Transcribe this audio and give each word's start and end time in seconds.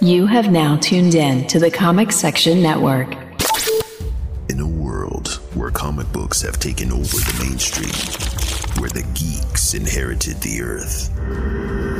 You 0.00 0.26
have 0.26 0.52
now 0.52 0.76
tuned 0.76 1.16
in 1.16 1.48
to 1.48 1.58
the 1.58 1.72
Comic 1.72 2.12
Section 2.12 2.62
Network. 2.62 3.16
In 4.48 4.60
a 4.60 4.66
world 4.66 5.40
where 5.54 5.72
comic 5.72 6.12
books 6.12 6.40
have 6.42 6.60
taken 6.60 6.92
over 6.92 7.02
the 7.02 7.44
mainstream, 7.44 7.90
where 8.80 8.90
the 8.90 9.02
geeks 9.14 9.74
inherited 9.74 10.36
the 10.40 10.62
earth, 10.62 11.10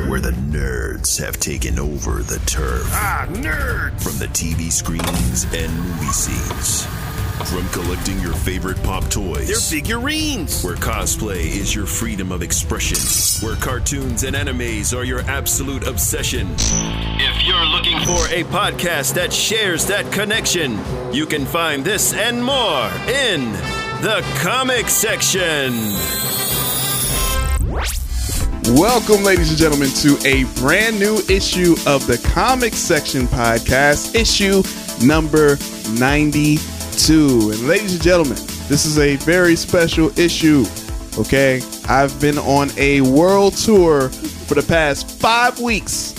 where 0.09 0.21
the 0.21 0.31
nerds 0.31 1.19
have 1.19 1.41
taken 1.41 1.77
over 1.77 2.23
the 2.23 2.39
turf. 2.45 2.87
Ah, 2.91 3.25
nerds! 3.31 4.01
From 4.01 4.17
the 4.17 4.27
TV 4.27 4.71
screens 4.71 5.43
and 5.53 5.77
movie 5.77 6.05
scenes. 6.13 7.08
From 7.45 7.67
collecting 7.69 8.19
your 8.19 8.33
favorite 8.33 8.81
pop 8.83 9.09
toys. 9.09 9.47
They're 9.47 9.55
figurines! 9.55 10.61
Where 10.61 10.75
cosplay 10.75 11.45
is 11.45 11.73
your 11.73 11.85
freedom 11.85 12.33
of 12.33 12.43
expression. 12.43 12.97
Where 13.47 13.55
cartoons 13.55 14.23
and 14.23 14.35
animes 14.35 14.95
are 14.95 15.05
your 15.05 15.21
absolute 15.21 15.87
obsession. 15.87 16.49
If 16.59 17.47
you're 17.47 17.65
looking 17.65 17.97
for 17.99 18.27
a 18.27 18.43
podcast 18.51 19.13
that 19.13 19.31
shares 19.31 19.87
that 19.87 20.11
connection, 20.11 20.77
you 21.13 21.25
can 21.25 21.45
find 21.45 21.83
this 21.83 22.13
and 22.13 22.43
more 22.43 22.85
in 23.07 23.53
the 24.01 24.21
comic 24.39 24.89
section. 24.89 25.73
Welcome, 28.77 29.23
ladies 29.23 29.49
and 29.49 29.57
gentlemen, 29.57 29.89
to 30.01 30.19
a 30.27 30.43
brand 30.59 30.99
new 30.99 31.19
issue 31.29 31.75
of 31.87 32.05
the 32.05 32.17
Comic 32.33 32.73
Section 32.73 33.27
Podcast, 33.27 34.13
issue 34.13 34.61
number 35.03 35.55
92. 36.99 37.51
And 37.51 37.67
ladies 37.67 37.93
and 37.93 38.03
gentlemen, 38.03 38.35
this 38.67 38.85
is 38.85 38.99
a 38.99 39.15
very 39.17 39.55
special 39.55 40.17
issue. 40.19 40.65
Okay, 41.17 41.61
I've 41.87 42.19
been 42.19 42.37
on 42.37 42.69
a 42.77 42.99
world 43.01 43.53
tour 43.53 44.09
for 44.09 44.55
the 44.55 44.63
past 44.63 45.09
five 45.09 45.59
weeks, 45.59 46.13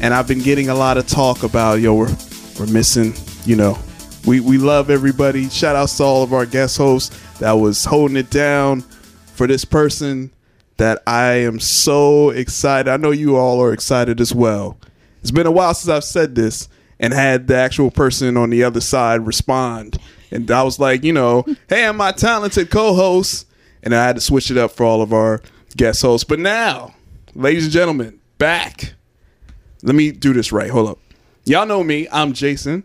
and 0.00 0.12
I've 0.12 0.26
been 0.26 0.40
getting 0.40 0.68
a 0.68 0.74
lot 0.74 0.98
of 0.98 1.06
talk 1.06 1.44
about 1.44 1.80
yo, 1.80 1.94
we're, 1.94 2.16
we're 2.58 2.66
missing, 2.66 3.14
you 3.44 3.54
know, 3.54 3.78
we, 4.26 4.40
we 4.40 4.58
love 4.58 4.90
everybody. 4.90 5.48
Shout 5.48 5.76
outs 5.76 5.96
to 5.98 6.02
all 6.02 6.22
of 6.24 6.32
our 6.34 6.44
guest 6.44 6.76
hosts 6.76 7.16
that 7.38 7.52
was 7.52 7.84
holding 7.84 8.16
it 8.16 8.28
down 8.28 8.80
for 8.80 9.46
this 9.46 9.64
person 9.64 10.32
that 10.76 11.02
I 11.06 11.34
am 11.34 11.60
so 11.60 12.30
excited. 12.30 12.90
I 12.90 12.96
know 12.96 13.12
you 13.12 13.36
all 13.36 13.62
are 13.62 13.72
excited 13.72 14.20
as 14.20 14.34
well. 14.34 14.76
It's 15.22 15.30
been 15.30 15.46
a 15.46 15.52
while 15.52 15.72
since 15.72 15.88
I've 15.88 16.04
said 16.04 16.34
this 16.34 16.68
and 16.98 17.12
had 17.12 17.46
the 17.46 17.56
actual 17.56 17.90
person 17.90 18.36
on 18.36 18.50
the 18.50 18.64
other 18.64 18.80
side 18.80 19.24
respond. 19.24 19.98
And 20.30 20.50
I 20.50 20.62
was 20.62 20.78
like, 20.78 21.04
you 21.04 21.12
know, 21.12 21.44
hey, 21.68 21.86
I'm 21.86 21.96
my 21.96 22.12
talented 22.12 22.70
co 22.70 22.94
host. 22.94 23.46
And 23.82 23.94
I 23.94 24.04
had 24.04 24.16
to 24.16 24.20
switch 24.20 24.50
it 24.50 24.56
up 24.56 24.72
for 24.72 24.84
all 24.84 25.00
of 25.00 25.12
our 25.12 25.42
guest 25.76 26.02
hosts. 26.02 26.24
But 26.24 26.40
now, 26.40 26.94
ladies 27.34 27.64
and 27.64 27.72
gentlemen, 27.72 28.18
back. 28.38 28.94
Let 29.82 29.94
me 29.94 30.10
do 30.10 30.32
this 30.32 30.50
right. 30.50 30.70
Hold 30.70 30.88
up. 30.90 30.98
Y'all 31.44 31.66
know 31.66 31.84
me. 31.84 32.08
I'm 32.10 32.32
Jason. 32.32 32.84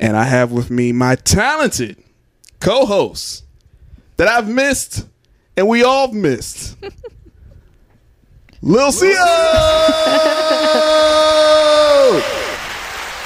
And 0.00 0.16
I 0.16 0.24
have 0.24 0.52
with 0.52 0.70
me 0.70 0.92
my 0.92 1.16
talented 1.16 2.02
co 2.60 2.86
host 2.86 3.44
that 4.16 4.28
I've 4.28 4.48
missed 4.48 5.06
and 5.58 5.66
we 5.68 5.82
all 5.82 6.06
have 6.06 6.14
missed. 6.14 6.76
Lil! 8.62 8.92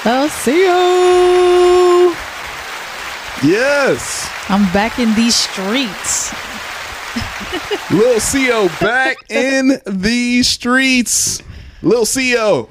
I'll 0.05 0.28
see 0.28 0.62
you. 0.64 2.16
Yes. 3.44 4.28
I'm 4.48 4.72
back 4.72 4.98
in 4.98 5.14
these 5.14 5.34
streets. 5.34 6.32
Lil 7.90 8.18
Xio 8.20 8.80
back 8.80 9.16
in 9.30 9.80
the 9.86 10.42
streets. 10.42 11.42
Lil 11.82 12.04
Xio, 12.04 12.68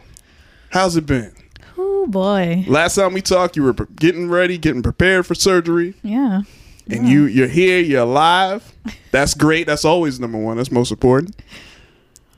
how's 0.70 0.96
it 0.96 1.06
been? 1.06 1.34
Oh 1.78 2.08
boy. 2.08 2.64
Last 2.68 2.96
time 2.96 3.14
we 3.14 3.22
talked, 3.22 3.56
you 3.56 3.64
were 3.64 3.74
getting 3.74 4.30
ready, 4.30 4.58
getting 4.58 4.82
prepared 4.82 5.26
for 5.28 5.36
surgery, 5.36 5.94
Yeah. 6.04 6.42
and 6.90 7.08
you 7.08 7.26
you're 7.26 7.48
here, 7.48 7.80
you're 7.80 8.02
alive. 8.04 8.74
That's 9.12 9.34
great. 9.34 9.68
That's 9.68 9.86
always 9.86 10.20
number 10.20 10.38
one. 10.38 10.58
That's 10.58 10.72
most 10.72 10.92
important. 10.92 11.36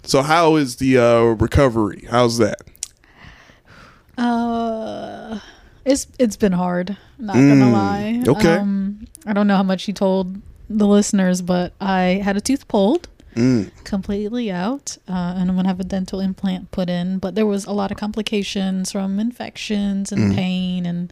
So, 0.06 0.22
how 0.22 0.58
is 0.58 0.78
the 0.78 0.97
uh, 0.97 1.22
recovery? 1.22 2.06
How's 2.09 2.38
that? 2.40 2.58
Uh 4.18 5.40
it's 5.86 6.08
it's 6.20 6.36
been 6.38 6.52
hard. 6.54 6.98
Not 7.20 7.34
gonna 7.36 7.72
lie. 7.72 8.22
Mm, 8.24 8.28
okay. 8.30 8.56
Um 8.58 9.08
I 9.26 9.34
don't 9.34 9.48
know 9.48 9.58
how 9.58 9.64
much 9.64 9.88
you 9.88 9.94
told 9.94 10.42
the 10.70 10.88
listeners, 10.88 11.42
but 11.42 11.74
I 11.82 12.22
had 12.24 12.38
a 12.38 12.42
tooth 12.42 12.68
pulled. 12.68 13.08
Mm. 13.36 13.72
Completely 13.84 14.52
out, 14.52 14.98
uh, 15.10 15.34
and 15.38 15.50
I'm 15.50 15.56
gonna 15.56 15.68
have 15.68 15.80
a 15.80 15.84
dental 15.84 16.20
implant 16.20 16.70
put 16.72 16.88
in. 16.90 17.18
But 17.18 17.34
there 17.34 17.48
was 17.48 17.66
a 17.66 17.72
lot 17.72 17.90
of 17.92 17.98
complications 17.98 18.92
from 18.92 19.20
infections 19.20 20.12
and 20.12 20.32
Mm. 20.32 20.36
pain 20.36 20.86
and 20.86 21.12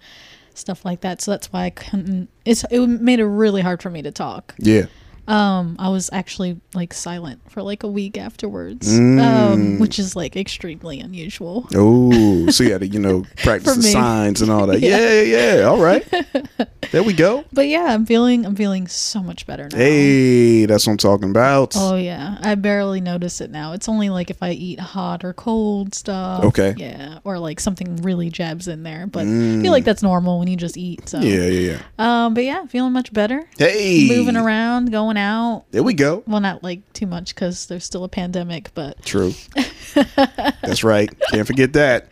stuff 0.54 0.86
like 0.86 1.02
that. 1.02 1.22
So 1.22 1.32
that's 1.32 1.52
why 1.52 1.64
I 1.66 1.70
couldn't. 1.72 2.30
It's 2.46 2.64
it 2.70 2.80
made 2.88 3.20
it 3.20 3.26
really 3.26 3.62
hard 3.62 3.82
for 3.82 3.90
me 3.90 4.02
to 4.03 4.12
talk. 4.12 4.53
Yeah. 4.59 4.86
Um, 5.28 5.76
I 5.80 5.90
was 5.90 6.09
actually 6.12 6.59
like 6.74 6.94
silent 6.94 7.42
for 7.50 7.62
like 7.62 7.84
a 7.84 7.88
week 7.88 8.18
afterwards, 8.18 8.88
Mm. 8.92 9.22
um, 9.22 9.80
which 9.80 10.00
is 10.00 10.16
like 10.16 10.36
extremely 10.36 11.00
unusual. 11.00 11.68
Oh, 11.76 12.48
so 12.50 12.64
you 12.64 12.72
had 12.72 12.82
to, 12.82 12.88
you 12.88 13.00
know, 13.00 13.26
practice 13.38 13.76
the 13.76 13.84
signs 13.84 14.42
and 14.42 14.52
all 14.52 14.68
that. 14.68 14.80
Yeah, 14.82 15.22
Yeah. 15.22 15.56
yeah. 15.58 15.62
All 15.64 15.80
right. 15.82 16.06
There 16.92 17.04
we 17.04 17.14
go. 17.14 17.46
But 17.54 17.68
yeah, 17.70 17.86
I'm 17.94 18.06
feeling 18.06 18.46
I'm 18.46 18.56
feeling 18.56 18.86
so 18.86 19.24
much 19.24 19.48
better 19.48 19.70
now. 19.72 19.78
Hey, 19.78 20.66
that's 20.66 20.86
what 20.86 20.92
I'm 20.94 20.98
talking 20.98 21.30
about. 21.30 21.74
Oh 21.78 21.96
yeah, 21.96 22.38
I 22.42 22.56
barely 22.56 23.00
notice 23.00 23.40
it 23.40 23.50
now. 23.50 23.72
It's 23.72 23.88
only 23.88 24.09
like 24.09 24.30
if 24.30 24.44
I 24.44 24.52
eat 24.52 24.78
hot 24.82 25.24
or 25.24 25.32
cold 25.32 25.96
stuff. 25.96 26.44
Okay. 26.46 26.74
Yeah, 26.76 27.20
or 27.24 27.40
like 27.40 27.62
something 27.62 27.98
really 27.98 28.30
jabs 28.30 28.68
in 28.68 28.84
there. 28.84 29.08
But 29.08 29.22
I 29.22 29.62
feel 29.62 29.72
like 29.72 29.86
that's 29.86 30.03
normal 30.03 30.40
when 30.40 30.50
you 30.50 30.58
just 30.58 30.76
eat. 30.76 31.08
So 31.08 31.20
Mm. 31.20 31.24
Yeah, 31.24 31.46
yeah, 31.46 31.78
yeah. 31.78 32.26
Um, 32.26 32.34
but 32.34 32.44
yeah, 32.44 32.66
feeling 32.66 32.92
much 32.92 33.14
better. 33.14 33.48
Hey, 33.58 34.08
Moving 34.09 34.36
around, 34.36 34.92
going 34.92 35.10
out. 35.17 35.66
There 35.72 35.83
we 35.83 35.94
go. 35.94 36.23
Well, 36.27 36.39
not 36.41 36.63
like 36.63 36.81
too 36.94 37.07
much 37.07 37.33
because 37.35 37.67
there's 37.67 37.83
still 37.83 38.03
a 38.03 38.09
pandemic, 38.09 38.72
but 38.73 39.03
True. 39.05 39.33
That's 40.16 40.83
right. 40.83 41.09
Can't 41.31 41.47
forget 41.47 41.73
that. 41.73 42.07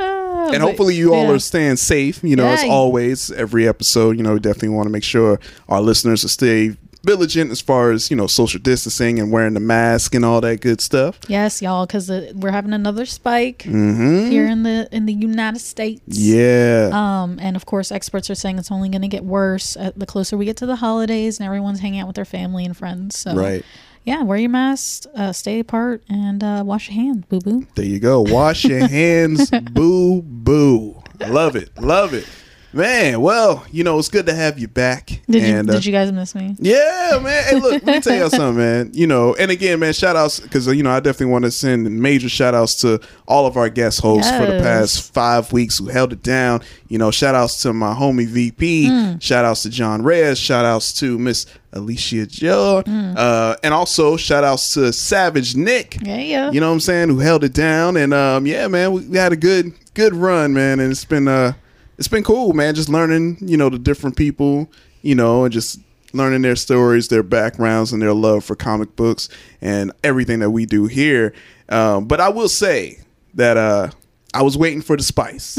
uh, 0.00 0.50
And 0.52 0.52
but, 0.52 0.60
hopefully 0.60 0.94
you 0.94 1.14
all 1.14 1.24
yeah. 1.24 1.32
are 1.32 1.38
staying 1.38 1.76
safe. 1.76 2.22
You 2.22 2.36
know, 2.36 2.46
as 2.46 2.64
always, 2.64 3.30
every 3.32 3.66
episode, 3.68 4.16
you 4.16 4.22
know, 4.22 4.34
we 4.34 4.40
definitely 4.40 4.70
want 4.70 4.86
to 4.86 4.90
make 4.90 5.04
sure 5.04 5.38
our 5.68 5.80
listeners 5.80 6.30
stay 6.30 6.76
vigilant 7.02 7.50
as 7.50 7.60
far 7.60 7.90
as, 7.90 8.10
you 8.10 8.16
know, 8.16 8.26
social 8.26 8.60
distancing 8.60 9.18
and 9.18 9.30
wearing 9.32 9.54
the 9.54 9.60
mask 9.60 10.14
and 10.14 10.24
all 10.24 10.40
that 10.40 10.60
good 10.60 10.80
stuff. 10.80 11.18
Yes, 11.28 11.62
y'all, 11.62 11.86
because 11.86 12.10
we're 12.34 12.50
having 12.50 12.72
another 12.72 13.06
spike 13.06 13.62
here 13.62 14.46
in 14.46 14.62
the 14.62 14.88
in 14.92 15.06
the 15.06 15.12
United 15.12 15.60
States. 15.60 16.18
Mm-hmm. 16.18 16.38
Yeah. 16.38 16.90
Um, 17.22 17.38
and 17.40 17.56
of 17.56 17.66
course, 17.66 17.92
experts 17.92 18.30
are 18.30 18.34
saying 18.34 18.58
it's 18.58 18.72
only 18.72 18.88
going 18.88 19.02
to 19.02 19.08
get 19.08 19.24
worse 19.24 19.76
at 19.76 19.98
the 19.98 20.06
closer 20.06 20.36
we 20.36 20.44
get 20.44 20.56
to 20.58 20.66
the 20.66 20.76
holidays, 20.76 21.38
and 21.38 21.46
everyone's 21.46 21.80
hanging 21.80 22.00
out 22.00 22.06
with 22.06 22.16
their 22.16 22.24
family 22.24 22.64
and 22.64 22.76
friends. 22.76 23.18
So, 23.18 23.34
right. 23.34 23.64
yeah, 24.04 24.22
wear 24.22 24.38
your 24.38 24.50
mask, 24.50 25.06
uh, 25.14 25.32
stay 25.32 25.60
apart, 25.60 26.02
and 26.08 26.42
uh, 26.42 26.62
wash 26.64 26.88
your 26.88 26.96
hands, 26.96 27.24
boo 27.26 27.40
boo. 27.40 27.66
There 27.74 27.84
you 27.84 28.00
go. 28.00 28.22
Wash 28.22 28.64
your 28.64 28.86
hands. 28.86 29.50
boo 29.72 30.22
boo. 30.22 31.02
Love 31.20 31.56
it. 31.56 31.70
Love 31.78 32.14
it. 32.14 32.26
Man, 32.70 33.22
well, 33.22 33.64
you 33.72 33.82
know, 33.82 33.98
it's 33.98 34.10
good 34.10 34.26
to 34.26 34.34
have 34.34 34.58
you 34.58 34.68
back. 34.68 35.22
Did 35.28 35.42
you 35.42 35.54
uh, 35.56 35.62
did 35.62 35.86
you 35.86 35.92
guys 35.92 36.12
miss 36.12 36.34
me? 36.34 36.54
Yeah, 36.58 37.18
man. 37.22 37.44
Hey, 37.44 37.54
look, 37.58 37.82
let 37.82 37.86
me 37.86 38.00
tell 38.00 38.14
you 38.14 38.28
something, 38.36 38.58
man. 38.58 38.90
You 38.92 39.06
know, 39.06 39.34
and 39.36 39.50
again, 39.50 39.78
man, 39.80 39.94
shout 39.94 40.16
outs 40.16 40.38
because, 40.38 40.66
you 40.66 40.82
know, 40.82 40.90
I 40.90 41.00
definitely 41.00 41.32
want 41.32 41.46
to 41.46 41.50
send 41.50 41.84
major 42.02 42.28
shout 42.28 42.54
outs 42.54 42.74
to 42.82 43.00
all 43.26 43.46
of 43.46 43.56
our 43.56 43.70
guest 43.70 44.02
hosts 44.02 44.30
for 44.30 44.44
the 44.44 44.60
past 44.62 45.14
five 45.14 45.50
weeks 45.50 45.78
who 45.78 45.86
held 45.86 46.12
it 46.12 46.22
down. 46.22 46.60
You 46.88 46.98
know, 46.98 47.10
shout 47.10 47.34
outs 47.34 47.62
to 47.62 47.72
my 47.72 47.94
homie 47.94 48.26
VP, 48.26 48.88
Hmm. 48.88 49.18
shout 49.18 49.46
outs 49.46 49.62
to 49.62 49.70
John 49.70 50.02
Reyes, 50.02 50.38
shout 50.38 50.66
outs 50.66 50.92
to 51.00 51.18
Miss 51.18 51.46
Alicia 51.72 52.26
Joe, 52.26 52.82
Hmm. 52.84 53.14
uh, 53.16 53.54
and 53.62 53.72
also 53.72 54.18
shout 54.18 54.44
outs 54.44 54.74
to 54.74 54.92
Savage 54.92 55.56
Nick. 55.56 55.96
Yeah, 56.02 56.18
yeah. 56.18 56.50
You 56.50 56.60
know 56.60 56.68
what 56.68 56.74
I'm 56.74 56.80
saying? 56.80 57.08
Who 57.08 57.18
held 57.20 57.44
it 57.44 57.54
down? 57.54 57.96
And 57.96 58.12
um, 58.12 58.46
yeah, 58.46 58.68
man, 58.68 58.92
we, 58.92 59.00
we 59.06 59.16
had 59.16 59.32
a 59.32 59.36
good 59.36 59.72
good 59.94 60.14
run, 60.14 60.52
man, 60.52 60.80
and 60.80 60.92
it's 60.92 61.06
been 61.06 61.28
uh, 61.28 61.54
it's 61.98 62.08
been 62.08 62.22
cool, 62.24 62.52
man. 62.52 62.74
Just 62.74 62.88
learning, 62.88 63.38
you 63.40 63.56
know, 63.56 63.68
the 63.68 63.78
different 63.78 64.16
people, 64.16 64.70
you 65.02 65.14
know, 65.14 65.44
and 65.44 65.52
just 65.52 65.80
learning 66.12 66.42
their 66.42 66.56
stories, 66.56 67.08
their 67.08 67.22
backgrounds, 67.22 67.92
and 67.92 68.00
their 68.00 68.14
love 68.14 68.44
for 68.44 68.54
comic 68.54 68.96
books 68.96 69.28
and 69.60 69.92
everything 70.02 70.38
that 70.38 70.50
we 70.50 70.64
do 70.64 70.86
here. 70.86 71.34
Um, 71.68 72.06
but 72.06 72.20
I 72.20 72.28
will 72.30 72.48
say 72.48 72.98
that 73.34 73.56
uh, 73.56 73.90
I 74.32 74.42
was 74.42 74.56
waiting 74.56 74.80
for 74.80 74.96
the 74.96 75.02
spice. 75.02 75.58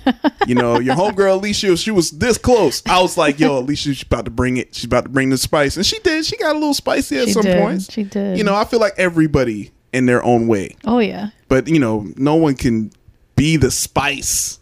you 0.46 0.54
know, 0.54 0.78
your 0.78 0.94
homegirl 0.94 1.32
Alicia, 1.32 1.76
she 1.76 1.90
was 1.90 2.10
this 2.12 2.38
close. 2.38 2.82
I 2.86 3.00
was 3.00 3.16
like, 3.16 3.40
yo, 3.40 3.58
Alicia, 3.58 3.94
she's 3.94 4.02
about 4.02 4.26
to 4.26 4.30
bring 4.30 4.56
it. 4.58 4.74
She's 4.74 4.84
about 4.84 5.04
to 5.04 5.10
bring 5.10 5.30
the 5.30 5.38
spice. 5.38 5.76
And 5.76 5.84
she 5.86 5.98
did. 6.00 6.24
She 6.26 6.36
got 6.36 6.52
a 6.54 6.58
little 6.58 6.74
spicy 6.74 7.18
at 7.18 7.26
She 7.26 7.32
some 7.32 7.42
did. 7.42 7.60
points. 7.60 7.92
She 7.92 8.04
did. 8.04 8.38
You 8.38 8.44
know, 8.44 8.54
I 8.54 8.64
feel 8.64 8.80
like 8.80 8.94
everybody 8.98 9.70
in 9.92 10.06
their 10.06 10.22
own 10.22 10.46
way. 10.46 10.76
Oh 10.84 10.98
yeah. 10.98 11.30
But, 11.48 11.66
you 11.66 11.78
know, 11.78 12.06
no 12.16 12.34
one 12.34 12.54
can 12.54 12.92
be 13.36 13.56
the 13.56 13.70
spice 13.70 14.58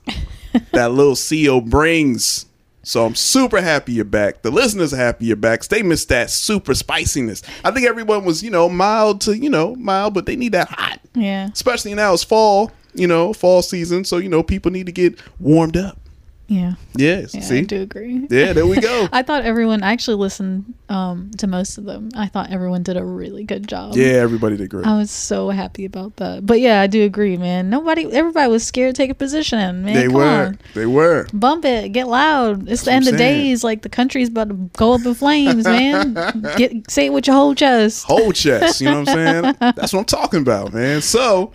that 0.73 0.93
little 0.93 1.15
Xio 1.15 1.65
brings. 1.65 2.47
So 2.83 3.05
I'm 3.05 3.17
super 3.17 3.61
happy 3.61 3.95
you're 3.95 4.05
back. 4.05 4.43
The 4.43 4.51
listeners 4.51 4.95
are 4.95 4.97
happy 4.99 5.27
you're 5.27 5.37
back. 5.37 5.65
They 5.65 5.83
missed 5.83 6.09
that 6.11 6.31
super 6.31 6.73
spiciness. 6.75 7.43
I 7.65 7.73
think 7.73 7.87
everyone 7.87 8.25
was, 8.25 8.45
you 8.45 8.51
know, 8.51 8.69
mild 8.69 9.21
to, 9.23 9.37
you 9.37 9.51
know, 9.51 9.75
mild, 9.75 10.15
but 10.15 10.27
they 10.27 10.37
need 10.37 10.53
that 10.53 10.69
hot 10.69 11.01
Yeah. 11.15 11.49
especially 11.53 11.95
now 11.95 12.15
it's 12.15 12.23
fall 12.25 12.71
you 12.95 13.07
know, 13.07 13.35
fall 13.35 13.61
season. 13.61 14.05
So, 14.05 14.17
you 14.17 14.31
know, 14.31 14.43
people 14.43 14.73
need 14.73 14.87
to 14.87 14.93
get 14.93 15.19
warmed 15.39 15.77
up. 15.77 15.99
Yeah. 16.49 16.75
Yes. 16.95 17.35
Yeah, 17.35 17.41
See? 17.41 17.59
I 17.59 17.63
do 17.63 17.83
agree. 17.83 18.27
Yeah, 18.31 18.53
there 18.53 18.67
we 18.67 18.81
go. 18.81 19.09
I 19.13 19.23
thought 19.23 19.45
everyone 19.45 19.83
I 19.83 19.93
actually 19.93 20.17
listened 20.17 20.75
um, 20.89 21.31
to 21.39 21.47
most 21.47 21.77
of 21.77 21.85
them. 21.85 22.11
I 22.15 22.29
thought 22.29 22.53
everyone 22.53 22.85
did 22.85 22.97
a 22.97 23.05
really 23.05 23.43
good 23.43 23.67
job. 23.67 23.97
yeah, 23.97 24.13
everybody 24.13 24.57
did 24.57 24.71
great. 24.71 24.87
I 24.87 24.97
was 24.97 25.11
so 25.11 25.51
happy 25.51 25.85
about 25.85 26.17
that. 26.17 26.47
But 26.47 26.61
yeah, 26.61 26.81
I 26.81 26.87
do 26.87 27.03
agree, 27.05 27.37
man. 27.37 27.69
Nobody, 27.69 28.05
everybody 28.13 28.49
was 28.49 28.65
scared 28.65 28.95
to 28.95 29.03
take 29.03 29.11
a 29.11 29.15
position, 29.15 29.85
man. 29.85 29.95
they 29.95 30.09
were. 30.09 30.25
on. 30.25 30.59
They 30.75 30.87
were. 30.87 31.27
Bump 31.33 31.65
it, 31.65 31.93
get 31.93 32.07
loud. 32.07 32.69
It's 32.69 32.83
the 32.83 32.93
end 32.93 33.09
of 33.09 33.17
days. 33.17 33.65
Like 33.65 33.83
the 33.83 33.89
country's 33.89 34.29
about 34.29 34.49
to 34.49 34.55
go 34.77 34.93
up 34.95 35.05
in 35.05 35.15
flames, 35.15 35.65
man. 35.65 36.15
Get 36.57 36.91
say 36.91 37.07
it 37.07 37.13
with 37.13 37.27
your 37.27 37.37
whole 37.37 37.55
chest. 37.55 38.05
Whole 38.05 38.33
chest. 38.33 38.81
You 38.81 38.91
know 38.91 39.01
what 39.01 39.09
I'm 39.09 39.15
saying? 39.15 39.57
That's 39.61 39.93
what 39.93 40.01
I'm 40.01 40.05
talking 40.05 40.41
about, 40.41 40.73
man. 40.73 41.03
So 41.03 41.53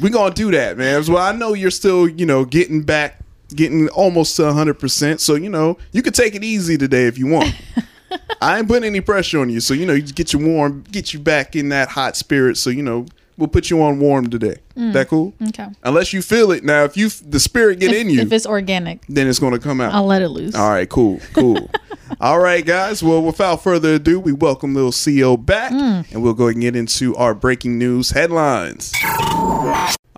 we're 0.00 0.10
gonna 0.10 0.34
do 0.34 0.50
that, 0.50 0.76
man. 0.76 1.04
Well, 1.06 1.18
I 1.18 1.32
know 1.32 1.54
you're 1.54 1.70
still, 1.70 2.08
you 2.08 2.26
know, 2.26 2.44
getting 2.44 2.82
back, 2.82 3.20
getting 3.54 3.88
almost 3.88 4.36
to 4.36 4.44
100. 4.44 4.74
percent 4.74 5.20
So 5.20 5.34
you 5.34 5.48
know, 5.48 5.78
you 5.92 6.02
can 6.02 6.12
take 6.12 6.34
it 6.34 6.44
easy 6.44 6.76
today 6.76 7.06
if 7.06 7.18
you 7.18 7.26
want. 7.26 7.54
I 8.40 8.58
ain't 8.58 8.68
putting 8.68 8.84
any 8.84 9.00
pressure 9.00 9.40
on 9.40 9.50
you, 9.50 9.60
so 9.60 9.74
you 9.74 9.86
know, 9.86 9.94
you 9.94 10.02
get 10.02 10.32
you 10.32 10.38
warm, 10.38 10.84
get 10.90 11.12
you 11.12 11.18
back 11.18 11.56
in 11.56 11.70
that 11.70 11.88
hot 11.88 12.16
spirit. 12.16 12.56
So 12.56 12.70
you 12.70 12.82
know, 12.82 13.06
we'll 13.36 13.48
put 13.48 13.70
you 13.70 13.82
on 13.82 13.98
warm 13.98 14.30
today. 14.30 14.56
Mm. 14.76 14.92
That 14.92 15.08
cool? 15.08 15.34
Okay. 15.48 15.68
Unless 15.82 16.12
you 16.12 16.22
feel 16.22 16.50
it 16.52 16.64
now, 16.64 16.84
if 16.84 16.96
you 16.96 17.08
the 17.08 17.40
spirit 17.40 17.80
get 17.80 17.92
If, 17.92 17.96
in 17.96 18.10
you, 18.10 18.20
if 18.20 18.32
it's 18.32 18.46
organic, 18.46 19.04
then 19.08 19.26
it's 19.26 19.38
gonna 19.38 19.58
come 19.58 19.80
out. 19.80 19.94
I'll 19.94 20.06
let 20.06 20.22
it 20.22 20.28
loose. 20.28 20.54
All 20.54 20.70
right, 20.70 20.88
cool, 20.88 21.20
cool. 21.32 21.70
All 22.20 22.38
right, 22.38 22.64
guys. 22.64 23.02
Well, 23.02 23.22
without 23.22 23.62
further 23.62 23.94
ado, 23.94 24.20
we 24.20 24.32
welcome 24.32 24.74
little 24.74 24.92
Xio 24.92 25.42
back, 25.42 25.72
mm. 25.72 26.10
and 26.12 26.22
we'll 26.22 26.34
go 26.34 26.48
and 26.48 26.60
get 26.60 26.76
into 26.76 27.16
our 27.16 27.34
breaking 27.34 27.78
news 27.78 28.10
headlines. 28.10 28.92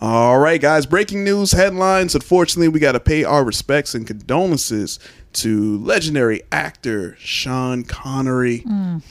All 0.08 0.38
right, 0.38 0.60
guys. 0.60 0.86
Breaking 0.86 1.24
news 1.24 1.50
headlines. 1.50 2.14
Unfortunately, 2.14 2.68
we 2.68 2.78
got 2.78 2.92
to 2.92 3.00
pay 3.00 3.24
our 3.24 3.42
respects 3.42 3.92
and 3.92 4.06
condolences 4.06 5.00
to 5.32 5.78
legendary 5.78 6.42
actor 6.52 7.16
Sean 7.18 7.82
Connery, 7.82 8.64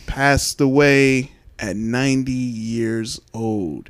passed 0.08 0.62
away 0.62 1.34
at 1.60 1.76
90 1.76 2.32
years 2.32 3.20
old. 3.34 3.90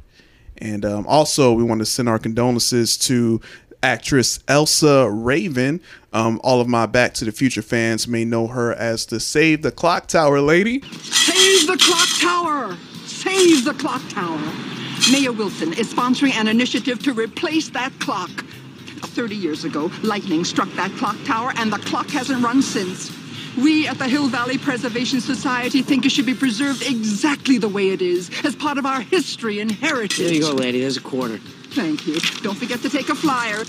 And 0.58 0.84
um, 0.84 1.06
also, 1.06 1.54
we 1.54 1.64
want 1.64 1.78
to 1.78 1.86
send 1.86 2.10
our 2.10 2.18
condolences 2.18 2.98
to 2.98 3.40
actress 3.84 4.40
Elsa 4.48 5.08
Raven. 5.08 5.82
Um, 6.12 6.42
all 6.44 6.60
of 6.60 6.68
my 6.68 6.88
Back 6.88 7.14
to 7.16 7.26
the 7.26 7.32
Future 7.32 7.62
fans 7.62 8.08
may 8.08 8.26
know 8.26 8.48
her 8.48 8.74
as 8.74 9.06
the 9.06 9.20
Save 9.20 9.62
the 9.62 9.72
Clock 9.72 10.08
Tower 10.08 10.42
lady. 10.42 10.82
Save 10.82 11.68
the 11.68 11.78
clock 11.78 12.08
tower! 12.20 12.76
Save 13.06 13.64
the 13.64 13.76
clock 13.76 14.02
tower! 14.10 14.75
Mayor 15.12 15.32
Wilson 15.32 15.72
is 15.74 15.94
sponsoring 15.94 16.34
an 16.34 16.48
initiative 16.48 16.98
to 17.04 17.14
replace 17.14 17.70
that 17.70 17.92
clock. 18.00 18.30
30 18.30 19.36
years 19.36 19.64
ago, 19.64 19.92
lightning 20.02 20.44
struck 20.44 20.68
that 20.72 20.90
clock 20.94 21.16
tower, 21.26 21.54
and 21.58 21.72
the 21.72 21.78
clock 21.78 22.10
hasn't 22.10 22.44
run 22.44 22.62
since. 22.64 23.12
We 23.56 23.88
at 23.88 24.00
the 24.00 24.08
Hill 24.08 24.28
Valley 24.30 24.58
Preservation 24.58 25.22
Society 25.22 25.84
think 25.84 26.06
it 26.08 26.12
should 26.12 26.26
be 26.26 26.34
preserved 26.34 26.82
exactly 26.82 27.60
the 27.60 27.70
way 27.70 27.90
it 27.90 28.02
is, 28.02 28.32
as 28.44 28.56
part 28.56 28.80
of 28.80 28.86
our 28.88 29.02
history 29.02 29.60
and 29.60 29.72
heritage. 29.72 30.18
There 30.18 30.34
you 30.34 30.42
go, 30.42 30.54
lady. 30.54 30.82
There's 30.82 30.98
a 30.98 31.02
quarter. 31.02 31.38
Thank 31.38 32.08
you. 32.08 32.20
Don't 32.42 32.58
forget 32.58 32.82
to 32.82 32.90
take 32.90 33.10
a 33.10 33.16
flyer. 33.16 33.64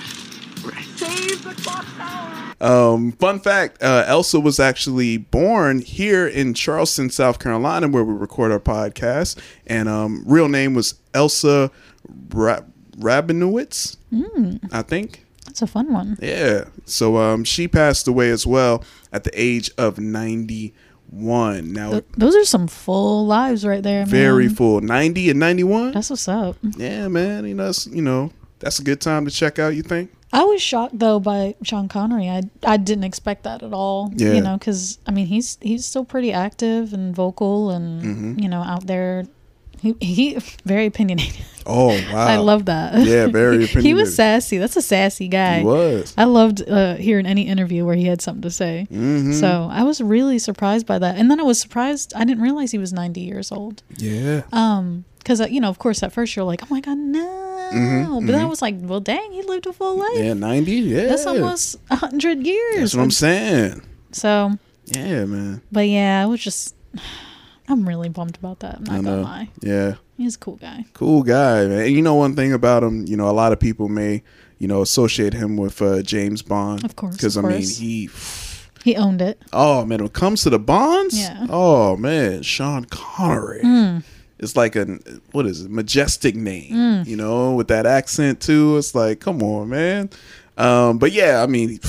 Save 0.96 1.44
the 1.44 1.54
clock 1.62 1.84
tower! 1.96 2.54
Um, 2.60 3.12
fun 3.12 3.38
fact: 3.38 3.82
uh, 3.82 4.04
Elsa 4.06 4.40
was 4.40 4.58
actually 4.58 5.18
born 5.18 5.80
here 5.80 6.26
in 6.26 6.54
Charleston, 6.54 7.10
South 7.10 7.38
Carolina, 7.38 7.86
where 7.86 8.02
we 8.02 8.14
record 8.14 8.50
our 8.50 8.58
podcast, 8.58 9.38
and 9.66 9.88
um, 9.88 10.24
real 10.26 10.48
name 10.48 10.74
was 10.74 10.94
Elsa 11.16 11.70
Ra- 12.32 12.60
Rabinowitz, 12.98 13.96
I 14.72 14.82
think. 14.82 15.24
That's 15.46 15.62
a 15.62 15.66
fun 15.66 15.92
one. 15.92 16.18
Yeah. 16.20 16.64
So 16.84 17.16
um, 17.16 17.44
she 17.44 17.66
passed 17.68 18.06
away 18.08 18.30
as 18.30 18.46
well 18.46 18.84
at 19.12 19.24
the 19.24 19.30
age 19.34 19.70
of 19.78 19.98
91. 19.98 21.72
Now, 21.72 21.90
Th- 21.92 22.04
those 22.16 22.34
are 22.36 22.44
some 22.44 22.66
full 22.68 23.26
lives 23.26 23.64
right 23.64 23.82
there, 23.82 24.00
man. 24.00 24.08
very 24.08 24.48
full. 24.48 24.80
90 24.80 25.30
and 25.30 25.40
91. 25.40 25.92
That's 25.92 26.10
what's 26.10 26.28
up. 26.28 26.56
yeah, 26.76 27.08
man. 27.08 27.46
You 27.46 27.54
know, 27.54 27.64
that's, 27.66 27.86
you 27.86 28.02
know, 28.02 28.32
that's 28.58 28.78
a 28.78 28.82
good 28.82 29.00
time 29.00 29.24
to 29.24 29.30
check 29.30 29.58
out. 29.58 29.74
You 29.74 29.82
think? 29.82 30.10
I 30.32 30.42
was 30.44 30.60
shocked 30.60 30.98
though 30.98 31.20
by 31.20 31.54
Sean 31.62 31.86
Connery. 31.88 32.28
I 32.28 32.42
I 32.64 32.76
didn't 32.78 33.04
expect 33.04 33.44
that 33.44 33.62
at 33.62 33.72
all. 33.72 34.12
Yeah. 34.16 34.32
You 34.32 34.40
know, 34.42 34.58
because 34.58 34.98
I 35.06 35.12
mean 35.12 35.26
he's 35.26 35.56
he's 35.62 35.86
still 35.86 36.04
pretty 36.04 36.32
active 36.32 36.92
and 36.92 37.14
vocal 37.14 37.70
and 37.70 38.02
Mm-hmm. 38.02 38.40
you 38.40 38.48
know 38.48 38.60
out 38.60 38.86
there. 38.88 39.24
He 39.80 39.94
he 40.00 40.38
very 40.64 40.86
opinionated. 40.86 41.44
Oh 41.66 41.88
wow! 42.12 42.26
I 42.26 42.36
love 42.36 42.66
that. 42.66 43.04
Yeah, 43.04 43.26
very 43.26 43.56
opinionated. 43.56 43.82
he 43.84 43.94
was 43.94 44.14
sassy. 44.14 44.58
That's 44.58 44.76
a 44.76 44.82
sassy 44.82 45.28
guy. 45.28 45.58
He 45.58 45.64
was. 45.64 46.14
I 46.16 46.24
loved 46.24 46.68
uh, 46.68 46.94
hearing 46.96 47.26
any 47.26 47.46
interview 47.46 47.84
where 47.84 47.96
he 47.96 48.06
had 48.06 48.22
something 48.22 48.42
to 48.42 48.50
say. 48.50 48.86
Mm-hmm. 48.90 49.32
So 49.32 49.68
I 49.70 49.82
was 49.82 50.00
really 50.00 50.38
surprised 50.38 50.86
by 50.86 50.98
that, 50.98 51.16
and 51.16 51.30
then 51.30 51.40
I 51.40 51.42
was 51.44 51.60
surprised. 51.60 52.12
I 52.14 52.24
didn't 52.24 52.42
realize 52.42 52.70
he 52.70 52.78
was 52.78 52.92
ninety 52.92 53.20
years 53.22 53.52
old. 53.52 53.82
Yeah. 53.98 54.42
Um, 54.52 55.04
because 55.26 55.40
you 55.50 55.60
know, 55.60 55.68
of 55.68 55.80
course, 55.80 56.04
at 56.04 56.12
first 56.12 56.36
you're 56.36 56.44
like, 56.44 56.62
oh 56.62 56.68
my 56.70 56.80
god, 56.80 56.98
no. 56.98 58.20
but 58.20 58.30
then 58.30 58.40
I 58.40 58.44
was 58.44 58.62
like, 58.62 58.76
well, 58.78 59.00
dang, 59.00 59.32
he 59.32 59.42
lived 59.42 59.66
a 59.66 59.72
full 59.72 59.96
life. 59.98 60.10
Mm-hmm, 60.10 60.24
yeah, 60.24 60.34
90. 60.34 60.72
Yeah. 60.72 61.06
That's 61.06 61.26
almost 61.26 61.80
a 61.90 61.96
hundred 61.96 62.46
years. 62.46 62.76
That's 62.76 62.94
what 62.94 63.02
I'm 63.02 63.10
saying. 63.10 63.82
So, 64.12 64.56
Yeah, 64.84 65.24
man. 65.24 65.62
but 65.72 65.88
yeah, 65.88 66.22
I 66.22 66.26
was 66.26 66.40
just, 66.40 66.76
I'm 67.68 67.86
really 67.88 68.08
bummed 68.08 68.36
about 68.36 68.60
that. 68.60 68.76
I'm 68.76 68.84
not 68.84 69.04
gonna 69.04 69.22
lie. 69.22 69.50
Yeah. 69.60 69.94
He's 70.16 70.36
a 70.36 70.38
cool 70.38 70.56
guy. 70.56 70.84
Cool 70.94 71.22
guy, 71.22 71.66
man. 71.66 71.80
And 71.80 71.90
you 71.92 72.02
know 72.02 72.14
one 72.14 72.34
thing 72.36 72.52
about 72.52 72.82
him, 72.82 73.04
you 73.06 73.16
know, 73.16 73.28
a 73.28 73.32
lot 73.32 73.52
of 73.52 73.60
people 73.60 73.88
may, 73.88 74.22
you 74.58 74.66
know, 74.68 74.80
associate 74.82 75.34
him 75.34 75.56
with 75.56 75.82
uh, 75.82 76.02
James 76.02 76.42
Bond. 76.42 76.84
Of 76.84 76.96
course, 76.96 77.16
Because 77.16 77.36
I 77.36 77.42
mean, 77.42 77.60
he. 77.62 78.08
He 78.84 78.94
owned 78.94 79.20
it. 79.20 79.42
Oh 79.52 79.84
man, 79.84 79.98
when 79.98 80.06
it 80.06 80.12
comes 80.12 80.42
to 80.44 80.50
the 80.50 80.60
Bonds, 80.60 81.18
Yeah. 81.18 81.46
Oh 81.50 81.96
man, 81.96 82.42
Sean 82.42 82.84
Connery. 82.84 83.60
Hmm. 83.62 83.98
It's 84.38 84.54
like 84.54 84.76
a 84.76 84.84
what 85.32 85.44
is 85.46 85.62
it? 85.62 85.70
Majestic 85.70 86.36
name, 86.36 86.72
Hmm. 86.72 87.02
you 87.08 87.16
know, 87.16 87.54
with 87.54 87.66
that 87.68 87.84
accent 87.84 88.40
too. 88.40 88.76
It's 88.76 88.94
like, 88.94 89.18
come 89.18 89.42
on, 89.42 89.70
man. 89.70 90.10
Um, 90.56 90.98
but 90.98 91.10
yeah, 91.12 91.42
I 91.42 91.46
mean, 91.46 91.80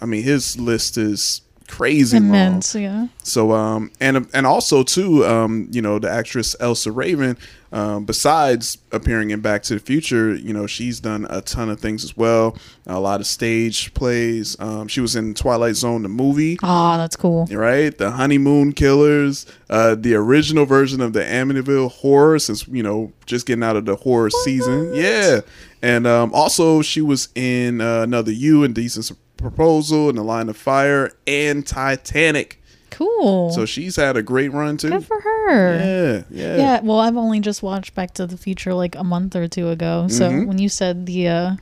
I 0.00 0.06
mean, 0.06 0.22
his 0.24 0.58
list 0.58 0.98
is 0.98 1.40
crazy 1.70 2.18
long. 2.18 2.28
Immense, 2.28 2.74
yeah. 2.74 3.06
So 3.22 3.52
um 3.52 3.90
and 4.00 4.26
and 4.34 4.46
also 4.46 4.82
too 4.82 5.24
um 5.24 5.68
you 5.70 5.80
know 5.82 5.98
the 5.98 6.10
actress 6.10 6.56
Elsa 6.60 6.90
Raven 6.92 7.36
um 7.72 8.04
besides 8.04 8.78
appearing 8.90 9.30
in 9.30 9.40
Back 9.40 9.62
to 9.64 9.74
the 9.74 9.80
Future 9.80 10.34
you 10.34 10.52
know 10.52 10.66
she's 10.66 10.98
done 10.98 11.26
a 11.30 11.40
ton 11.40 11.68
of 11.70 11.78
things 11.78 12.02
as 12.02 12.16
well 12.16 12.56
a 12.86 12.98
lot 12.98 13.20
of 13.20 13.26
stage 13.28 13.94
plays 13.94 14.58
um 14.58 14.88
she 14.88 15.00
was 15.00 15.14
in 15.14 15.34
Twilight 15.34 15.76
Zone 15.76 16.02
the 16.02 16.08
movie 16.08 16.58
Oh, 16.64 16.96
that's 16.96 17.14
cool. 17.14 17.46
right 17.52 17.96
the 17.96 18.10
Honeymoon 18.10 18.72
Killers 18.72 19.46
uh 19.68 19.94
the 19.94 20.14
original 20.14 20.64
version 20.66 21.00
of 21.00 21.12
the 21.12 21.20
Amityville 21.20 21.92
Horror 21.92 22.40
since 22.40 22.66
you 22.66 22.82
know 22.82 23.12
just 23.26 23.46
getting 23.46 23.62
out 23.62 23.76
of 23.76 23.84
the 23.84 23.94
horror 23.94 24.30
season 24.30 24.92
yeah 24.94 25.40
and 25.82 26.06
um 26.08 26.34
also 26.34 26.82
she 26.82 27.00
was 27.00 27.28
in 27.36 27.80
uh, 27.80 28.02
another 28.02 28.32
Indecent 28.32 29.12
Proposal 29.40 30.08
and 30.08 30.18
The 30.18 30.22
Line 30.22 30.48
of 30.48 30.56
Fire 30.56 31.12
and 31.26 31.66
Titanic 31.66 32.62
Cool. 32.90 33.50
so 33.52 33.64
she's 33.64 33.96
had 33.96 34.16
a 34.16 34.22
great 34.22 34.52
run 34.52 34.76
too. 34.76 34.90
Good 34.90 35.06
for 35.06 35.20
her. 35.20 35.76
Yeah, 35.78 36.22
yeah. 36.30 36.56
Yeah, 36.56 36.80
well, 36.82 36.98
I've 37.00 37.16
only 37.16 37.40
just 37.40 37.62
watched 37.62 37.94
Back 37.94 38.14
to 38.14 38.26
the 38.26 38.36
Future 38.36 38.74
like 38.74 38.94
a 38.96 39.04
month 39.04 39.34
or 39.36 39.48
two 39.48 39.68
ago. 39.70 40.06
So 40.08 40.28
Mm-hmm. 40.28 40.46
when 40.48 40.58
you 40.58 40.68
said 40.68 41.06
the 41.06 41.28
uh, 41.28 41.56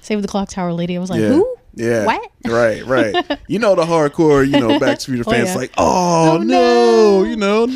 Save 0.00 0.22
the 0.22 0.28
Clock 0.28 0.50
Tower 0.50 0.72
lady, 0.72 0.96
I 0.96 1.00
was 1.00 1.10
like, 1.10 1.20
yeah. 1.20 1.28
who? 1.28 1.56
Yeah. 1.74 2.04
What? 2.06 2.30
Right, 2.46 2.84
right. 2.86 3.38
you 3.48 3.58
know 3.58 3.74
the 3.74 3.82
hardcore, 3.84 4.46
you 4.46 4.60
know, 4.60 4.78
Back 4.78 4.98
to 5.00 5.10
the 5.10 5.16
Future 5.16 5.28
Oh, 5.28 5.32
fans 5.32 5.48
yeah. 5.50 5.54
like, 5.56 5.72
oh, 5.76 6.32
Oh, 6.32 6.38
no, 6.38 6.44
no. 6.44 7.24
you 7.24 7.36
know. 7.36 7.66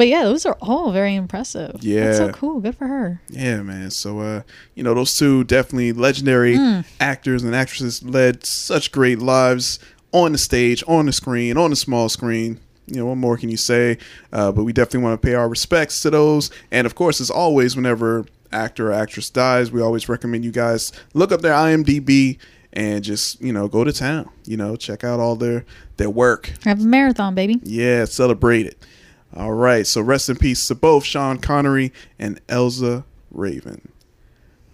But 0.00 0.08
yeah, 0.08 0.22
those 0.22 0.46
are 0.46 0.56
all 0.62 0.92
very 0.92 1.14
impressive. 1.14 1.76
Yeah. 1.84 2.04
That's 2.06 2.16
so 2.16 2.30
cool. 2.30 2.60
Good 2.60 2.74
for 2.74 2.86
her. 2.86 3.20
Yeah, 3.28 3.60
man. 3.60 3.90
So 3.90 4.20
uh, 4.20 4.42
you 4.74 4.82
know, 4.82 4.94
those 4.94 5.14
two 5.14 5.44
definitely 5.44 5.92
legendary 5.92 6.56
Hmm. 6.56 6.80
actors 6.98 7.42
and 7.44 7.54
actresses 7.54 8.02
led 8.02 8.46
such 8.46 8.92
great 8.92 9.18
lives 9.18 9.78
on 10.12 10.32
the 10.32 10.38
stage, 10.38 10.82
on 10.88 11.04
the 11.04 11.12
screen, 11.12 11.58
on 11.58 11.68
the 11.68 11.76
small 11.76 12.08
screen. 12.08 12.60
You 12.86 12.96
know, 12.96 13.06
what 13.06 13.16
more 13.18 13.36
can 13.36 13.50
you 13.50 13.58
say? 13.58 13.98
Uh, 14.32 14.50
but 14.52 14.64
we 14.64 14.72
definitely 14.72 15.04
want 15.04 15.20
to 15.20 15.28
pay 15.28 15.34
our 15.34 15.50
respects 15.50 16.00
to 16.00 16.08
those. 16.10 16.50
And 16.70 16.86
of 16.86 16.94
course, 16.94 17.20
as 17.20 17.28
always, 17.30 17.76
whenever 17.76 18.24
actor 18.52 18.88
or 18.90 18.92
actress 18.94 19.28
dies, 19.28 19.70
we 19.70 19.82
always 19.82 20.08
recommend 20.08 20.46
you 20.46 20.50
guys 20.50 20.92
look 21.12 21.30
up 21.30 21.42
their 21.42 21.52
IMDb 21.52 22.38
and 22.72 23.02
just 23.04 23.40
you 23.42 23.52
know 23.52 23.68
go 23.68 23.84
to 23.84 23.92
town. 23.92 24.30
You 24.46 24.56
know, 24.56 24.76
check 24.76 25.04
out 25.04 25.20
all 25.20 25.36
their 25.36 25.64
their 25.98 26.08
work. 26.10 26.52
Have 26.64 26.80
a 26.80 26.84
marathon, 26.84 27.34
baby. 27.34 27.60
Yeah, 27.62 28.06
celebrate 28.06 28.64
it. 28.66 28.78
All 29.36 29.52
right, 29.52 29.86
so 29.86 30.00
rest 30.00 30.28
in 30.28 30.36
peace 30.36 30.66
to 30.68 30.74
both 30.74 31.04
Sean 31.04 31.38
Connery 31.38 31.92
and 32.18 32.40
Elsa 32.48 33.04
Raven. 33.30 33.92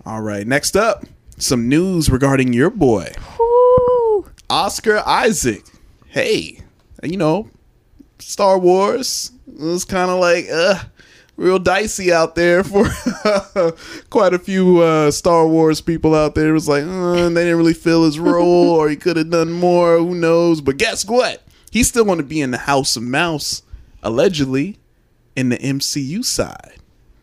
All 0.04 0.22
right, 0.22 0.46
next 0.46 0.76
up, 0.76 1.04
some 1.36 1.68
news 1.68 2.08
regarding 2.10 2.52
your 2.52 2.70
boy, 2.70 3.12
Woo! 3.38 4.30
Oscar 4.48 5.02
Isaac. 5.06 5.64
Hey, 6.06 6.60
you 7.02 7.18
know, 7.18 7.50
Star 8.18 8.58
Wars 8.58 9.32
it 9.46 9.60
was 9.60 9.84
kind 9.84 10.10
of 10.10 10.18
like, 10.20 10.46
uh, 10.50 10.78
real 11.36 11.58
dicey 11.58 12.12
out 12.12 12.34
there 12.34 12.64
for 12.64 12.84
quite 14.10 14.34
a 14.34 14.38
few 14.38 14.80
uh, 14.80 15.10
Star 15.10 15.46
Wars 15.46 15.80
people 15.80 16.14
out 16.14 16.34
there. 16.34 16.50
It 16.50 16.52
was 16.52 16.68
like 16.68 16.84
uh, 16.84 17.28
they 17.28 17.44
didn't 17.44 17.58
really 17.58 17.74
fill 17.74 18.04
his 18.04 18.18
role, 18.18 18.70
or 18.70 18.88
he 18.88 18.96
could 18.96 19.16
have 19.16 19.30
done 19.30 19.52
more. 19.52 19.98
Who 19.98 20.14
knows? 20.14 20.60
But 20.60 20.78
guess 20.78 21.04
what? 21.04 21.42
He's 21.70 21.88
still 21.88 22.04
going 22.04 22.18
to 22.18 22.24
be 22.24 22.40
in 22.40 22.52
the 22.52 22.58
House 22.58 22.96
of 22.96 23.02
Mouse, 23.02 23.62
allegedly, 24.06 24.78
in 25.34 25.50
the 25.50 25.58
MCU 25.58 26.24
side. 26.24 26.76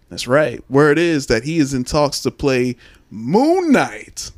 That's 0.10 0.28
right. 0.28 0.64
Where 0.68 0.92
it 0.92 1.00
is 1.00 1.28
that 1.28 1.44
he 1.44 1.58
is 1.58 1.74
in 1.74 1.86
talks 1.86 2.20
to 2.22 2.30
play 2.30 2.76
Moon 3.10 3.72
Knight. 3.72 4.32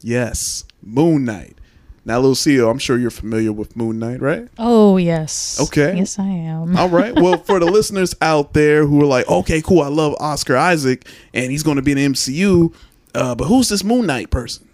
Yes, 0.00 0.64
Moon 0.82 1.24
Knight. 1.24 1.56
Now, 2.04 2.18
Lucio, 2.18 2.68
I'm 2.68 2.78
sure 2.78 2.98
you're 2.98 3.10
familiar 3.10 3.52
with 3.52 3.76
Moon 3.76 3.98
Knight, 3.98 4.20
right? 4.20 4.48
Oh 4.58 4.96
yes. 4.96 5.58
Okay. 5.60 5.96
Yes, 5.96 6.18
I 6.18 6.26
am. 6.26 6.76
All 6.76 6.88
right. 6.88 7.14
Well, 7.14 7.38
for 7.38 7.58
the 7.58 7.66
listeners 7.70 8.14
out 8.20 8.52
there 8.52 8.84
who 8.84 9.00
are 9.02 9.06
like, 9.06 9.28
okay, 9.28 9.62
cool, 9.62 9.80
I 9.82 9.88
love 9.88 10.14
Oscar 10.20 10.56
Isaac, 10.56 11.06
and 11.32 11.50
he's 11.50 11.62
going 11.62 11.76
to 11.76 11.82
be 11.82 11.92
in 11.92 11.98
the 11.98 12.08
MCU, 12.08 12.74
uh, 13.14 13.34
but 13.34 13.46
who's 13.46 13.68
this 13.68 13.82
Moon 13.82 14.06
Knight 14.06 14.30
person? 14.30 14.68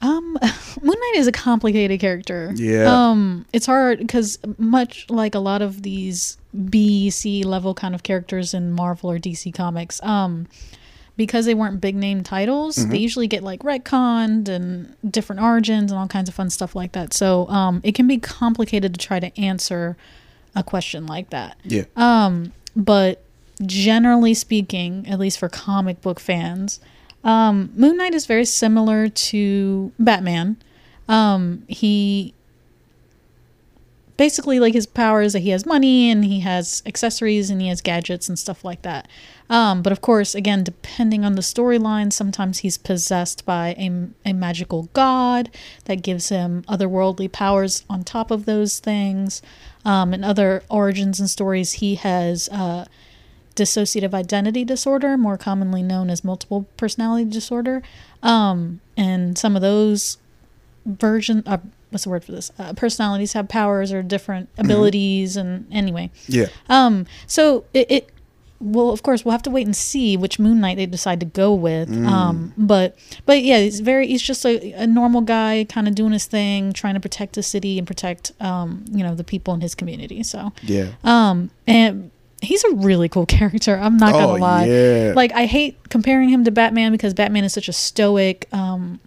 Um, 0.00 0.38
Moon 0.82 0.94
Knight 1.00 1.14
is 1.16 1.26
a 1.26 1.32
complicated 1.32 1.98
character. 2.00 2.52
Yeah. 2.54 2.84
Um, 3.10 3.46
it's 3.52 3.66
hard 3.66 3.98
because 3.98 4.38
much 4.58 5.08
like 5.10 5.34
a 5.34 5.38
lot 5.40 5.60
of 5.62 5.82
these 5.82 6.38
B, 6.70 7.10
C 7.10 7.42
level 7.42 7.74
kind 7.74 7.94
of 7.94 8.02
characters 8.02 8.54
in 8.54 8.72
Marvel 8.72 9.10
or 9.10 9.18
DC 9.18 9.52
comics, 9.54 10.02
um, 10.02 10.46
because 11.16 11.46
they 11.46 11.54
weren't 11.54 11.80
big 11.80 11.96
name 11.96 12.22
titles, 12.22 12.76
Mm-hmm. 12.78 12.90
they 12.92 12.98
usually 12.98 13.26
get 13.26 13.42
like 13.42 13.60
retconned 13.64 14.48
and 14.48 14.94
different 15.10 15.42
origins 15.42 15.90
and 15.90 15.98
all 15.98 16.06
kinds 16.06 16.28
of 16.28 16.34
fun 16.34 16.48
stuff 16.48 16.76
like 16.76 16.92
that. 16.92 17.12
So, 17.12 17.48
um, 17.48 17.80
it 17.82 17.94
can 17.96 18.06
be 18.06 18.18
complicated 18.18 18.94
to 18.94 19.00
try 19.04 19.18
to 19.18 19.36
answer 19.40 19.96
a 20.54 20.62
question 20.62 21.06
like 21.06 21.30
that 21.30 21.56
Yeah. 21.64 21.84
but 22.76 23.22
generally 23.66 24.34
speaking, 24.34 25.06
at 25.08 25.18
least 25.18 25.38
for 25.40 25.48
comic 25.48 26.00
book 26.00 26.20
fans, 26.20 26.78
um, 27.24 27.70
Moon 27.74 27.96
Knight 27.96 28.14
is 28.14 28.26
very 28.26 28.44
similar 28.44 29.08
to 29.08 29.92
Batman. 29.98 30.56
Um, 31.08 31.64
he 31.68 32.34
basically 34.18 34.58
like 34.58 34.74
his 34.74 34.84
power 34.84 35.22
is 35.22 35.32
that 35.32 35.40
he 35.40 35.50
has 35.50 35.64
money 35.64 36.10
and 36.10 36.24
he 36.24 36.40
has 36.40 36.82
accessories 36.84 37.50
and 37.50 37.62
he 37.62 37.68
has 37.68 37.80
gadgets 37.80 38.28
and 38.28 38.38
stuff 38.38 38.64
like 38.64 38.82
that. 38.82 39.08
Um, 39.48 39.80
but 39.80 39.92
of 39.92 40.00
course, 40.02 40.34
again, 40.34 40.64
depending 40.64 41.24
on 41.24 41.36
the 41.36 41.40
storyline, 41.40 42.12
sometimes 42.12 42.58
he's 42.58 42.76
possessed 42.76 43.46
by 43.46 43.74
a, 43.78 44.08
a 44.28 44.32
magical 44.34 44.90
god 44.92 45.50
that 45.84 46.02
gives 46.02 46.28
him 46.28 46.64
otherworldly 46.68 47.30
powers 47.30 47.84
on 47.88 48.02
top 48.02 48.30
of 48.30 48.44
those 48.44 48.80
things. 48.80 49.40
Um, 49.84 50.12
in 50.12 50.24
other 50.24 50.64
origins 50.68 51.20
and 51.20 51.30
stories, 51.30 51.74
he 51.74 51.94
has 51.94 52.48
uh, 52.50 52.86
dissociative 53.58 54.14
identity 54.14 54.64
disorder, 54.64 55.16
more 55.16 55.36
commonly 55.36 55.82
known 55.82 56.08
as 56.10 56.22
multiple 56.24 56.66
personality 56.76 57.28
disorder. 57.30 57.82
Um, 58.22 58.80
and 58.96 59.36
some 59.36 59.56
of 59.56 59.62
those 59.62 60.18
version, 60.86 61.42
uh, 61.46 61.58
what's 61.90 62.04
the 62.04 62.10
word 62.10 62.24
for 62.24 62.32
this? 62.32 62.50
Uh, 62.58 62.72
personalities 62.74 63.32
have 63.34 63.48
powers 63.48 63.92
or 63.92 64.02
different 64.02 64.48
abilities, 64.58 65.36
and 65.36 65.66
anyway, 65.72 66.10
Yeah. 66.26 66.46
um, 66.68 67.06
so 67.26 67.64
it, 67.74 67.90
it 67.90 68.08
well, 68.60 68.90
of 68.90 69.04
course, 69.04 69.24
we'll 69.24 69.30
have 69.30 69.44
to 69.44 69.50
wait 69.50 69.66
and 69.66 69.76
see 69.76 70.16
which 70.16 70.40
Moon 70.40 70.60
Knight 70.60 70.78
they 70.78 70.86
decide 70.86 71.20
to 71.20 71.26
go 71.26 71.54
with. 71.54 71.88
Um, 72.04 72.52
but 72.58 72.98
but 73.24 73.44
yeah, 73.44 73.60
he's 73.60 73.78
very 73.78 74.08
he's 74.08 74.20
just 74.22 74.44
a, 74.44 74.72
a 74.72 74.84
normal 74.84 75.20
guy, 75.20 75.64
kind 75.68 75.86
of 75.86 75.94
doing 75.94 76.10
his 76.12 76.26
thing, 76.26 76.72
trying 76.72 76.94
to 76.94 77.00
protect 77.00 77.34
the 77.34 77.42
city 77.44 77.78
and 77.78 77.86
protect 77.86 78.32
um, 78.40 78.84
you 78.90 79.04
know 79.04 79.14
the 79.14 79.22
people 79.22 79.54
in 79.54 79.60
his 79.60 79.76
community. 79.76 80.24
So 80.24 80.52
Yeah. 80.64 80.88
um, 81.04 81.50
and 81.68 82.10
he's 82.42 82.62
a 82.64 82.74
really 82.74 83.08
cool 83.08 83.26
character. 83.38 83.76
I'm 83.76 83.96
not 83.96 84.14
Oh, 84.14 84.18
gonna 84.18 84.40
lie. 84.42 84.64
yeah. 84.66 85.12
Like 85.16 85.32
I 85.32 85.46
hate 85.46 85.76
comparing 85.88 86.28
him 86.28 86.44
to 86.44 86.50
Batman 86.50 86.92
because 86.92 87.14
Batman 87.14 87.44
is 87.44 87.52
such 87.52 87.68
a 87.68 87.72
stoic, 87.72 88.46
um, 88.52 89.00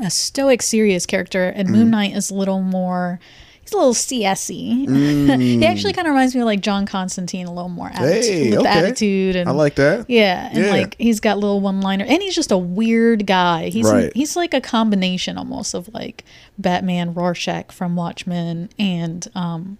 a 0.00 0.10
stoic, 0.10 0.62
serious 0.62 1.06
character, 1.06 1.48
and 1.48 1.68
Mm. 1.68 1.72
Moon 1.72 1.90
Knight 1.90 2.16
is 2.16 2.30
a 2.30 2.34
little 2.34 2.60
more. 2.62 3.20
He's 3.62 3.72
a 3.72 3.76
little 3.76 3.94
CSy. 3.94 5.40
he 5.40 5.64
actually 5.64 5.92
kind 5.92 6.08
of 6.08 6.12
reminds 6.12 6.34
me 6.34 6.40
of 6.40 6.46
like 6.46 6.60
John 6.60 6.84
Constantine, 6.84 7.46
a 7.46 7.52
little 7.52 7.68
more 7.68 7.90
attitude, 7.94 8.24
Mm. 8.24 8.24
Hey, 8.44 8.50
with 8.50 8.58
okay. 8.60 8.68
attitude 8.68 9.36
and 9.36 9.48
I 9.48 9.52
like 9.52 9.76
that. 9.76 10.10
yeah, 10.10 10.48
and 10.52 10.64
Yeah. 10.64 10.70
like 10.72 10.96
he's 10.98 11.20
got 11.20 11.38
little 11.38 11.60
one 11.60 11.80
liner, 11.80 12.04
and 12.04 12.20
he's 12.20 12.34
just 12.34 12.50
a 12.50 12.58
weird 12.58 13.24
guy. 13.26 13.68
He's 13.68 13.86
Right. 13.90 14.10
he's 14.16 14.34
like 14.34 14.52
a 14.52 14.60
combination 14.60 15.38
almost 15.38 15.74
of 15.74 15.92
like 15.94 16.24
Batman, 16.58 17.14
Rorschach 17.14 17.70
from 17.70 17.94
Watchmen, 17.94 18.68
and 18.80 19.28
um, 19.36 19.78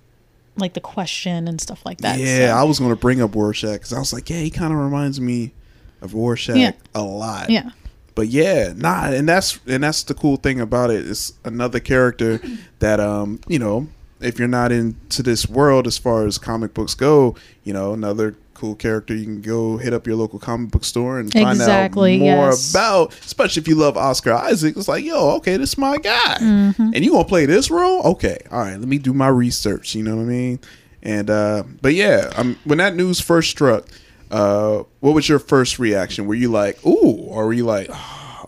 like 0.56 0.74
the 0.74 0.80
Question 0.80 1.48
and 1.48 1.60
stuff 1.60 1.84
like 1.84 1.98
that. 1.98 2.18
Yeah, 2.18 2.48
So- 2.48 2.60
I 2.60 2.62
was 2.64 2.78
going 2.78 2.90
to 2.90 2.96
bring 2.96 3.20
up 3.22 3.34
Rorschach 3.34 3.72
because 3.72 3.92
I 3.92 3.98
was 3.98 4.12
like, 4.12 4.28
yeah, 4.30 4.38
he 4.38 4.50
kind 4.50 4.72
of 4.72 4.78
reminds 4.78 5.20
me 5.20 5.52
of 6.00 6.14
Rorschach 6.14 6.56
Yeah. 6.56 6.72
a 6.94 7.02
lot. 7.02 7.48
yeah, 7.50 7.70
but 8.14 8.28
yeah, 8.28 8.72
nah, 8.76 9.06
and 9.06 9.28
that's 9.28 9.58
and 9.66 9.82
that's 9.82 10.02
the 10.02 10.14
cool 10.14 10.36
thing 10.36 10.60
about 10.60 10.90
it. 10.90 11.06
It's 11.08 11.32
another 11.44 11.80
character 11.80 12.40
that 12.80 13.00
um, 13.00 13.40
you 13.48 13.58
know, 13.58 13.86
if 14.20 14.38
you're 14.38 14.48
not 14.48 14.70
into 14.72 15.22
this 15.22 15.48
world 15.48 15.86
as 15.86 15.96
far 15.98 16.26
as 16.26 16.38
comic 16.38 16.74
books 16.74 16.94
go, 16.94 17.34
you 17.64 17.72
know, 17.72 17.92
another 17.92 18.36
cool 18.62 18.76
character 18.76 19.12
you 19.12 19.24
can 19.24 19.40
go 19.40 19.76
hit 19.76 19.92
up 19.92 20.06
your 20.06 20.14
local 20.14 20.38
comic 20.38 20.70
book 20.70 20.84
store 20.84 21.18
and 21.18 21.32
find 21.32 21.48
Exactly, 21.50 22.14
out 22.14 22.20
more 22.20 22.46
yes. 22.50 22.70
about. 22.70 23.12
Especially 23.24 23.60
if 23.60 23.66
you 23.66 23.74
love 23.74 23.96
Oscar 23.96 24.32
Isaac, 24.34 24.76
it's 24.76 24.86
like, 24.86 25.04
yo, 25.04 25.30
okay, 25.38 25.56
this 25.56 25.70
is 25.70 25.78
my 25.78 25.96
guy, 25.98 26.36
Mm-hmm. 26.40 26.90
and 26.94 27.04
you 27.04 27.10
gonna 27.10 27.24
play 27.24 27.44
this 27.44 27.70
role? 27.72 28.02
Okay, 28.12 28.38
all 28.52 28.60
right, 28.60 28.78
let 28.78 28.86
me 28.88 28.98
do 28.98 29.12
my 29.12 29.26
research. 29.26 29.96
You 29.96 30.04
know 30.04 30.14
what 30.14 30.22
I 30.22 30.26
mean? 30.26 30.60
And 31.02 31.28
uh, 31.28 31.64
but 31.80 31.94
yeah, 31.94 32.30
um, 32.36 32.56
when 32.62 32.78
that 32.78 32.94
news 32.94 33.20
first 33.20 33.50
struck, 33.50 33.86
uh, 34.30 34.84
what 35.00 35.12
was 35.14 35.28
your 35.28 35.40
first 35.40 35.80
reaction? 35.80 36.26
Were 36.26 36.36
you 36.36 36.48
like, 36.52 36.78
ooh, 36.86 37.16
or 37.26 37.46
were 37.46 37.52
you 37.52 37.64
like, 37.64 37.90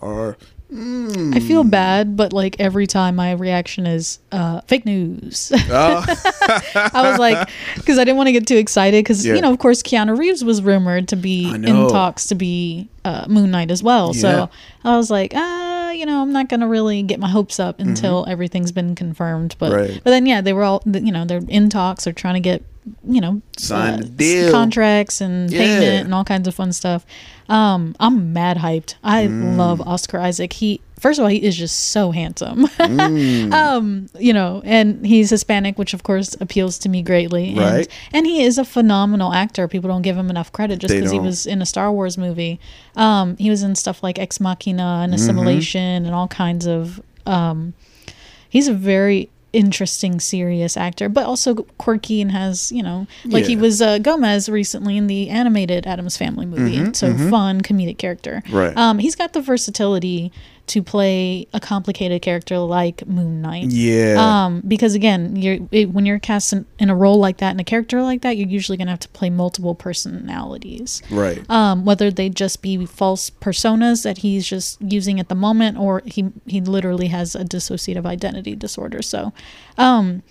or 0.01 0.37
I 0.77 1.39
feel 1.39 1.63
bad, 1.63 2.17
but 2.17 2.33
like 2.33 2.57
every 2.59 2.85
time 2.87 3.15
my 3.15 3.31
reaction 3.31 3.85
is 3.87 4.19
uh, 4.31 4.61
fake 4.61 4.85
news. 4.85 5.51
I 5.69 6.91
was 7.09 7.19
like, 7.19 7.49
because 7.75 7.97
I 7.97 8.03
didn't 8.03 8.17
want 8.17 8.27
to 8.27 8.31
get 8.33 8.47
too 8.47 8.57
excited, 8.57 9.03
because 9.03 9.25
Yeah. 9.25 9.35
you 9.35 9.41
know, 9.41 9.51
of 9.51 9.59
course, 9.59 9.81
Keanu 9.81 10.17
Reeves 10.17 10.43
was 10.43 10.61
rumored 10.61 11.07
to 11.09 11.15
be 11.15 11.49
in 11.53 11.63
talks 11.89 12.27
to 12.27 12.35
be 12.35 12.89
uh, 13.05 13.25
Moon 13.29 13.51
Knight 13.51 13.71
as 13.71 13.81
well. 13.83 14.13
Yeah. 14.15 14.21
So 14.21 14.49
I 14.83 14.97
was 14.97 15.09
like, 15.09 15.31
ah, 15.35 15.91
you 15.91 16.05
know, 16.05 16.21
I'm 16.21 16.33
not 16.33 16.49
gonna 16.49 16.67
really 16.67 17.03
get 17.03 17.19
my 17.19 17.29
hopes 17.29 17.59
up 17.59 17.77
Mm-hmm. 17.77 17.89
until 17.89 18.25
everything's 18.27 18.71
been 18.71 18.95
confirmed. 18.95 19.55
But 19.59 19.71
Right. 19.71 20.01
but 20.03 20.09
then 20.11 20.25
yeah, 20.25 20.41
they 20.41 20.53
were 20.53 20.63
all 20.63 20.81
you 20.85 21.11
know 21.11 21.25
they're 21.25 21.41
in 21.47 21.69
talks. 21.69 22.03
They're 22.05 22.13
trying 22.13 22.35
to 22.35 22.39
get 22.39 22.63
you 23.07 23.19
know 23.21 23.41
uh, 23.71 23.97
deal. 23.97 24.51
contracts 24.51 25.21
and 25.21 25.51
Yeah. 25.51 25.59
payment 25.59 26.05
and 26.05 26.13
all 26.13 26.23
kinds 26.23 26.47
of 26.47 26.53
fun 26.55 26.71
stuff. 26.73 27.05
Um, 27.49 27.95
I'm 27.99 28.33
mad 28.33 28.57
hyped. 28.57 28.95
I 29.03 29.27
Mm. 29.27 29.57
love 29.57 29.81
Oscar 29.81 30.19
Isaac. 30.19 30.53
He 30.53 30.81
first 30.99 31.19
of 31.19 31.23
all 31.23 31.29
he 31.29 31.43
is 31.43 31.55
just 31.57 31.89
so 31.91 32.11
handsome. 32.11 32.67
Mm. 32.77 33.53
um, 33.53 34.07
you 34.19 34.33
know, 34.33 34.61
and 34.65 35.05
he's 35.05 35.29
Hispanic, 35.29 35.77
which 35.77 35.93
of 35.93 36.03
course 36.03 36.35
appeals 36.39 36.77
to 36.79 36.89
me 36.89 37.01
greatly. 37.01 37.49
And, 37.49 37.57
Right. 37.57 37.87
and 38.13 38.25
he 38.25 38.43
is 38.43 38.57
a 38.57 38.65
phenomenal 38.65 39.33
actor. 39.33 39.67
People 39.67 39.89
don't 39.89 40.01
give 40.03 40.17
him 40.17 40.29
enough 40.29 40.51
credit 40.51 40.79
just 40.79 40.93
because 40.93 41.11
he 41.11 41.19
was 41.19 41.45
in 41.45 41.61
a 41.61 41.65
Star 41.65 41.91
Wars 41.91 42.17
movie. 42.17 42.59
Um, 42.95 43.35
he 43.37 43.49
was 43.49 43.61
in 43.63 43.75
stuff 43.75 44.01
like 44.03 44.17
Ex 44.19 44.39
Machina 44.39 44.83
Mm-hmm. 44.83 45.13
and 45.13 45.29
Annihilation 45.29 46.05
and 46.05 46.13
all 46.15 46.27
kinds 46.27 46.65
of. 46.67 47.01
Um, 47.25 47.73
he's 48.49 48.67
a 48.67 48.73
very 48.73 49.29
interesting, 49.55 50.19
serious 50.19 50.75
actor, 50.75 51.09
but 51.09 51.25
also 51.25 51.55
quirky 51.77 52.21
and 52.21 52.31
has 52.31 52.71
you 52.71 52.83
know, 52.83 53.07
like 53.25 53.45
he 53.45 53.55
was 53.55 53.81
uh, 53.81 53.97
Gomez 53.99 54.49
recently 54.49 54.97
in 54.97 55.07
the 55.07 55.29
animated 55.29 55.87
Addams 55.87 56.17
Family 56.17 56.45
movie. 56.45 56.77
Mm-hmm, 56.77 56.93
so 56.93 57.13
fun 57.29 57.61
comedic 57.61 57.97
character. 57.97 58.43
Right. 58.51 58.75
Um, 58.77 58.99
he's 58.99 59.15
got 59.15 59.33
the 59.33 59.41
versatility 59.41 60.31
to 60.67 60.81
play 60.81 61.47
a 61.53 61.59
complicated 61.59 62.21
character 62.21 62.57
like 62.57 63.05
Moon 63.07 63.41
Knight. 63.41 63.65
yeah, 63.69 64.15
Um, 64.17 64.61
because 64.67 64.95
again, 64.95 65.35
you're 65.35 65.59
it, 65.71 65.91
when 65.91 66.05
you're 66.05 66.17
cast 66.19 66.53
in, 66.53 66.65
in 66.79 66.89
a 66.89 66.95
role 66.95 67.19
like 67.19 67.37
that 67.37 67.51
and 67.51 67.61
a 67.61 67.63
character 67.63 68.01
like 68.01 68.21
that, 68.23 68.35
you're 68.37 68.47
usually 68.49 68.77
gonna 68.77 68.89
have 68.91 68.99
to 69.01 69.09
play 69.09 69.29
multiple 69.29 69.75
personalities. 69.75 71.01
right, 71.11 71.47
Um, 71.49 71.85
whether 71.85 72.09
they 72.11 72.29
just 72.29 72.61
be 72.61 72.85
false 72.85 73.29
personas 73.29 74.03
that 74.03 74.19
he's 74.19 74.47
just 74.47 74.81
using 74.81 75.19
at 75.19 75.29
the 75.29 75.35
moment, 75.35 75.77
or 75.77 76.01
he 76.05 76.25
he 76.47 76.61
literally 76.61 77.07
has 77.07 77.35
a 77.35 77.43
dissociative 77.43 78.05
identity 78.05 78.55
disorder. 78.55 79.01
So, 79.01 79.33
um, 79.77 80.23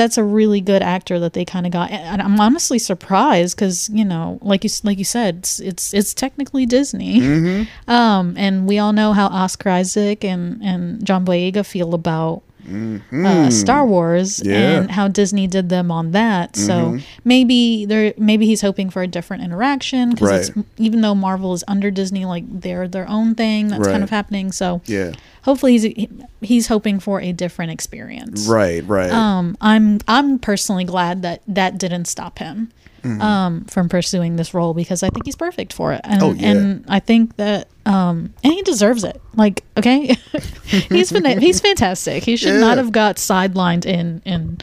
that's 0.00 0.16
a 0.16 0.24
really 0.24 0.62
good 0.62 0.80
actor 0.80 1.18
that 1.20 1.34
they 1.34 1.44
kind 1.44 1.66
of 1.66 1.72
got, 1.72 1.90
and 1.90 2.22
I'm 2.22 2.40
honestly 2.40 2.78
surprised 2.78 3.54
because 3.54 3.90
you 3.90 4.04
know, 4.04 4.38
like 4.40 4.64
you 4.64 4.70
like 4.82 4.96
you 4.96 5.04
said, 5.04 5.36
it's 5.40 5.60
it's, 5.60 5.92
it's 5.92 6.14
technically 6.14 6.64
Disney, 6.64 7.20
Mm-hmm. 7.20 7.90
um, 7.90 8.34
and 8.38 8.66
we 8.66 8.78
all 8.78 8.94
know 8.94 9.12
how 9.12 9.26
Oscar 9.26 9.68
Isaac 9.68 10.24
and 10.24 10.62
and 10.62 11.04
John 11.04 11.26
Boyega 11.26 11.66
feel 11.66 11.92
about 11.92 12.42
uh, 12.70 13.50
Star 13.50 13.84
Wars 13.86 14.38
Mm-hmm. 14.40 14.48
Yeah. 14.50 14.56
Mm-hmm. 14.56 14.82
and 14.82 14.90
how 14.90 15.08
Disney 15.08 15.46
did 15.46 15.68
them 15.68 15.90
on 15.90 16.12
that. 16.12 16.56
So 16.56 16.98
maybe 17.24 17.84
they're 17.86 18.14
maybe 18.16 18.46
he's 18.46 18.60
hoping 18.60 18.90
for 18.90 19.02
a 19.02 19.06
different 19.06 19.42
interaction 19.42 20.10
because 20.10 20.54
Right. 20.54 20.64
even 20.78 21.00
though 21.00 21.14
Marvel 21.14 21.52
is 21.54 21.64
under 21.68 21.90
Disney, 21.90 22.24
like 22.24 22.44
they're 22.48 22.88
their 22.88 23.08
own 23.08 23.34
thing 23.34 23.68
that's 23.68 23.86
Right. 23.86 23.92
kind 23.92 24.02
of 24.02 24.10
happening. 24.10 24.52
So 24.52 24.80
yeah, 24.86 25.12
hopefully 25.42 25.76
he's 25.78 26.06
he's 26.40 26.66
hoping 26.68 27.00
for 27.00 27.20
a 27.20 27.32
different 27.32 27.72
experience. 27.72 28.46
right, 28.46 28.86
right. 28.86 29.10
Um, 29.10 29.56
I'm 29.60 29.98
I'm 30.08 30.38
personally 30.38 30.84
glad 30.84 31.22
that 31.22 31.42
that 31.48 31.78
didn't 31.78 32.04
stop 32.06 32.38
him. 32.38 32.70
Um, 33.04 33.64
from 33.66 33.88
pursuing 33.88 34.36
this 34.36 34.52
role 34.54 34.74
because 34.74 35.02
I 35.02 35.08
think 35.10 35.24
he's 35.26 35.36
perfect 35.36 35.72
for 35.72 35.92
it, 35.92 36.00
and 36.04 36.22
Oh, 36.22 36.32
yeah. 36.32 36.50
and 36.50 36.84
I 36.88 37.00
think 37.00 37.36
that 37.36 37.68
um, 37.86 38.32
and 38.44 38.52
he 38.52 38.62
deserves 38.62 39.04
it. 39.04 39.20
Like, 39.34 39.64
okay, 39.76 40.14
he's 40.64 41.10
fan- 41.10 41.40
he's 41.40 41.60
fantastic. 41.60 42.24
He 42.24 42.36
should 42.36 42.60
not 42.60 42.78
have 42.78 42.92
got 42.92 43.16
sidelined 43.16 43.86
in 43.86 44.22
in. 44.24 44.58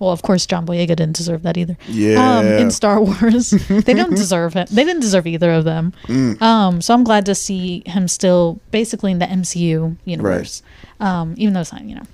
Well, 0.00 0.10
of 0.10 0.22
course, 0.22 0.46
John 0.46 0.64
Boyega 0.64 0.94
didn't 0.94 1.16
deserve 1.16 1.42
that 1.42 1.56
either. 1.58 1.76
Um, 1.88 1.94
Yeah. 1.96 2.58
in 2.60 2.70
Star 2.70 3.00
Wars, 3.00 3.50
they 3.68 3.94
don't 3.94 4.14
deserve 4.14 4.54
it. 4.54 4.68
They 4.68 4.84
didn't 4.84 5.00
deserve 5.00 5.26
either 5.26 5.50
of 5.50 5.64
them. 5.64 5.92
Mm. 6.06 6.40
Um, 6.40 6.80
so 6.80 6.94
I'm 6.94 7.02
glad 7.02 7.26
to 7.26 7.34
see 7.34 7.82
him 7.84 8.06
still 8.06 8.60
basically 8.70 9.10
in 9.10 9.18
the 9.18 9.26
MCU 9.26 9.96
universe. 10.04 10.62
Um, 11.00 11.34
even 11.36 11.54
though 11.54 11.62
it's 11.62 11.72
not, 11.72 11.82
you 11.82 11.96
know, 11.96 12.04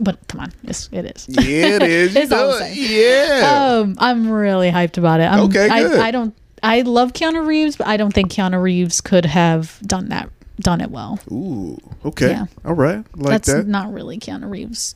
but 0.00 0.26
come 0.28 0.40
on, 0.40 0.52
it's, 0.64 0.88
it 0.92 1.04
is. 1.04 1.26
Yeah, 1.28 1.76
it 1.76 1.82
is. 1.82 2.16
It's 2.16 2.32
all 2.32 2.48
the 2.52 2.58
same. 2.64 2.74
Yeah. 2.78 3.78
Um, 3.80 3.96
I'm 3.98 4.30
really 4.30 4.70
hyped 4.70 4.98
about 4.98 5.20
it. 5.20 5.24
I'm, 5.24 5.40
Okay, 5.40 5.68
I, 5.68 5.82
good. 5.82 5.98
I 6.00 6.10
don't. 6.10 6.34
I 6.62 6.80
love 6.82 7.12
Keanu 7.12 7.46
Reeves, 7.46 7.76
but 7.76 7.86
I 7.86 7.96
don't 7.96 8.12
think 8.12 8.32
Keanu 8.32 8.60
Reeves 8.60 9.00
could 9.00 9.24
have 9.26 9.78
done 9.86 10.08
that, 10.08 10.28
done 10.58 10.80
it 10.80 10.90
well. 10.90 11.20
Ooh. 11.30 11.78
Okay. 12.04 12.30
Yeah. 12.30 12.46
All 12.64 12.74
right. 12.74 13.04
Like 13.16 13.30
That's 13.30 13.52
that. 13.52 13.66
not 13.68 13.92
really 13.92 14.18
Keanu 14.18 14.50
Reeves. 14.50 14.94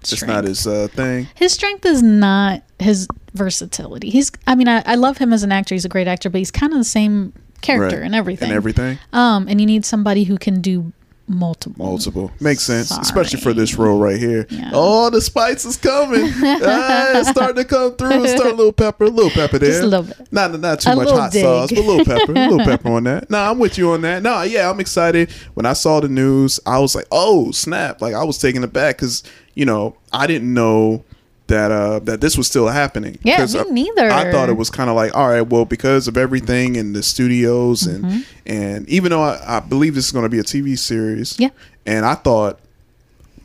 It's 0.00 0.22
not 0.22 0.44
his 0.44 0.66
uh, 0.66 0.88
thing. 0.88 1.28
His 1.34 1.52
strength 1.52 1.84
is 1.86 2.02
not 2.02 2.62
his 2.78 3.06
versatility. 3.34 4.10
He's. 4.10 4.30
I 4.46 4.54
mean, 4.54 4.68
I, 4.68 4.82
I 4.86 4.94
love 4.96 5.18
him 5.18 5.32
as 5.32 5.42
an 5.42 5.52
actor. 5.52 5.74
He's 5.74 5.84
a 5.84 5.88
great 5.90 6.08
actor, 6.08 6.30
but 6.30 6.38
he's 6.38 6.50
kind 6.50 6.72
of 6.72 6.78
the 6.78 6.84
same 6.84 7.32
character 7.62 7.96
Right. 7.98 8.04
and 8.06 8.14
everything. 8.14 8.48
And 8.50 8.56
everything. 8.56 8.98
Um, 9.12 9.46
and 9.48 9.60
you 9.60 9.66
need 9.66 9.84
somebody 9.86 10.24
who 10.24 10.36
can 10.38 10.60
do 10.60 10.92
multiple. 11.26 11.84
Multiple. 11.84 12.30
Makes 12.40 12.62
sense. 12.62 12.90
Especially 12.90 13.40
for 13.40 13.52
this 13.52 13.74
role 13.74 13.98
right 13.98 14.18
here. 14.18 14.46
Yeah. 14.50 14.70
Oh, 14.72 15.10
the 15.10 15.20
spice 15.20 15.64
is 15.64 15.76
coming. 15.76 16.30
ah, 16.36 17.18
it's 17.18 17.30
starting 17.30 17.56
to 17.56 17.64
come 17.64 17.96
through. 17.96 18.26
Start 18.28 18.52
a 18.52 18.54
little 18.54 18.72
pepper, 18.72 19.04
a 19.04 19.08
little 19.08 19.30
pepper 19.30 19.58
there. 19.58 19.70
Just 19.70 19.82
a 19.82 19.86
little 19.86 20.06
bit. 20.06 20.32
Not 20.32 20.58
not 20.60 20.80
too 20.80 20.90
A 20.90 20.96
much 20.96 21.10
hot 21.10 21.32
dig. 21.32 21.42
sauce, 21.42 21.70
but 21.70 21.78
a 21.78 21.82
little 21.82 22.04
pepper. 22.04 22.32
a 22.32 22.48
little 22.48 22.58
pepper 22.64 22.90
on 22.90 23.04
that. 23.04 23.30
No, 23.30 23.38
I'm 23.38 23.58
with 23.58 23.78
you 23.78 23.90
on 23.92 24.02
that. 24.02 24.22
No, 24.22 24.42
yeah, 24.42 24.70
I'm 24.70 24.80
excited. 24.80 25.30
When 25.54 25.66
I 25.66 25.72
saw 25.72 26.00
the 26.00 26.08
news, 26.08 26.60
I 26.66 26.78
was 26.78 26.94
like, 26.94 27.06
oh, 27.10 27.50
snap. 27.52 28.00
Like 28.00 28.14
I 28.14 28.24
was 28.24 28.38
taken 28.38 28.62
aback 28.64 28.96
because, 28.96 29.22
you 29.54 29.64
know, 29.64 29.96
I 30.12 30.26
didn't 30.26 30.52
know 30.52 31.04
that 31.48 31.70
uh 31.70 31.98
that 32.00 32.20
this 32.22 32.36
was 32.38 32.46
still 32.46 32.68
happening. 32.68 33.18
Yeah, 33.22 33.44
me 33.46 33.58
I- 33.60 33.64
neither. 33.70 34.10
I 34.10 34.30
thought 34.32 34.48
it 34.48 34.56
was 34.56 34.70
kind 34.70 34.88
of 34.88 34.96
like, 34.96 35.14
all 35.14 35.28
right, 35.28 35.42
well, 35.42 35.64
because 35.66 36.08
of 36.08 36.16
everything 36.16 36.76
in 36.76 36.92
the 36.94 37.02
studios 37.02 37.86
and 37.86 38.04
Mm-hmm. 38.04 38.20
and 38.46 38.88
even 38.88 39.10
though 39.10 39.22
I, 39.22 39.56
I 39.58 39.60
believe 39.60 39.94
this 39.94 40.06
is 40.06 40.12
going 40.12 40.24
to 40.24 40.28
be 40.30 40.38
a 40.38 40.42
TV 40.42 40.78
series, 40.78 41.38
Yeah. 41.38 41.50
and 41.86 42.04
I 42.06 42.14
thought 42.14 42.60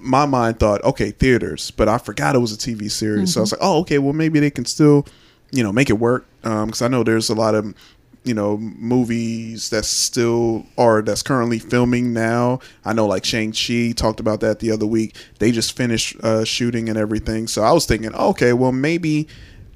my 0.02 0.26
mind 0.26 0.60
thought, 0.60 0.82
okay, 0.86 1.12
theaters, 1.12 1.72
but 1.72 1.90
I 1.90 1.98
forgot 1.98 2.34
it 2.36 2.40
was 2.40 2.54
a 2.54 2.58
TV 2.58 2.90
series. 2.90 3.34
So 3.34 3.42
I 3.42 3.44
was 3.44 3.52
like, 3.52 3.60
oh, 3.62 3.80
okay, 3.82 3.98
well, 4.00 4.14
maybe 4.14 4.40
they 4.40 4.50
can 4.50 4.64
still, 4.64 5.06
you 5.52 5.62
know, 5.62 5.74
make 5.74 5.90
it 5.90 6.00
work. 6.00 6.26
Because 6.42 6.82
I 6.82 6.88
know 6.88 7.04
there's 7.04 7.28
a 7.30 7.36
lot 7.36 7.54
of, 7.54 7.76
you 8.24 8.34
know, 8.34 8.58
movies 8.58 9.70
that's 9.70 9.88
still 9.88 10.66
or 10.76 11.02
that's 11.02 11.24
currently 11.24 11.60
filming 11.60 12.14
now. 12.14 12.60
I 12.86 12.94
know 12.94 13.08
like 13.08 13.26
Shang 13.26 13.54
Chi 13.54 13.94
talked 13.96 14.20
about 14.20 14.42
that 14.42 14.60
the 14.60 14.72
other 14.72 14.86
week. 14.86 15.16
They 15.40 15.52
just 15.52 15.76
finished 15.76 16.18
uh, 16.22 16.44
shooting 16.44 16.90
and 16.90 16.98
everything. 16.98 17.48
So 17.48 17.64
I 17.64 17.72
was 17.72 17.86
thinking, 17.86 18.14
okay, 18.14 18.54
well, 18.54 18.72
maybe. 18.72 19.28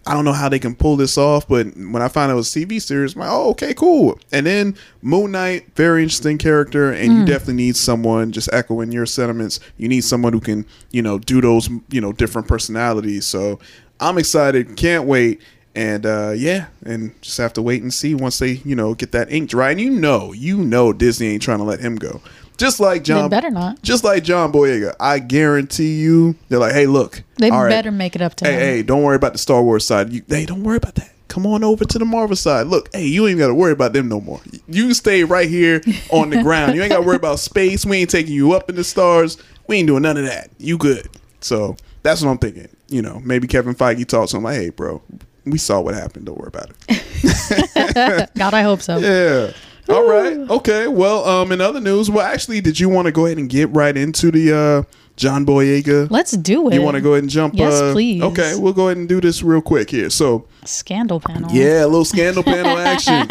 I 0.05 0.13
don't 0.13 0.25
know 0.25 0.33
how 0.33 0.49
they 0.49 0.59
can 0.59 0.75
pull 0.75 0.97
this 0.97 1.17
off, 1.17 1.47
but 1.47 1.65
when 1.77 2.01
I 2.01 2.09
found 2.09 2.29
out 2.29 2.33
it 2.33 2.35
was 2.35 2.53
a 2.53 2.59
TV 2.59 2.81
series, 2.81 3.15
I'm 3.15 3.21
like, 3.21 3.29
oh, 3.31 3.51
okay, 3.51 3.73
cool. 3.73 4.19
And 4.33 4.45
then 4.45 4.75
Moon 5.01 5.31
Knight, 5.31 5.73
very 5.77 6.03
interesting 6.03 6.37
character, 6.37 6.91
and 6.91 7.19
you 7.19 7.25
definitely 7.25 7.53
need 7.53 7.77
someone, 7.77 8.33
just 8.33 8.51
echoing 8.51 8.91
your 8.91 9.05
sentiments, 9.05 9.61
you 9.77 9.87
need 9.87 10.03
someone 10.03 10.33
who 10.33 10.41
can, 10.41 10.65
you 10.91 11.01
know, 11.01 11.19
do 11.19 11.39
those, 11.39 11.69
you 11.89 12.01
know, 12.01 12.11
different 12.11 12.49
personalities. 12.49 13.25
So 13.25 13.61
I'm 14.01 14.17
excited, 14.17 14.75
can't 14.75 15.05
wait. 15.05 15.41
And 15.75 16.05
uh, 16.05 16.33
yeah, 16.35 16.67
and 16.85 17.19
just 17.21 17.37
have 17.39 17.53
to 17.53 17.61
wait 17.61 17.81
and 17.81 17.91
see 17.91 18.13
once 18.13 18.37
they, 18.37 18.61
you 18.63 18.75
know, 18.75 18.93
get 18.93 19.11
that 19.13 19.31
ink 19.31 19.49
dry. 19.49 19.71
And 19.71 19.81
you 19.81 19.89
know, 19.89 20.31
you 20.31 20.57
know, 20.57 20.93
Disney 20.93 21.27
ain't 21.29 21.41
trying 21.41 21.57
to 21.57 21.63
let 21.63 21.79
him 21.79 21.95
go. 21.95 22.21
Just 22.57 22.79
like 22.79 23.03
John, 23.03 23.29
better 23.31 23.49
not. 23.49 23.81
Just 23.81 24.03
like 24.03 24.23
John 24.23 24.51
Boyega, 24.51 24.95
I 24.99 25.17
guarantee 25.17 25.99
you, 25.99 26.35
they're 26.49 26.59
like, 26.59 26.73
hey, 26.73 26.85
look, 26.85 27.23
They 27.37 27.49
all 27.49 27.63
right, 27.63 27.69
better 27.69 27.91
make 27.91 28.15
it 28.15 28.21
up 28.21 28.35
to 28.35 28.45
hey, 28.45 28.53
him. 28.53 28.59
hey, 28.59 28.83
don't 28.83 29.01
worry 29.01 29.15
about 29.15 29.31
the 29.33 29.39
Star 29.39 29.63
Wars 29.63 29.83
side. 29.85 30.13
You, 30.13 30.21
hey, 30.27 30.45
don't 30.45 30.63
worry 30.63 30.77
about 30.77 30.93
that. 30.95 31.11
Come 31.27 31.47
on 31.47 31.63
over 31.63 31.83
to 31.83 31.97
the 31.97 32.05
Marvel 32.05 32.35
side. 32.35 32.67
Look, 32.67 32.93
hey, 32.93 33.07
you 33.07 33.27
ain't 33.27 33.39
got 33.39 33.47
to 33.47 33.55
worry 33.55 33.71
about 33.71 33.93
them 33.93 34.07
no 34.07 34.21
more. 34.21 34.39
You 34.67 34.93
stay 34.93 35.23
right 35.23 35.49
here 35.49 35.81
on 36.11 36.29
the 36.29 36.43
ground. 36.43 36.75
You 36.75 36.83
ain't 36.83 36.91
got 36.91 36.99
to 36.99 37.05
worry 37.07 37.15
about 37.15 37.39
space. 37.39 37.87
We 37.87 37.97
ain't 37.97 38.11
taking 38.11 38.33
you 38.33 38.53
up 38.53 38.69
in 38.69 38.75
the 38.75 38.83
stars. 38.83 39.37
We 39.65 39.77
ain't 39.77 39.87
doing 39.87 40.03
none 40.03 40.17
of 40.17 40.25
that. 40.25 40.51
You 40.59 40.77
good. 40.77 41.09
So 41.41 41.75
that's 42.03 42.21
what 42.21 42.29
I'm 42.29 42.37
thinking. 42.37 42.67
You 42.87 43.01
know, 43.01 43.19
maybe 43.25 43.47
Kevin 43.47 43.73
Feige 43.73 44.05
talks 44.05 44.31
him 44.31 44.43
like, 44.43 44.57
hey, 44.57 44.69
bro, 44.69 45.01
we 45.45 45.57
saw 45.57 45.81
what 45.81 45.95
happened. 45.95 46.25
Don't 46.25 46.37
worry 46.37 46.47
about 46.47 46.71
it. 46.89 48.29
God, 48.37 48.53
I 48.53 48.61
hope 48.61 48.81
so. 48.81 48.97
Yeah. 48.97 49.51
All 49.89 50.07
right. 50.07 50.37
Okay. 50.49 50.87
Well, 50.87 51.25
um, 51.25 51.51
in 51.51 51.59
other 51.59 51.81
news, 51.81 52.09
well, 52.09 52.25
actually, 52.25 52.61
did 52.61 52.79
you 52.79 52.87
want 52.89 53.07
to 53.07 53.11
go 53.11 53.25
ahead 53.25 53.37
and 53.37 53.49
get 53.49 53.69
right 53.71 53.95
into 53.95 54.31
the 54.31 54.53
uh, 54.53 54.83
John 55.15 55.45
Boyega? 55.45 56.09
Let's 56.09 56.31
do 56.31 56.69
it. 56.69 56.73
You 56.73 56.81
want 56.81 56.95
to 56.95 57.01
go 57.01 57.11
ahead 57.11 57.23
and 57.23 57.29
jump? 57.29 57.53
Yes, 57.55 57.73
uh, 57.73 57.93
please. 57.93 58.21
Okay, 58.21 58.55
we'll 58.57 58.73
go 58.73 58.87
ahead 58.87 58.97
and 58.97 59.07
do 59.07 59.21
this 59.21 59.43
real 59.43 59.61
quick 59.61 59.89
here. 59.91 60.09
So, 60.09 60.47
Scandal 60.65 61.19
panel. 61.19 61.51
yeah, 61.51 61.85
a 61.85 61.87
little 61.87 62.05
scandal 62.05 62.43
panel 62.43 62.77
action. 62.77 63.27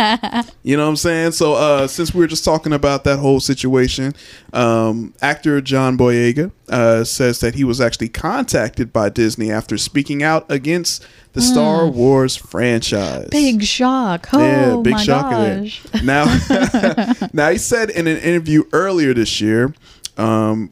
You 0.63 0.77
know 0.77 0.85
what 0.85 0.91
I'm 0.91 0.97
saying? 0.97 1.33
So, 1.33 1.55
uh, 1.55 1.87
since 1.89 2.15
we 2.15 2.21
were 2.21 2.29
just 2.29 2.45
talking 2.45 2.73
about 2.73 3.03
that 3.05 3.19
whole 3.19 3.41
situation, 3.41 4.15
um, 4.53 5.13
actor 5.21 5.61
John 5.61 5.99
Boyega 5.99 6.53
uh, 6.69 7.03
says 7.03 7.41
that 7.41 7.57
he 7.57 7.65
was 7.65 7.81
actually 7.81 8.09
contacted 8.11 8.93
by 8.93 9.09
Disney 9.09 9.51
after 9.51 9.77
speaking 9.77 10.23
out 10.23 10.49
against 10.51 11.05
the 11.33 11.41
Star 11.43 11.87
Wars 11.89 12.37
franchise. 12.37 13.29
Big 13.31 13.65
shock. 13.65 14.29
Oh 14.33 14.39
Yeah, 14.39 14.77
big 14.83 14.93
my 14.93 15.03
shocker 15.03 15.61
gosh. 15.63 16.03
Now, 16.05 16.25
now 17.33 17.51
he 17.51 17.59
said 17.59 17.91
in 17.91 18.07
an 18.07 18.19
interview 18.19 18.63
earlier 18.73 19.15
this 19.15 19.41
year, 19.41 19.75
um, 20.17 20.71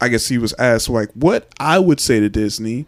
I 0.00 0.08
guess 0.08 0.28
he 0.28 0.38
was 0.38 0.52
asked 0.58 0.88
like, 0.88 1.10
what 1.14 1.48
I 1.58 1.78
would 1.78 2.00
say 2.00 2.20
to 2.20 2.28
Disney 2.28 2.86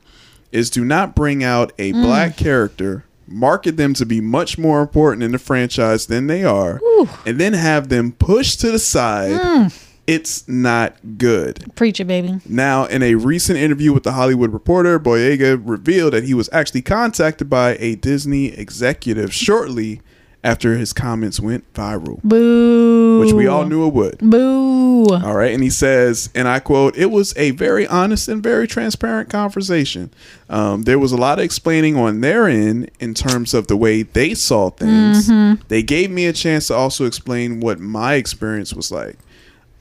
is 0.53 0.71
do 0.71 0.85
not 0.85 1.15
bring 1.15 1.43
out 1.45 1.73
a 1.79 1.93
Mm. 1.93 2.03
black 2.03 2.37
character, 2.37 3.05
market 3.27 3.77
them 3.77 3.95
to 3.95 4.07
be 4.07 4.21
much 4.21 4.57
more 4.59 4.81
important 4.81 5.23
in 5.23 5.33
the 5.33 5.39
franchise 5.39 6.07
than 6.07 6.27
they 6.27 6.45
are, 6.45 6.81
and 7.27 7.39
then 7.39 7.53
have 7.53 7.89
them 7.89 8.13
pushed 8.13 8.61
to 8.61 8.71
the 8.71 8.79
side. 8.79 9.41
Mm. 9.41 9.85
It's 10.07 10.49
not 10.49 10.97
good. 11.19 11.71
Preach 11.75 12.01
it, 12.01 12.07
baby. 12.07 12.41
Now, 12.49 12.87
in 12.87 13.03
a 13.03 13.15
recent 13.17 13.59
interview 13.59 13.93
with 13.93 14.05
the 14.05 14.13
Hollywood 14.13 14.55
Reporter, 14.55 14.99
Boyega 14.99 15.61
revealed 15.63 16.15
that 16.15 16.25
he 16.25 16.33
was 16.33 16.49
actually 16.51 16.81
contacted 16.81 17.51
by 17.51 17.77
a 17.79 17.95
Disney 17.97 18.47
executive 18.47 19.35
shortly 19.35 20.01
after 20.45 20.77
his 20.77 20.93
comments 20.93 21.41
went 21.41 21.71
viral, 21.75 22.23
Boo. 22.23 23.21
which 23.21 23.33
we 23.33 23.47
all 23.47 23.65
knew 23.65 23.87
it 23.87 23.93
would. 23.93 24.19
Boo. 24.19 25.07
All 25.11 25.35
right. 25.35 25.53
And 25.53 25.63
he 25.63 25.71
says, 25.71 26.31
and 26.35 26.47
I 26.47 26.61
quote, 26.61 26.97
it 26.97 27.11
was 27.11 27.37
a 27.37 27.51
very 27.53 27.87
honest 27.87 28.29
and 28.29 28.43
very 28.43 28.67
transparent 28.69 29.31
conversation. 29.31 30.11
Um, 30.49 30.83
there 30.83 30.99
was 30.99 31.13
a 31.13 31.17
lot 31.17 31.39
of 31.39 31.45
explaining 31.45 31.97
on 31.97 32.21
their 32.21 32.47
end 32.47 32.91
in 33.01 33.15
terms 33.15 33.53
of 33.55 33.67
the 33.67 33.77
way 33.77 34.03
they 34.03 34.35
saw 34.35 34.71
things. 34.71 35.29
They 35.69 35.83
gave 35.83 36.11
me 36.11 36.27
a 36.27 36.33
chance 36.33 36.69
to 36.69 36.75
also 36.75 37.05
explain 37.05 37.61
what 37.61 37.81
my 37.81 38.15
experience 38.15 38.75
was 38.75 38.93
like. 38.93 39.19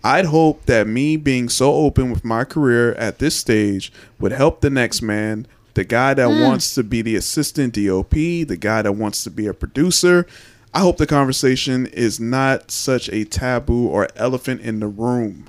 I'd 0.04 0.26
hope 0.26 0.66
that 0.68 0.88
me 0.88 1.18
being 1.18 1.50
so 1.50 1.74
open 1.74 2.12
with 2.12 2.24
my 2.24 2.46
career 2.46 2.94
at 2.94 3.20
this 3.20 3.36
stage 3.36 3.92
would 4.20 4.32
help 4.32 4.62
the 4.62 4.70
next 4.70 5.02
man, 5.02 5.48
the 5.78 5.84
guy 5.84 6.16
that 6.16 6.28
wants 6.28 6.74
to 6.74 6.84
be 6.84 7.04
the 7.04 7.16
assistant 7.16 7.76
DOP, 7.76 8.10
the 8.10 8.58
guy 8.60 8.82
that 8.82 8.94
wants 8.94 9.24
to 9.24 9.30
be 9.30 9.46
a 9.46 9.54
producer. 9.54 10.26
I 10.74 10.80
hope 10.80 10.98
the 10.98 11.06
conversation 11.06 11.86
is 11.86 12.20
not 12.20 12.72
such 12.72 13.10
a 13.10 13.26
taboo 13.26 13.88
or 13.88 14.08
elephant 14.16 14.62
in 14.62 14.80
the 14.80 14.88
room 14.88 15.46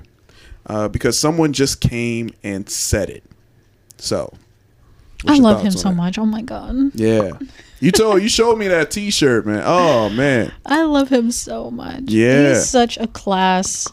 uh, 0.67 0.89
because 0.89 1.19
someone 1.19 1.55
just 1.55 1.81
came 1.81 2.31
and 2.45 2.69
said 2.69 3.09
it. 3.09 3.25
So, 3.97 4.35
I 5.27 5.39
love 5.39 5.63
him 5.63 5.71
so 5.71 5.89
that? 5.89 5.95
much. 5.95 6.19
Oh 6.19 6.27
my 6.27 6.43
god. 6.43 6.75
Yeah, 6.95 7.31
you 7.81 7.91
told 7.91 8.21
you 8.23 8.29
showed 8.29 8.59
me 8.59 8.69
that 8.69 8.91
T-shirt, 8.91 9.47
man. 9.47 9.63
Oh 9.65 10.11
man, 10.11 10.53
I 10.67 10.83
love 10.83 11.09
him 11.09 11.31
so 11.31 11.71
much. 11.71 12.03
Yeah. 12.05 12.51
He's 12.51 12.69
such 12.69 12.99
a 12.99 13.07
class 13.07 13.89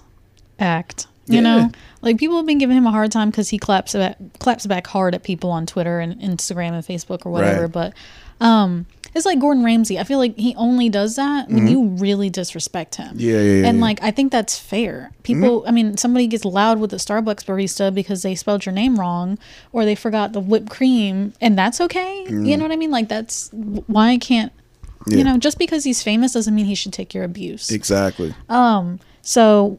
act. 0.59 1.07
You 1.27 1.35
Yeah. 1.35 1.41
know? 1.41 1.71
Like 2.05 2.17
people 2.17 2.37
have 2.37 2.45
been 2.45 2.59
giving 2.59 2.77
him 2.77 2.85
a 2.87 2.91
hard 2.91 3.11
time 3.11 3.29
because 3.31 3.49
he 3.49 3.57
claps 3.57 3.93
back, 3.93 4.17
claps 4.39 4.65
back 4.65 4.87
hard 4.87 5.15
at 5.15 5.23
people 5.23 5.49
on 5.51 5.65
Twitter 5.65 5.99
and 5.99 6.15
Instagram 6.21 6.69
and 6.73 6.83
Facebook 6.85 7.25
or 7.25 7.31
whatever. 7.31 7.63
Right. 7.63 7.71
But 7.71 7.93
um 8.39 8.85
it's 9.13 9.25
like 9.25 9.39
Gordon 9.39 9.63
Ramsay. 9.63 9.97
I 9.97 10.03
feel 10.03 10.17
like 10.19 10.37
he 10.37 10.53
only 10.55 10.89
does 10.89 11.15
that 11.15 11.47
when 11.49 11.69
you 11.69 11.85
really 11.87 12.29
disrespect 12.29 12.95
him. 12.95 13.11
Mm-hmm. 13.11 13.19
Yeah, 13.19 13.39
yeah, 13.39 13.61
yeah, 13.61 13.67
And 13.67 13.79
like 13.79 14.03
I 14.03 14.11
think 14.11 14.31
that's 14.31 14.59
fair. 14.59 15.11
People 15.23 15.63
I 15.65 15.71
mean, 15.71 15.95
somebody 15.97 16.27
gets 16.27 16.43
loud 16.45 16.79
with 16.79 16.91
the 16.91 16.97
Starbucks 16.97 17.45
barista 17.45 17.93
because 17.95 18.23
they 18.23 18.35
spelled 18.35 18.65
your 18.65 18.73
name 18.73 18.99
wrong 18.99 19.39
or 19.71 19.85
they 19.85 19.95
forgot 19.95 20.33
the 20.33 20.41
whipped 20.41 20.69
cream 20.69 21.31
and 21.39 21.57
that's 21.57 21.79
okay. 21.81 22.25
You 22.29 22.57
know 22.57 22.63
what 22.63 22.71
I 22.73 22.75
mean? 22.75 22.91
Like 22.91 23.07
that's 23.09 23.49
why 23.87 24.09
I 24.09 24.17
can't 24.17 24.51
Mm. 25.05 25.11
Yeah. 25.11 25.17
you 25.19 25.23
know, 25.23 25.37
just 25.37 25.59
because 25.59 25.83
he's 25.83 26.01
famous 26.01 26.33
doesn't 26.33 26.55
mean 26.55 26.65
he 26.65 26.73
should 26.73 26.91
take 26.93 27.13
your 27.13 27.23
abuse. 27.23 27.69
exactly. 27.69 28.33
Um. 28.49 28.99
So 29.21 29.77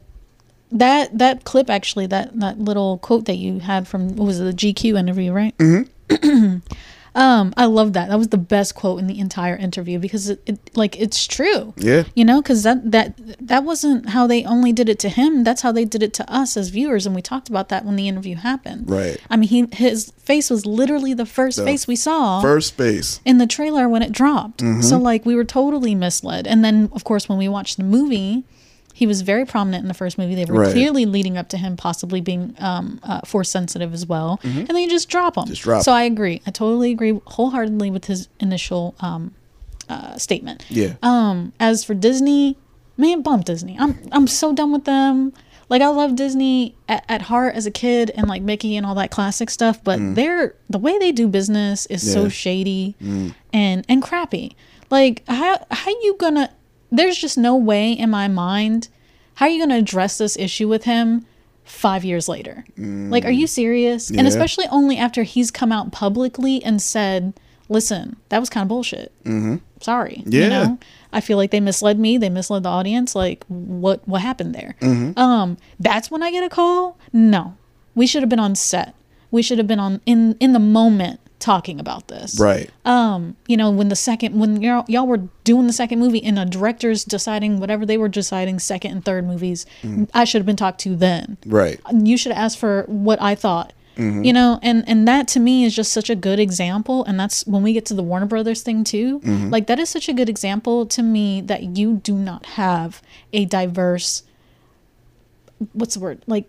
that 0.71 1.17
that 1.17 1.43
clip 1.43 1.69
actually 1.69 2.07
that 2.07 2.37
that 2.39 2.59
little 2.59 2.97
quote 2.99 3.25
that 3.25 3.35
you 3.35 3.59
had 3.59 3.87
from 3.87 4.15
what 4.15 4.25
was 4.25 4.39
it 4.39 4.43
the 4.43 4.53
GQ 4.53 4.97
interview 4.97 5.31
right? 5.31 5.57
Mm-hmm. 5.57 6.57
Um, 7.17 7.51
I 7.57 7.65
love 7.65 7.93
that. 7.93 8.09
That 8.09 8.19
was 8.19 8.27
the 8.27 8.37
best 8.37 8.75
quote 8.75 8.99
in 8.99 9.07
the 9.07 9.17
entire 9.17 9.55
interview 9.55 9.97
because 9.97 10.29
it, 10.29 10.39
it 10.45 10.77
like 10.77 10.99
it's 10.99 11.25
true. 11.25 11.73
Yeah. 11.75 12.03
You 12.13 12.23
know, 12.23 12.43
because 12.43 12.61
that 12.61 12.91
that 12.91 13.15
that 13.47 13.63
wasn't 13.63 14.09
how 14.09 14.27
they 14.27 14.45
only 14.45 14.71
did 14.71 14.87
it 14.87 14.99
to 14.99 15.09
him. 15.09 15.43
That's 15.43 15.63
how 15.63 15.71
they 15.71 15.83
did 15.83 16.03
it 16.03 16.13
to 16.13 16.31
us 16.31 16.55
as 16.55 16.69
viewers, 16.69 17.07
and 17.07 17.15
we 17.15 17.23
talked 17.23 17.49
about 17.49 17.69
that 17.69 17.85
when 17.85 17.95
the 17.95 18.07
interview 18.07 18.35
happened. 18.35 18.87
Right. 18.87 19.17
I 19.31 19.35
mean, 19.35 19.49
he 19.49 19.67
his 19.71 20.11
face 20.19 20.51
was 20.51 20.67
literally 20.67 21.15
the 21.15 21.25
first 21.25 21.63
face 21.63 21.87
we 21.87 21.95
saw 21.95 22.39
First 22.39 22.75
face 22.75 23.19
in 23.25 23.39
the 23.39 23.47
trailer 23.47 23.89
when 23.89 24.03
it 24.03 24.11
dropped. 24.11 24.59
Mm-hmm. 24.59 24.81
So 24.81 24.99
like 24.99 25.25
we 25.25 25.33
were 25.33 25.43
totally 25.43 25.95
misled. 25.95 26.45
And 26.45 26.63
then 26.63 26.91
of 26.93 27.03
course 27.03 27.27
when 27.27 27.39
we 27.39 27.47
watched 27.47 27.77
the 27.77 27.83
movie, 27.83 28.43
he 28.97 29.05
was 29.05 29.21
very 29.21 29.45
prominent 29.45 29.83
in 29.83 29.87
the 29.87 29.93
first 29.93 30.17
movie. 30.17 30.33
They 30.33 30.45
were 30.45 30.61
Right. 30.61 30.71
clearly 30.73 31.05
leading 31.05 31.37
up 31.37 31.49
to 31.49 31.57
him 31.57 31.77
possibly 31.77 32.19
being 32.19 32.55
um, 32.57 32.99
uh, 33.03 33.21
force 33.25 33.49
sensitive 33.49 33.93
as 33.93 34.05
well. 34.07 34.39
And 34.43 34.67
then 34.67 34.77
you 34.77 34.89
just 34.89 35.07
drop 35.07 35.37
him. 35.37 35.43
Mm-hmm. 35.43 35.49
Just 35.51 35.61
drop 35.61 35.83
so. 35.83 35.91
I 35.91 36.03
agree. 36.03 36.41
I 36.47 36.51
totally 36.51 36.91
agree 36.91 37.19
wholeheartedly 37.27 37.91
with 37.91 38.05
his 38.05 38.27
initial 38.39 38.95
um, 38.99 39.35
uh, 39.87 40.17
statement. 40.17 40.65
Yeah. 40.69 40.93
Um, 41.03 41.53
as 41.59 41.83
for 41.83 41.93
Disney, 41.93 42.57
man, 42.97 43.21
bump 43.21 43.45
Disney. 43.45 43.77
I'm 43.79 43.99
I'm 44.11 44.25
so 44.27 44.51
done 44.53 44.71
with 44.71 44.85
them. 44.85 45.31
Like 45.69 45.81
I 45.83 45.89
love 45.89 46.15
Disney 46.15 46.75
at, 46.89 47.03
at 47.09 47.21
heart 47.23 47.53
as 47.55 47.65
a 47.67 47.71
kid 47.71 48.09
and 48.15 48.27
like 48.27 48.41
Mickey 48.41 48.77
and 48.77 48.85
all 48.85 48.95
that 48.95 49.11
classic 49.11 49.49
stuff, 49.51 49.83
but 49.83 49.99
they're 50.15 50.55
the 50.69 50.79
way 50.79 50.97
they 50.97 51.11
do 51.11 51.27
business 51.27 51.85
is 51.87 52.01
Mm. 52.03 52.07
Yeah. 52.07 52.11
Mm. 52.11 52.23
so 52.23 52.29
shady 52.29 52.95
and 53.53 53.85
and 53.87 54.01
crappy. 54.01 54.55
Like 54.89 55.21
how 55.27 55.65
how 55.69 55.91
you 55.91 56.15
gonna 56.19 56.49
there's 56.91 57.17
just 57.17 57.37
no 57.37 57.55
way 57.55 57.91
in 57.91 58.09
my 58.09 58.27
mind 58.27 58.87
how 59.35 59.45
are 59.45 59.49
you 59.49 59.59
gonna 59.61 59.77
address 59.77 60.17
this 60.17 60.35
issue 60.37 60.67
with 60.67 60.85
him 60.85 61.25
five 61.63 62.03
years 62.05 62.27
later? 62.29 62.63
Like 62.77 63.23
are 63.25 63.29
you 63.31 63.45
serious? 63.45 64.09
And 64.09 64.21
Mm. 64.21 64.27
Especially 64.27 64.65
only 64.71 64.97
after 64.97 65.23
he's 65.23 65.51
come 65.51 65.71
out 65.71 65.91
publicly 65.91 66.63
and 66.63 66.81
said, 66.81 67.33
Listen, 67.69 68.15
that 68.29 68.39
was 68.39 68.49
kind 68.49 68.63
of 68.63 68.69
bullshit 68.69 69.11
sorry 69.79 70.23
Yeah. 70.25 70.43
you 70.43 70.49
know 70.49 70.79
i 71.13 71.21
feel 71.21 71.37
like 71.37 71.51
they 71.51 71.59
misled 71.59 71.99
me 71.99 72.17
they 72.17 72.29
misled 72.29 72.63
the 72.63 72.69
audience 72.69 73.13
like 73.13 73.43
what 73.47 74.01
what 74.07 74.21
happened 74.23 74.55
there 74.55 74.75
Mm-hmm. 74.81 75.19
um 75.19 75.57
that's 75.79 76.09
when 76.09 76.23
i 76.23 76.31
get 76.31 76.43
a 76.43 76.49
call 76.49 76.97
no 77.13 77.55
we 77.93 78.07
should 78.07 78.23
have 78.23 78.29
been 78.29 78.39
on 78.39 78.55
set 78.55 78.95
we 79.29 79.43
should 79.43 79.59
have 79.59 79.67
been 79.67 79.79
on 79.79 80.01
in 80.07 80.35
in 80.39 80.53
the 80.53 80.59
moment 80.59 81.19
talking 81.39 81.79
about 81.79 82.07
this 82.07 82.39
Right. 82.39 82.69
um 82.83 83.35
you 83.47 83.55
know 83.57 83.69
when 83.69 83.89
the 83.89 83.95
second 83.95 84.39
when 84.39 84.61
y'all, 84.61 84.85
y'all 84.87 85.05
were 85.05 85.21
doing 85.43 85.67
the 85.67 85.73
second 85.73 85.99
movie 85.99 86.23
and 86.23 86.37
the 86.37 86.45
directors 86.45 87.03
deciding 87.05 87.59
whatever 87.59 87.85
they 87.85 87.97
were 87.97 88.09
deciding 88.09 88.57
second 88.59 88.91
and 88.91 89.05
third 89.05 89.25
movies 89.25 89.65
mm-hmm. 89.81 90.05
i 90.13 90.23
should 90.23 90.39
have 90.39 90.45
been 90.47 90.55
talked 90.55 90.79
to 90.79 90.95
then 90.95 91.37
Right. 91.45 91.79
you 91.93 92.17
should 92.17 92.31
ask 92.31 92.57
for 92.57 92.83
what 92.87 93.21
I 93.21 93.35
thought. 93.35 93.73
Mm-hmm. 93.97 94.23
You 94.25 94.33
know, 94.33 94.59
and 94.61 94.83
and 94.87 95.07
that 95.07 95.27
to 95.29 95.39
me 95.39 95.63
is 95.65 95.75
just 95.75 95.91
such 95.91 96.09
a 96.11 96.15
good 96.15 96.39
example, 96.39 97.03
and 97.05 97.19
that's 97.19 97.47
when 97.47 97.63
we 97.63 97.73
get 97.73 97.83
to 97.87 97.95
the 97.95 98.03
Warner 98.03 98.27
Brothers 98.27 98.61
thing 98.61 98.83
too. 98.83 99.19
Mm-hmm. 99.21 99.49
Like 99.49 99.65
that 99.67 99.79
is 99.79 99.89
such 99.89 100.07
a 100.07 100.13
good 100.13 100.29
example 100.29 100.85
to 100.85 101.01
me 101.01 101.41
that 101.41 101.63
you 101.77 101.95
do 101.95 102.13
not 102.13 102.45
have 102.45 103.01
a 103.33 103.45
diverse. 103.45 104.21
What's 105.73 105.95
the 105.95 105.99
word 105.99 106.21
like? 106.27 106.45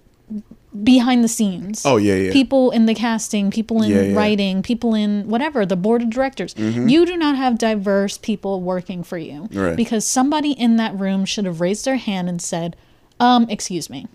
Behind 0.84 1.24
the 1.24 1.28
scenes. 1.28 1.82
Oh, 1.84 1.96
yeah, 1.96 2.14
yeah. 2.14 2.32
People 2.32 2.70
in 2.70 2.86
the 2.86 2.94
casting, 2.94 3.50
people 3.50 3.82
in 3.82 3.90
Yeah, 3.90 4.00
yeah. 4.02 4.16
writing, 4.16 4.62
people 4.62 4.94
in 4.94 5.28
whatever, 5.28 5.64
the 5.66 5.76
board 5.76 6.02
of 6.02 6.10
directors. 6.10 6.54
You 6.56 7.06
do 7.06 7.16
not 7.16 7.36
have 7.36 7.58
diverse 7.58 8.18
people 8.18 8.60
working 8.60 9.02
for 9.02 9.18
you. 9.18 9.48
Right. 9.52 9.76
Because 9.76 10.06
somebody 10.06 10.52
in 10.52 10.76
that 10.76 10.98
room 10.98 11.24
should 11.24 11.44
have 11.46 11.60
raised 11.60 11.84
their 11.84 11.96
hand 11.96 12.28
and 12.28 12.40
said, 12.40 12.76
um, 13.20 13.46
excuse 13.48 13.90
me. 13.90 14.06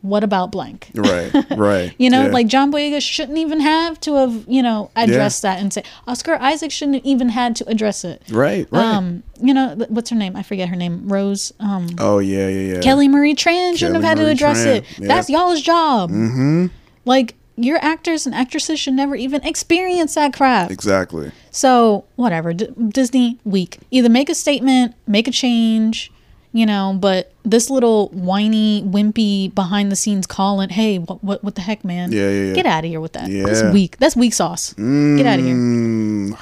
What 0.00 0.22
about 0.22 0.52
blank? 0.52 0.90
Right. 0.94 1.32
Right. 1.56 1.92
You 1.98 2.08
know, 2.08 2.26
Yeah. 2.26 2.32
like 2.32 2.46
John 2.46 2.70
Boyega 2.72 3.02
shouldn't 3.02 3.36
even 3.38 3.58
have 3.60 3.98
to 4.00 4.14
have, 4.14 4.44
you 4.46 4.62
know, 4.62 4.90
addressed 4.94 5.42
that 5.42 5.58
and 5.60 5.72
say 5.72 5.82
Oscar 6.06 6.34
Isaac 6.34 6.70
shouldn't 6.70 6.96
have 6.98 7.04
even 7.06 7.30
had 7.30 7.56
to 7.56 7.68
address 7.68 8.04
it. 8.04 8.22
Right. 8.30 8.68
Right. 8.70 8.84
Um, 8.84 9.24
you 9.42 9.52
know, 9.52 9.74
what's 9.88 10.10
her 10.10 10.16
name? 10.16 10.36
I 10.36 10.42
forget 10.44 10.68
her 10.68 10.76
name. 10.76 11.08
Rose. 11.08 11.52
Um, 11.58 11.88
oh 11.98 12.20
yeah. 12.20 12.46
Yeah. 12.48 12.74
Yeah. 12.74 12.80
Kelly 12.80 13.08
Marie 13.08 13.34
Tran 13.34 13.76
shouldn't 13.76 13.96
have 13.96 14.04
had 14.04 14.18
to 14.18 14.26
address 14.28 14.58
Tran, 14.64 14.76
it. 14.76 14.84
yeah. 14.98 15.08
That's 15.08 15.28
y'all's 15.28 15.62
job. 15.62 16.10
Mm-hmm. 16.10 16.66
Like 17.04 17.34
your 17.56 17.78
actors 17.82 18.24
and 18.24 18.34
actresses 18.36 18.78
should 18.78 18.94
never 18.94 19.16
even 19.16 19.42
experience 19.44 20.14
that 20.14 20.32
crap. 20.32 20.70
Exactly. 20.70 21.32
So 21.50 22.04
whatever, 22.14 22.52
D- 22.52 22.68
Disney 22.90 23.40
weak. 23.44 23.78
Either 23.90 24.08
make 24.08 24.28
a 24.28 24.34
statement, 24.36 24.94
make 25.08 25.26
a 25.26 25.32
change, 25.32 26.12
you 26.58 26.66
know. 26.66 26.96
But 26.98 27.32
this 27.44 27.70
little 27.70 28.08
whiny, 28.08 28.82
wimpy, 28.82 29.54
behind 29.54 29.92
the 29.92 29.96
scenes 29.96 30.26
calling, 30.26 30.68
"Hey, 30.70 30.98
what, 30.98 31.22
what, 31.22 31.44
what 31.44 31.54
the 31.54 31.60
heck, 31.62 31.84
man? 31.84 32.12
Yeah, 32.12 32.28
yeah, 32.28 32.44
yeah. 32.48 32.52
Get 32.54 32.66
out 32.66 32.84
of 32.84 32.90
here 32.90 33.00
with 33.00 33.12
that. 33.14 33.30
That's 33.30 33.62
Yeah. 33.62 33.72
weak. 33.72 33.96
That's 33.98 34.16
weak 34.16 34.34
sauce. 34.34 34.72
Get 34.74 35.26
out 35.26 35.38
of 35.38 35.44
here. 35.44 35.54
Mm, 35.54 36.34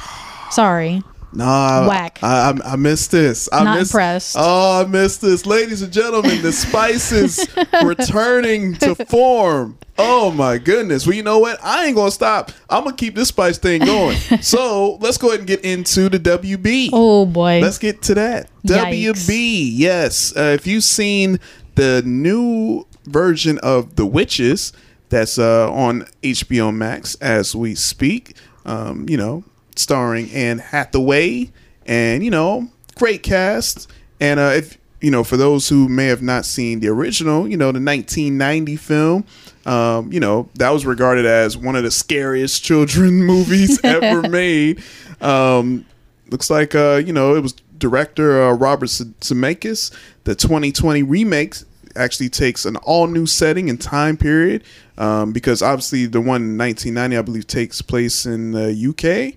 Sorry. 1.38 1.48
Nah, 1.48 1.88
Whack. 1.88 2.18
I, 2.22 2.50
I, 2.50 2.72
I 2.72 2.76
missed 2.76 3.10
this. 3.10 3.48
I 3.52 3.64
Not 3.64 3.78
missed, 3.78 3.92
impressed. 3.92 4.36
Oh, 4.38 4.84
I 4.84 4.88
missed 4.88 5.20
this, 5.20 5.46
ladies 5.46 5.82
and 5.82 5.92
gentlemen. 5.92 6.42
The 6.42 6.52
spices 6.52 7.46
returning 7.84 8.74
to 8.76 8.94
form. 9.06 9.78
Oh 9.98 10.30
my 10.30 10.58
goodness. 10.58 11.06
Well, 11.06 11.16
you 11.16 11.22
know 11.22 11.38
what? 11.38 11.58
I 11.62 11.86
ain't 11.86 11.96
gonna 11.96 12.10
stop. 12.10 12.52
I'm 12.68 12.84
gonna 12.84 12.96
keep 12.96 13.14
this 13.14 13.28
spice 13.28 13.58
thing 13.58 13.82
going. 13.84 14.16
so 14.42 14.96
let's 15.00 15.16
go 15.18 15.28
ahead 15.28 15.40
and 15.40 15.48
get 15.48 15.64
into 15.64 16.08
the 16.08 16.18
WB. 16.18 16.90
Oh 16.92 17.26
boy. 17.26 17.60
Let's 17.60 17.78
get 17.78 18.02
to 18.02 18.14
that. 18.14 18.50
Yikes. 18.64 19.14
WB, 19.14 19.70
yes. 19.72 20.36
Uh, 20.36 20.54
if 20.54 20.66
you've 20.66 20.84
seen 20.84 21.38
the 21.76 22.02
new 22.04 22.86
version 23.04 23.58
of 23.62 23.96
The 23.96 24.04
Witches 24.04 24.72
that's 25.08 25.38
uh, 25.38 25.70
on 25.72 26.02
HBO 26.22 26.74
Max 26.74 27.14
as 27.16 27.54
we 27.54 27.74
speak, 27.74 28.36
um, 28.64 29.08
you 29.08 29.16
know, 29.16 29.44
starring 29.76 30.30
Anne 30.30 30.58
Hathaway, 30.58 31.50
and 31.86 32.24
you 32.24 32.30
know, 32.30 32.68
great 32.96 33.22
cast. 33.22 33.90
And 34.20 34.40
uh, 34.40 34.52
if 34.54 34.78
you 35.00 35.10
know, 35.10 35.24
for 35.24 35.36
those 35.36 35.68
who 35.68 35.88
may 35.88 36.06
have 36.06 36.22
not 36.22 36.44
seen 36.44 36.80
the 36.80 36.88
original, 36.88 37.46
you 37.46 37.56
know, 37.56 37.66
the 37.66 37.80
1990 37.80 38.76
film, 38.76 39.24
um, 39.66 40.10
you 40.12 40.20
know, 40.20 40.48
that 40.54 40.70
was 40.70 40.86
regarded 40.86 41.26
as 41.26 41.56
one 41.56 41.76
of 41.76 41.82
the 41.82 41.90
scariest 41.90 42.62
children 42.62 43.24
movies 43.24 43.78
ever 43.84 44.28
made. 44.28 44.82
Um, 45.20 45.84
looks 46.30 46.50
like 46.50 46.74
uh, 46.74 47.02
you 47.04 47.12
know, 47.12 47.34
it 47.34 47.40
was 47.40 47.52
director 47.78 48.42
uh, 48.42 48.52
Robert 48.52 48.88
Zemeckis. 48.88 49.92
The 50.24 50.34
2020 50.34 51.02
remake 51.02 51.56
actually 51.96 52.28
takes 52.28 52.64
an 52.64 52.76
all 52.76 53.06
new 53.06 53.26
setting 53.26 53.68
and 53.70 53.80
time 53.80 54.16
period 54.16 54.62
um, 54.98 55.32
because 55.32 55.62
obviously 55.62 56.06
the 56.06 56.20
one 56.20 56.42
in 56.42 56.58
1990 56.58 57.16
I 57.16 57.22
believe 57.22 57.46
takes 57.46 57.82
place 57.82 58.26
in 58.26 58.52
the 58.52 58.70
UK. 58.70 59.34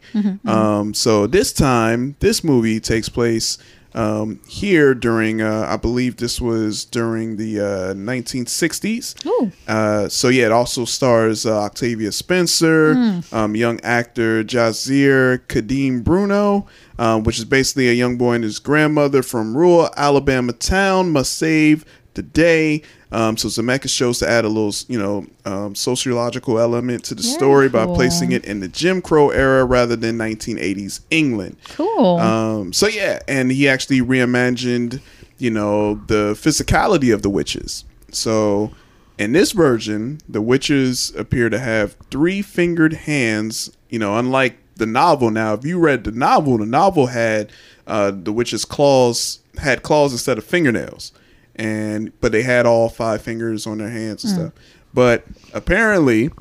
Um, 0.48 0.94
so 0.94 1.28
this 1.28 1.52
time, 1.54 2.16
this 2.20 2.44
movie 2.44 2.80
takes 2.80 3.10
place 3.10 3.58
um, 3.96 4.40
here 4.48 4.94
during 4.94 5.42
uh, 5.42 5.66
I 5.68 5.76
believe 5.76 6.18
this 6.18 6.40
was 6.40 6.86
during 6.86 7.38
the 7.38 7.60
uh, 7.60 7.94
1960s. 7.96 9.16
Uh, 9.68 10.08
so 10.10 10.28
yeah, 10.30 10.46
it 10.46 10.52
also 10.52 10.86
stars 10.86 11.46
uh, 11.46 11.60
Octavia 11.62 12.12
Spencer, 12.12 12.92
um, 13.32 13.56
young 13.56 13.80
actor 13.82 14.44
Jahzir 14.44 15.40
Kadeem 15.48 16.04
Bruno, 16.04 16.68
um, 17.00 17.24
which 17.24 17.40
is 17.40 17.46
basically 17.46 17.90
a 17.90 17.94
young 17.94 18.16
boy 18.18 18.34
and 18.36 18.44
his 18.44 18.60
grandmother 18.60 19.24
from 19.24 19.58
rural 19.58 19.90
Alabama 19.98 20.54
town 20.54 21.12
must 21.12 21.34
save 21.36 21.84
the 22.14 22.22
day. 22.24 22.82
Um, 23.12 23.38
so 23.38 23.48
Zemeckis 23.48 23.96
chose 23.96 24.20
to 24.20 24.30
add 24.30 24.46
a 24.46 24.48
little, 24.48 24.74
you 24.88 25.00
know, 25.00 25.26
um, 25.46 25.76
sociological 25.76 26.60
element 26.60 27.04
to 27.06 27.16
the 27.16 27.22
Very 27.22 27.34
story 27.34 27.70
by 27.70 27.86
placing 27.86 28.32
it 28.32 28.46
in 28.46 28.60
the 28.60 28.68
Jim 28.68 29.02
Crow 29.02 29.30
era 29.30 29.66
rather 29.66 29.96
than 29.96 30.18
1980s 30.18 31.02
England. 31.10 31.58
cool. 31.70 32.18
Um, 32.20 32.74
so 32.74 32.88
yeah, 32.88 33.20
and 33.28 33.52
he 33.52 33.68
actually 33.68 34.02
reimagined, 34.02 35.02
you 35.38 35.50
know, 35.50 35.96
the 36.08 36.34
physicality 36.34 37.14
of 37.14 37.22
the 37.22 37.30
witches. 37.30 37.84
So 38.12 38.72
in 39.18 39.34
this 39.34 39.52
version, 39.52 40.20
the 40.28 40.42
witches 40.42 41.14
appear 41.16 41.50
to 41.50 41.60
have 41.60 41.96
three 42.12 42.42
fingered 42.42 42.94
hands. 42.94 43.72
You 43.90 43.98
know, 43.98 44.18
unlike 44.18 44.58
the 44.76 44.86
novel. 44.86 45.30
Now, 45.30 45.54
if 45.54 45.66
you 45.66 45.80
read 45.80 46.04
the 46.04 46.12
novel, 46.12 46.58
the 46.58 46.66
novel 46.66 47.08
had 47.08 47.52
uh, 47.86 48.12
the 48.12 48.32
witches' 48.32 48.66
claws 48.66 49.40
had 49.58 49.84
claws 49.84 50.12
instead 50.12 50.38
of 50.38 50.44
fingernails, 50.44 51.12
and 51.60 52.12
but 52.22 52.32
they 52.32 52.42
had 52.42 52.66
all 52.66 52.90
five 52.90 53.22
fingers 53.22 53.68
on 53.68 53.78
their 53.78 53.90
hands 53.90 54.24
and 54.24 54.34
stuff. 54.34 54.54
But 54.94 55.26
apparently, 55.54 56.32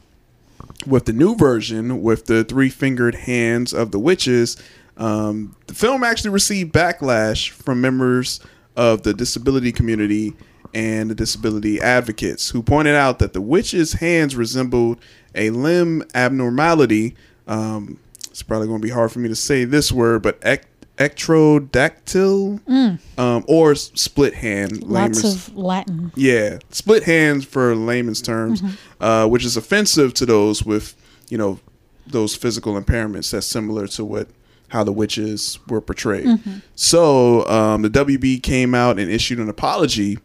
with 0.86 1.04
the 1.04 1.12
new 1.12 1.34
version 1.34 2.02
with 2.02 2.26
the 2.26 2.44
three 2.44 2.68
fingered 2.68 3.14
hands 3.14 3.72
of 3.72 3.90
the 3.90 3.98
witches 3.98 4.56
um, 4.96 5.54
the 5.66 5.74
film 5.74 6.02
actually 6.02 6.30
received 6.30 6.72
backlash 6.72 7.50
from 7.50 7.80
members 7.80 8.40
of 8.76 9.02
the 9.02 9.14
disability 9.14 9.70
community 9.72 10.34
and 10.74 11.10
the 11.10 11.14
disability 11.14 11.80
advocates 11.80 12.50
who 12.50 12.62
pointed 12.62 12.94
out 12.94 13.18
that 13.18 13.32
the 13.32 13.40
witches 13.40 13.94
hands 13.94 14.36
resembled 14.36 14.98
a 15.34 15.50
limb 15.50 16.02
abnormality 16.14 17.14
um, 17.46 17.98
it's 18.30 18.42
probably 18.42 18.66
going 18.68 18.80
to 18.80 18.86
be 18.86 18.92
hard 18.92 19.10
for 19.10 19.18
me 19.18 19.28
to 19.28 19.36
say 19.36 19.64
this 19.64 19.90
word 19.90 20.22
but 20.22 20.38
ec- 20.42 20.66
ectrodactyl 20.98 22.60
um, 23.18 23.44
or 23.46 23.74
split 23.74 24.34
hand 24.34 24.72
Mm. 24.72 24.82
Lots 24.90 25.22
layman's- 25.22 25.48
of 25.48 25.56
Latin. 25.56 26.12
yeah, 26.16 26.58
split 26.70 27.04
hands 27.04 27.44
for 27.44 27.74
layman's 27.74 28.20
terms, 28.22 28.62
uh, 29.00 29.26
which 29.28 29.44
is 29.44 29.56
offensive 29.56 30.14
to 30.14 30.26
those 30.26 30.64
with, 30.64 30.94
you 31.28 31.38
know, 31.38 31.58
those 32.06 32.34
physical 32.34 32.80
impairments 32.80 33.30
that's 33.30 33.46
similar 33.46 33.86
to 33.88 34.04
what 34.04 34.28
how 34.68 34.84
the 34.84 34.92
witches 34.92 35.58
were 35.68 35.80
portrayed. 35.80 36.26
Mm-hmm. 36.26 36.58
So 36.74 37.46
um, 37.48 37.82
the 37.82 37.88
WB 37.90 38.42
came 38.42 38.74
out 38.74 38.98
and 38.98 39.10
issued 39.10 39.38
an 39.38 39.48
apology, 39.48 40.18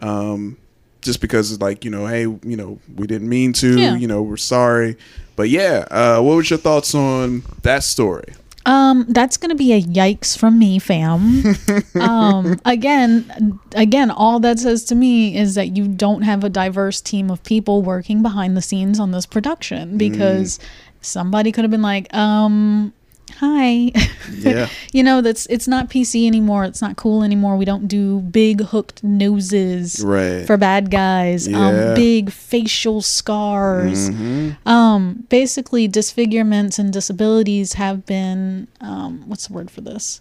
um, 0.00 0.56
just 1.00 1.20
because 1.20 1.52
it's 1.52 1.62
like 1.62 1.84
you 1.84 1.90
know, 1.92 2.06
hey, 2.06 2.22
you 2.22 2.56
know, 2.56 2.78
we 2.96 3.06
didn't 3.06 3.28
mean 3.28 3.52
to, 3.54 3.78
Yeah. 3.78 3.94
you 3.96 4.08
know, 4.08 4.22
we're 4.22 4.36
sorry. 4.36 4.96
But 5.36 5.48
yeah, 5.48 5.84
uh, 5.90 6.20
what 6.22 6.36
was 6.36 6.50
your 6.50 6.58
thoughts 6.58 6.94
on 6.94 7.42
that 7.62 7.82
story? 7.84 8.24
Um, 8.66 9.04
that's 9.08 9.36
gonna 9.36 9.54
be 9.54 9.72
a 9.72 9.82
yikes 9.82 10.36
from 10.36 10.58
me, 10.58 10.78
fam. 10.78 11.44
um, 12.00 12.58
again, 12.64 13.60
again, 13.74 14.10
all 14.10 14.40
that 14.40 14.58
says 14.58 14.84
to 14.86 14.94
me 14.94 15.36
is 15.36 15.54
that 15.54 15.76
you 15.76 15.86
don't 15.86 16.22
have 16.22 16.44
a 16.44 16.48
diverse 16.48 17.00
team 17.00 17.30
of 17.30 17.42
people 17.44 17.82
working 17.82 18.22
behind 18.22 18.56
the 18.56 18.62
scenes 18.62 18.98
on 18.98 19.10
this 19.10 19.26
production 19.26 19.98
because 19.98 20.58
somebody 21.02 21.52
could 21.52 21.64
have 21.64 21.70
been 21.70 21.82
like, 21.82 22.12
um, 22.14 22.92
hi. 23.38 23.92
Yeah. 24.38 24.68
you 24.92 25.02
know, 25.02 25.20
that's 25.20 25.46
it's 25.46 25.66
not 25.68 25.90
PC 25.90 26.26
anymore. 26.26 26.64
It's 26.64 26.80
not 26.82 26.96
cool 26.96 27.22
anymore. 27.22 27.56
We 27.56 27.64
don't 27.64 27.86
do 27.88 28.20
big 28.20 28.60
hooked 28.62 29.02
noses 29.04 30.02
Right. 30.04 30.46
for 30.46 30.56
bad 30.56 30.90
guys. 30.90 31.46
Yeah. 31.48 31.56
Mm-hmm. 31.58 31.88
Um, 31.90 31.94
big 31.94 32.30
facial 32.30 33.02
scars. 33.02 34.10
mm-hmm. 34.10 34.68
Um, 34.68 35.24
basically, 35.28 35.88
disfigurements 35.88 36.78
and 36.78 36.92
disabilities 36.92 37.74
have 37.74 38.06
been 38.06 38.68
um, 38.80 39.24
what's 39.28 39.48
the 39.48 39.54
word 39.54 39.70
for 39.70 39.80
this? 39.80 40.20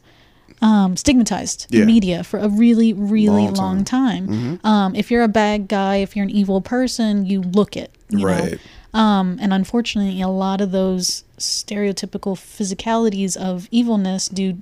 Um, 0.62 0.96
stigmatized 0.96 1.68
Yeah. 1.70 1.82
in 1.82 1.88
media 1.88 2.24
for 2.24 2.40
a 2.40 2.48
really, 2.48 2.94
really 2.94 3.46
Long 3.48 3.54
long, 3.56 3.84
time. 3.84 4.28
time. 4.28 4.60
Um, 4.64 4.96
if 4.96 5.12
you're 5.12 5.24
a 5.24 5.28
bad 5.28 5.68
guy, 5.68 5.98
if 5.98 6.16
you're 6.16 6.24
an 6.24 6.30
evil 6.30 6.62
person, 6.62 7.26
you 7.26 7.42
look 7.42 7.76
it. 7.76 7.92
You 8.10 8.26
Right. 8.26 8.52
Know? 8.54 8.58
Um, 8.94 9.38
and 9.42 9.52
unfortunately, 9.54 10.22
a 10.22 10.28
lot 10.28 10.62
of 10.62 10.72
those 10.72 11.24
stereotypical 11.40 12.36
physicalities 12.36 13.36
of 13.36 13.68
evilness 13.72 14.28
do 14.28 14.58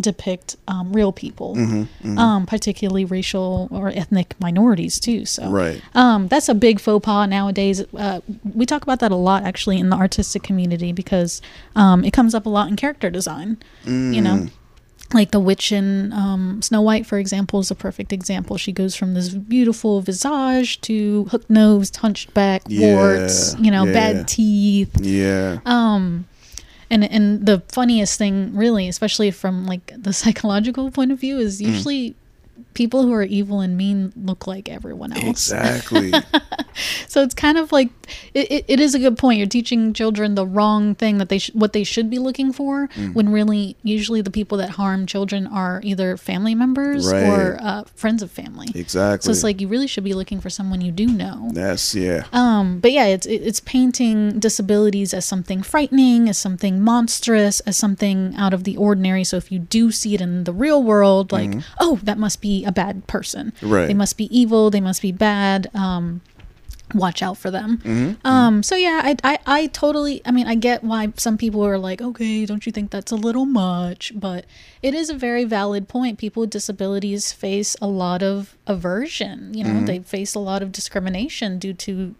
depict 0.00 0.56
um, 0.66 0.92
real 0.92 1.12
people, 1.12 1.54
Mm-hmm, 1.54 2.18
Um, 2.18 2.46
particularly 2.46 3.04
racial 3.04 3.68
or 3.70 3.88
ethnic 3.90 4.34
minorities 4.40 4.98
too. 4.98 5.24
So, 5.24 5.48
Right. 5.50 5.80
um, 5.94 6.26
that's 6.26 6.48
a 6.48 6.54
big 6.54 6.80
faux 6.80 7.04
pas 7.04 7.28
nowadays. 7.28 7.84
Uh, 7.96 8.20
we 8.54 8.66
talk 8.66 8.82
about 8.82 8.98
that 9.00 9.12
a 9.12 9.16
lot 9.16 9.44
actually 9.44 9.78
in 9.78 9.90
the 9.90 9.96
artistic 9.96 10.42
community 10.42 10.90
because 10.92 11.40
um, 11.76 12.04
it 12.04 12.12
comes 12.12 12.34
up 12.34 12.44
a 12.46 12.48
lot 12.48 12.68
in 12.68 12.74
character 12.76 13.08
design. 13.08 13.56
You 13.84 13.90
Mm. 13.92 14.22
know, 14.22 14.46
like 15.14 15.30
the 15.30 15.40
witch 15.40 15.72
in 15.72 16.12
um, 16.12 16.60
Snow 16.60 16.82
White, 16.82 17.06
for 17.06 17.18
example, 17.18 17.60
is 17.60 17.70
a 17.70 17.74
perfect 17.74 18.12
example. 18.12 18.56
She 18.58 18.72
goes 18.72 18.94
from 18.96 19.14
this 19.14 19.30
beautiful 19.30 20.00
visage 20.00 20.80
to 20.82 21.24
hook 21.26 21.48
nosed, 21.48 21.96
hunchback, 21.96 22.62
Yeah, 22.68 22.94
warts, 22.94 23.56
you 23.58 23.70
know, 23.70 23.84
yeah. 23.86 23.92
bad 23.92 24.28
teeth. 24.28 24.94
Yeah. 25.00 25.58
Um, 25.64 26.26
and 26.90 27.04
and 27.04 27.46
the 27.46 27.62
funniest 27.72 28.18
thing, 28.18 28.54
really, 28.54 28.88
especially 28.88 29.30
from 29.30 29.66
like 29.66 29.92
the 29.96 30.12
psychological 30.20 30.90
point 30.90 31.12
of 31.12 31.18
view, 31.20 31.36
Mm. 31.38 31.42
is 31.42 31.62
usually 31.62 32.14
people 32.74 33.02
who 33.02 33.12
are 33.12 33.22
evil 33.22 33.60
and 33.60 33.76
mean 33.76 34.12
look 34.16 34.46
like 34.46 34.68
everyone 34.68 35.12
else. 35.12 35.50
exactly. 35.52 36.12
So 37.06 37.22
it's 37.22 37.34
kind 37.34 37.56
of 37.56 37.70
like 37.70 37.90
it, 38.34 38.50
it, 38.50 38.64
it 38.66 38.80
is 38.80 38.96
a 38.96 38.98
good 38.98 39.16
point. 39.16 39.38
You're 39.38 39.46
teaching 39.46 39.92
children 39.92 40.34
the 40.34 40.44
wrong 40.44 40.96
thing 40.96 41.18
that 41.18 41.28
they 41.28 41.38
sh- 41.38 41.52
what 41.54 41.72
they 41.72 41.84
should 41.84 42.10
be 42.10 42.18
looking 42.18 42.52
for 42.52 42.88
Mm. 42.96 43.14
when 43.14 43.30
really 43.30 43.76
usually 43.84 44.20
the 44.22 44.30
people 44.30 44.58
that 44.58 44.70
harm 44.70 45.06
children 45.06 45.46
are 45.46 45.80
either 45.84 46.16
family 46.16 46.54
members 46.56 47.10
Right. 47.12 47.22
or 47.28 47.58
uh, 47.62 47.84
friends 47.94 48.22
of 48.22 48.30
family. 48.32 48.66
exactly. 48.74 49.24
So 49.24 49.30
it's 49.30 49.44
like 49.44 49.60
you 49.60 49.68
really 49.68 49.86
should 49.86 50.02
be 50.02 50.14
looking 50.14 50.40
for 50.40 50.50
someone 50.50 50.80
you 50.80 50.90
do 50.90 51.06
know. 51.06 51.50
that's 51.52 51.94
yeah. 51.94 52.24
Um, 52.32 52.80
but 52.80 52.90
yeah, 52.90 53.06
it's 53.06 53.26
it- 53.26 53.42
it's 53.42 53.60
painting 53.60 54.40
disabilities 54.40 55.14
as 55.14 55.24
something 55.24 55.62
frightening, 55.62 56.28
as 56.28 56.38
something 56.38 56.80
monstrous, 56.80 57.60
as 57.60 57.76
something 57.76 58.34
out 58.36 58.52
of 58.52 58.64
the 58.64 58.76
ordinary. 58.76 59.22
So 59.22 59.36
if 59.36 59.52
you 59.52 59.60
do 59.60 59.92
see 59.92 60.14
it 60.16 60.20
in 60.20 60.42
the 60.42 60.52
real 60.52 60.82
world, 60.82 61.30
like 61.30 61.54
oh, 61.78 62.00
that 62.02 62.18
must 62.18 62.40
be 62.40 62.63
a 62.64 62.72
bad 62.72 63.06
person. 63.06 63.52
Mm-hmm. 63.56 63.70
Right. 63.72 63.86
They 63.86 63.94
must 63.94 64.16
be 64.16 64.26
evil. 64.36 64.70
They 64.70 64.80
must 64.80 65.02
be 65.02 65.12
bad. 65.12 65.70
Um, 65.74 66.20
watch 66.94 67.22
out 67.22 67.36
for 67.36 67.50
them. 67.50 67.78
Mm-hmm. 67.78 68.26
Um, 68.26 68.62
so 68.62 68.76
yeah, 68.76 69.00
I, 69.02 69.16
I 69.24 69.38
I 69.46 69.66
totally. 69.68 70.20
I 70.24 70.30
mean, 70.30 70.46
I 70.46 70.54
get 70.54 70.84
why 70.84 71.12
some 71.16 71.36
people 71.38 71.64
are 71.66 71.78
like, 71.78 72.00
okay, 72.00 72.46
don't 72.46 72.64
you 72.66 72.72
think 72.72 72.90
that's 72.90 73.10
a 73.10 73.16
little 73.16 73.46
much? 73.46 74.12
But 74.14 74.44
it 74.82 74.94
is 74.94 75.10
a 75.10 75.14
very 75.14 75.44
valid 75.44 75.88
point. 75.88 76.18
People 76.18 76.42
with 76.42 76.50
disabilities 76.50 77.32
face 77.32 77.74
a 77.82 77.86
lot 77.88 78.22
of 78.22 78.56
aversion. 78.66 79.54
You 79.54 79.64
know, 79.64 79.70
Mm-hmm. 79.70 79.84
they 79.86 79.98
face 80.00 80.34
a 80.34 80.38
lot 80.40 80.62
of 80.62 80.70
discrimination 80.72 81.58
due 81.58 81.72
to, 81.74 82.14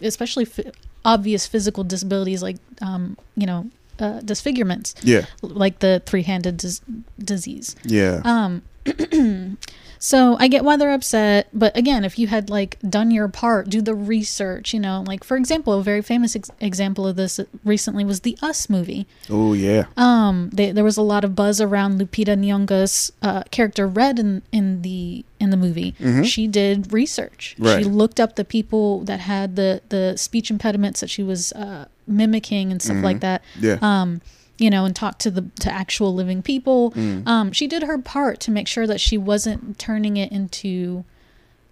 especially 0.00 0.44
f- 0.46 0.72
obvious 1.04 1.46
physical 1.46 1.82
disabilities 1.84 2.42
like, 2.42 2.56
um, 2.80 3.16
you 3.36 3.46
know, 3.46 3.68
uh, 3.98 4.20
disfigurements. 4.20 4.94
Yeah. 5.02 5.26
Like 5.42 5.80
the 5.80 6.02
three-handed 6.06 6.56
dis- 6.58 6.80
disease. 7.18 7.74
Yeah. 7.84 8.20
Um, 8.24 8.62
So 10.00 10.36
I 10.38 10.48
get 10.48 10.64
why 10.66 10.76
they're 10.76 10.92
upset, 10.92 11.48
but 11.54 11.74
again, 11.74 12.04
if 12.04 12.18
you 12.18 12.26
had 12.26 12.50
like 12.50 12.76
done 12.86 13.10
your 13.10 13.26
part, 13.26 13.70
do 13.70 13.80
the 13.80 13.94
research, 13.94 14.74
you 14.74 14.80
know, 14.80 15.02
like 15.06 15.24
for 15.24 15.34
example, 15.34 15.72
a 15.72 15.82
very 15.82 16.02
famous 16.02 16.36
ex- 16.36 16.50
example 16.60 17.06
of 17.06 17.16
this 17.16 17.40
recently 17.64 18.04
was 18.04 18.20
the 18.20 18.36
Us 18.42 18.68
movie. 18.68 19.06
oh 19.30 19.54
yeah. 19.54 19.86
Um, 19.96 20.50
they, 20.52 20.72
there 20.72 20.84
was 20.84 20.98
a 20.98 21.02
lot 21.02 21.24
of 21.24 21.34
buzz 21.34 21.58
around 21.58 21.98
Lupita 21.98 22.36
Nyong'o's 22.36 23.12
uh, 23.22 23.44
character 23.50 23.86
Red 23.88 24.18
in 24.18 24.42
in 24.52 24.82
the 24.82 25.24
in 25.40 25.48
the 25.48 25.56
movie. 25.56 25.94
She 26.24 26.48
did 26.48 26.92
research. 26.92 27.54
Mm-hmm. 27.54 27.64
Right. 27.64 27.78
She 27.84 27.88
looked 27.88 28.20
up 28.20 28.36
the 28.36 28.44
people 28.44 29.00
that 29.04 29.20
had 29.20 29.56
the 29.56 29.80
the 29.88 30.18
speech 30.18 30.50
impediments 30.50 31.00
that 31.00 31.08
she 31.08 31.22
was 31.22 31.50
uh, 31.52 31.86
mimicking 32.06 32.70
and 32.72 32.82
stuff 32.82 33.02
like 33.02 33.20
that 33.20 33.42
Mm-hmm. 33.56 33.64
Yeah. 33.64 33.78
um, 33.80 34.20
you 34.58 34.70
know, 34.70 34.84
and 34.84 34.94
talk 34.94 35.18
to 35.18 35.30
the 35.30 35.42
to 35.60 35.72
actual 35.72 36.14
living 36.14 36.42
people. 36.42 36.92
Mm. 36.92 37.26
Um, 37.26 37.52
she 37.52 37.66
did 37.66 37.82
her 37.82 37.98
part 37.98 38.40
to 38.40 38.50
make 38.50 38.68
sure 38.68 38.86
that 38.86 39.00
she 39.00 39.18
wasn't 39.18 39.78
turning 39.78 40.16
it 40.16 40.30
into, 40.30 41.04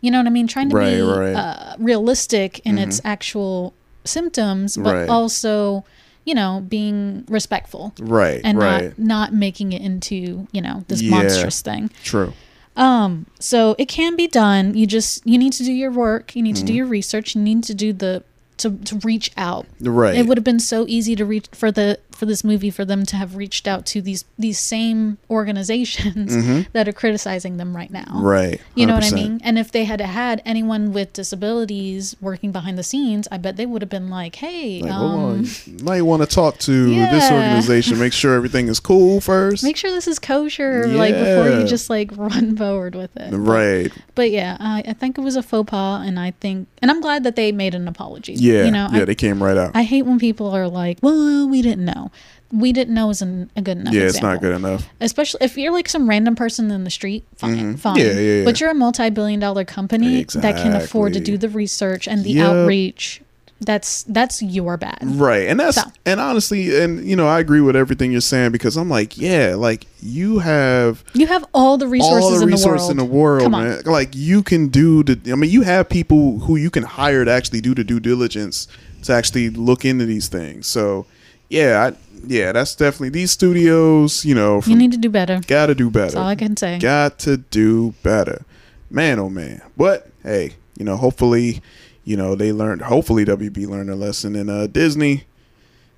you 0.00 0.10
know 0.10 0.18
what 0.18 0.26
I 0.26 0.30
mean, 0.30 0.46
trying 0.48 0.68
to 0.70 0.76
Right, 0.76 0.94
be 0.96 1.00
right. 1.02 1.34
Uh, 1.34 1.76
realistic 1.78 2.60
in 2.64 2.78
its 2.78 3.00
actual 3.04 3.72
symptoms, 4.04 4.76
but 4.76 4.94
Right. 4.94 5.08
also, 5.08 5.84
you 6.24 6.34
know, 6.34 6.64
being 6.68 7.24
respectful 7.28 7.92
right. 8.00 8.40
and 8.44 8.58
right. 8.58 8.98
not 8.98 8.98
not 8.98 9.32
making 9.34 9.72
it 9.72 9.80
into 9.82 10.46
you 10.52 10.60
know 10.60 10.84
this 10.88 11.02
Yeah. 11.02 11.10
monstrous 11.10 11.62
thing. 11.62 11.90
True. 12.04 12.32
Um, 12.74 13.26
so 13.38 13.76
it 13.78 13.86
can 13.88 14.16
be 14.16 14.26
done. 14.26 14.74
You 14.74 14.86
just 14.86 15.24
you 15.26 15.36
need 15.38 15.52
to 15.54 15.62
do 15.64 15.72
your 15.72 15.90
work. 15.92 16.34
You 16.34 16.42
need 16.42 16.56
to 16.56 16.62
Mm. 16.62 16.66
do 16.66 16.74
your 16.74 16.86
research. 16.86 17.34
You 17.36 17.42
need 17.42 17.62
to 17.64 17.74
do 17.74 17.92
the 17.92 18.22
to 18.62 18.70
to 18.70 18.96
reach 18.98 19.31
out. 19.37 19.66
Right. 19.81 20.16
It 20.16 20.27
would 20.27 20.38
have 20.38 20.44
been 20.44 20.61
so 20.61 20.87
easy 20.88 21.14
to 21.16 21.25
reach 21.25 21.46
for 21.53 21.70
the 21.70 21.98
for 22.22 22.27
this 22.27 22.44
movie 22.44 22.70
for 22.70 22.85
them 22.85 23.05
to 23.05 23.16
have 23.16 23.35
reached 23.35 23.66
out 23.66 23.85
to 23.87 24.01
these 24.01 24.25
these 24.38 24.59
same 24.59 25.18
organizations 25.29 26.66
that 26.72 26.87
are 26.87 26.92
criticizing 26.92 27.57
them 27.57 27.75
right 27.75 27.90
now. 27.90 28.05
Mm-hmm. 28.05 28.22
Right. 28.22 28.61
You 28.77 28.87
know 28.87 28.94
what 28.94 29.05
I 29.05 29.11
mean? 29.11 29.40
And 29.42 29.59
if 29.59 29.72
they 29.72 29.85
had 29.85 30.01
had 30.01 30.40
anyone 30.44 30.92
with 30.92 31.12
disabilities 31.12 32.14
working 32.20 32.53
behind 32.53 32.79
the 32.79 32.83
scenes, 32.83 33.27
I 33.33 33.38
bet 33.38 33.57
they 33.57 33.66
would 33.66 33.83
have 33.83 33.88
been 33.88 34.09
like, 34.09 34.37
"Hey, 34.37 34.81
Like, 34.83 34.92
um. 34.92 35.44
You 35.66 35.85
might 35.85 36.03
want 36.03 36.22
to 36.22 36.29
talk 36.29 36.59
to 36.59 36.94
this 36.94 37.31
organization. 37.31 37.98
Make 37.98 38.12
sure 38.12 38.35
everything 38.35 38.68
is 38.68 38.79
cool 38.79 39.20
first. 39.20 39.64
make 39.64 39.77
sure 39.77 39.90
this 39.90 40.07
is 40.07 40.18
kosher, 40.18 40.87
like 40.87 41.14
before 41.14 41.48
you 41.51 41.66
just 41.66 41.90
like 41.90 42.11
run 42.16 42.57
forward 42.57 42.94
with 42.94 43.16
it." 43.16 43.33
right. 43.35 43.90
But 44.14 44.31
yeah, 44.31 44.57
I, 44.61 44.85
I 44.87 44.92
think 44.92 45.18
it 45.18 45.22
was 45.22 45.37
a 45.37 45.42
faux 45.42 45.68
pas, 45.70 46.07
and 46.07 46.20
I 46.20 46.33
think, 46.40 46.68
and 46.81 46.90
I'm 46.90 47.01
glad 47.01 47.25
that 47.25 47.35
they 47.35 47.51
made 47.51 47.75
an 47.75 47.88
apology. 47.88 48.35
Yeah. 48.35 48.51
You 48.64 48.70
know, 48.70 48.88
yeah. 48.92 49.02
I, 49.02 49.04
they 49.04 49.14
came 49.14 49.42
right 49.42 49.56
out. 49.56 49.72
I 49.74 49.82
hate 49.82 50.02
when 50.02 50.18
people 50.18 50.48
are 50.50 50.68
like, 50.68 50.98
"Well, 51.02 51.48
we 51.48 51.62
didn't 51.62 51.84
know." 51.84 52.10
We 52.54 52.74
didn't 52.74 52.92
know 52.92 53.08
isn't 53.08 53.50
a 53.56 53.62
good 53.62 53.78
enough. 53.78 53.94
yeah, 53.94 54.02
it's 54.02 54.20
not 54.20 54.42
good 54.42 54.54
enough. 54.54 54.86
Especially 55.00 55.38
if 55.42 55.56
you're 55.56 55.72
like 55.72 55.88
some 55.88 56.06
random 56.06 56.34
person 56.36 56.70
in 56.70 56.84
the 56.84 56.90
street, 56.90 57.24
fine, 57.36 57.78
fine. 57.78 57.96
Mm-hmm. 57.96 58.06
Yeah, 58.06 58.12
yeah, 58.22 58.38
yeah. 58.40 58.44
But 58.44 58.60
you're 58.60 58.68
a 58.68 58.74
multi-billion-dollar 58.74 59.64
company 59.64 60.24
that 60.24 60.56
can 60.56 60.74
afford 60.76 61.14
to 61.14 61.20
do 61.20 61.38
the 61.38 61.48
research 61.48 62.06
and 62.06 62.22
the 62.24 62.32
Yep. 62.32 62.46
outreach. 62.46 63.22
That's 63.64 64.03
that's 64.05 64.42
your 64.42 64.77
bad. 64.77 64.98
Right. 65.03 65.48
And 65.48 65.61
that's 65.61 65.77
So. 65.77 65.90
and 66.05 66.20
honestly, 66.20 66.81
and 66.83 67.05
you 67.05 67.16
know, 67.16 67.29
I 67.29 67.40
agree 67.40 67.61
with 67.61 67.77
everything 67.77 68.12
you're 68.12 68.20
saying 68.20 68.53
because 68.53 68.77
I'm 68.77 68.88
like, 68.88 69.16
yeah, 69.16 69.55
like 69.57 69.87
you 70.01 70.40
have 70.40 71.05
You 71.14 71.27
have 71.29 71.44
all 71.55 71.79
the 71.79 71.87
resources, 71.87 72.25
all 72.25 72.37
the 72.38 72.42
in, 72.42 72.48
resources 72.48 72.88
the 72.88 72.92
in 72.92 72.96
the 72.98 73.05
world, 73.05 73.51
man. 73.53 73.83
Like 73.85 74.14
you 74.14 74.42
can 74.42 74.68
do 74.68 75.03
the. 75.03 75.33
I 75.33 75.37
mean, 75.37 75.51
you 75.51 75.62
have 75.62 75.88
people 75.88 76.40
who 76.40 76.57
you 76.57 76.70
can 76.70 76.83
hire 76.83 77.25
to 77.25 77.31
actually 77.31 77.61
do 77.61 77.75
the 77.75 77.85
due 77.85 78.01
diligence 78.01 78.66
to 79.05 79.12
actually 79.12 79.51
look 79.51 79.85
into 79.85 80.07
these 80.07 80.29
things. 80.29 80.66
So, 80.66 81.07
yeah, 81.48 81.90
I, 81.92 81.96
yeah, 82.27 82.53
that's 82.53 82.75
definitely 82.75 83.11
these 83.11 83.31
studios. 83.33 84.25
You 84.25 84.35
know, 84.35 84.61
You 84.64 84.77
need 84.77 84.92
to 84.92 84.98
do 84.98 85.11
better. 85.11 85.40
got 85.46 85.66
to 85.66 85.75
do 85.75 85.90
better. 85.90 86.07
That's 86.07 86.16
all 86.16 86.29
I 86.29 86.35
can 86.37 86.57
say. 86.57 86.79
Got 86.79 87.18
to 87.20 87.37
do 87.37 87.94
better, 88.03 88.44
man. 88.90 89.18
Oh 89.18 89.29
man. 89.29 89.61
But 89.77 90.09
hey, 90.22 90.55
you 90.79 90.85
know, 90.85 90.96
hopefully, 90.96 91.62
you 92.04 92.16
know, 92.16 92.34
they 92.34 92.52
learned. 92.52 92.82
Hopefully, 92.82 93.24
WB 93.24 93.66
learned 93.66 93.90
a 93.90 93.94
lesson 93.96 94.34
in 94.36 94.48
uh, 94.48 94.66
Disney. 94.66 95.24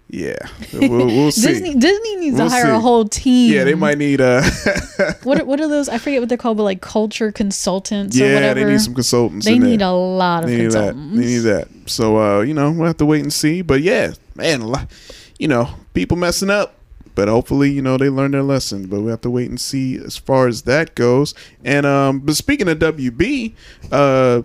Yeah, 0.08 0.36
we'll, 0.72 1.06
we'll 1.06 1.32
see. 1.32 1.46
Disney 1.48 1.74
Disney 1.74 2.16
needs 2.16 2.36
We'll 2.36 2.48
to 2.50 2.54
hire 2.54 2.70
a 2.72 2.78
whole 2.78 3.06
team. 3.06 3.52
Yeah, 3.52 3.64
they 3.64 3.74
might 3.74 3.96
need 3.96 4.20
uh 4.20 4.42
What 5.22 5.40
are, 5.40 5.44
what 5.46 5.60
are 5.60 5.66
those? 5.68 5.88
I 5.88 5.96
forget 5.96 6.20
what 6.20 6.28
they're 6.28 6.36
called, 6.38 6.58
but 6.58 6.64
like 6.64 6.82
culture 6.82 7.32
consultants 7.32 8.14
or 8.20 8.24
yeah, 8.26 8.34
whatever. 8.34 8.60
they 8.60 8.66
need 8.72 8.80
some 8.82 8.94
consultants. 8.94 9.46
They 9.46 9.58
need 9.58 9.80
there. 9.80 9.88
a 9.88 9.92
lot 9.92 10.44
of 10.44 10.50
They 10.50 10.58
need 10.58 10.72
that. 10.72 10.92
consultants. 10.92 11.16
They 11.18 11.24
need 11.26 11.38
that. 11.38 11.68
So 11.86 12.18
uh, 12.18 12.40
you 12.42 12.52
know, 12.52 12.70
we'll 12.70 12.86
have 12.86 12.98
to 12.98 13.06
wait 13.06 13.22
and 13.22 13.32
see. 13.32 13.62
But 13.62 13.80
yeah, 13.80 14.12
man, 14.34 14.60
a 14.60 14.66
lot, 14.66 14.90
you 15.38 15.48
know, 15.48 15.70
people 15.94 16.18
messing 16.18 16.50
up. 16.50 16.74
But 17.14 17.28
hopefully, 17.28 17.70
you 17.70 17.80
know, 17.80 17.96
they 17.96 18.10
learn 18.10 18.32
their 18.32 18.42
lesson. 18.42 18.86
But 18.88 19.00
we 19.00 19.10
have 19.10 19.20
to 19.22 19.30
wait 19.30 19.48
and 19.48 19.60
see 19.60 19.96
as 19.96 20.16
far 20.16 20.48
as 20.48 20.62
that 20.62 20.94
goes. 20.96 21.32
And 21.64 21.86
um, 21.86 22.20
but 22.20 22.34
speaking 22.36 22.68
of 22.68 22.78
WB, 22.78 23.54
uh, 23.90 24.42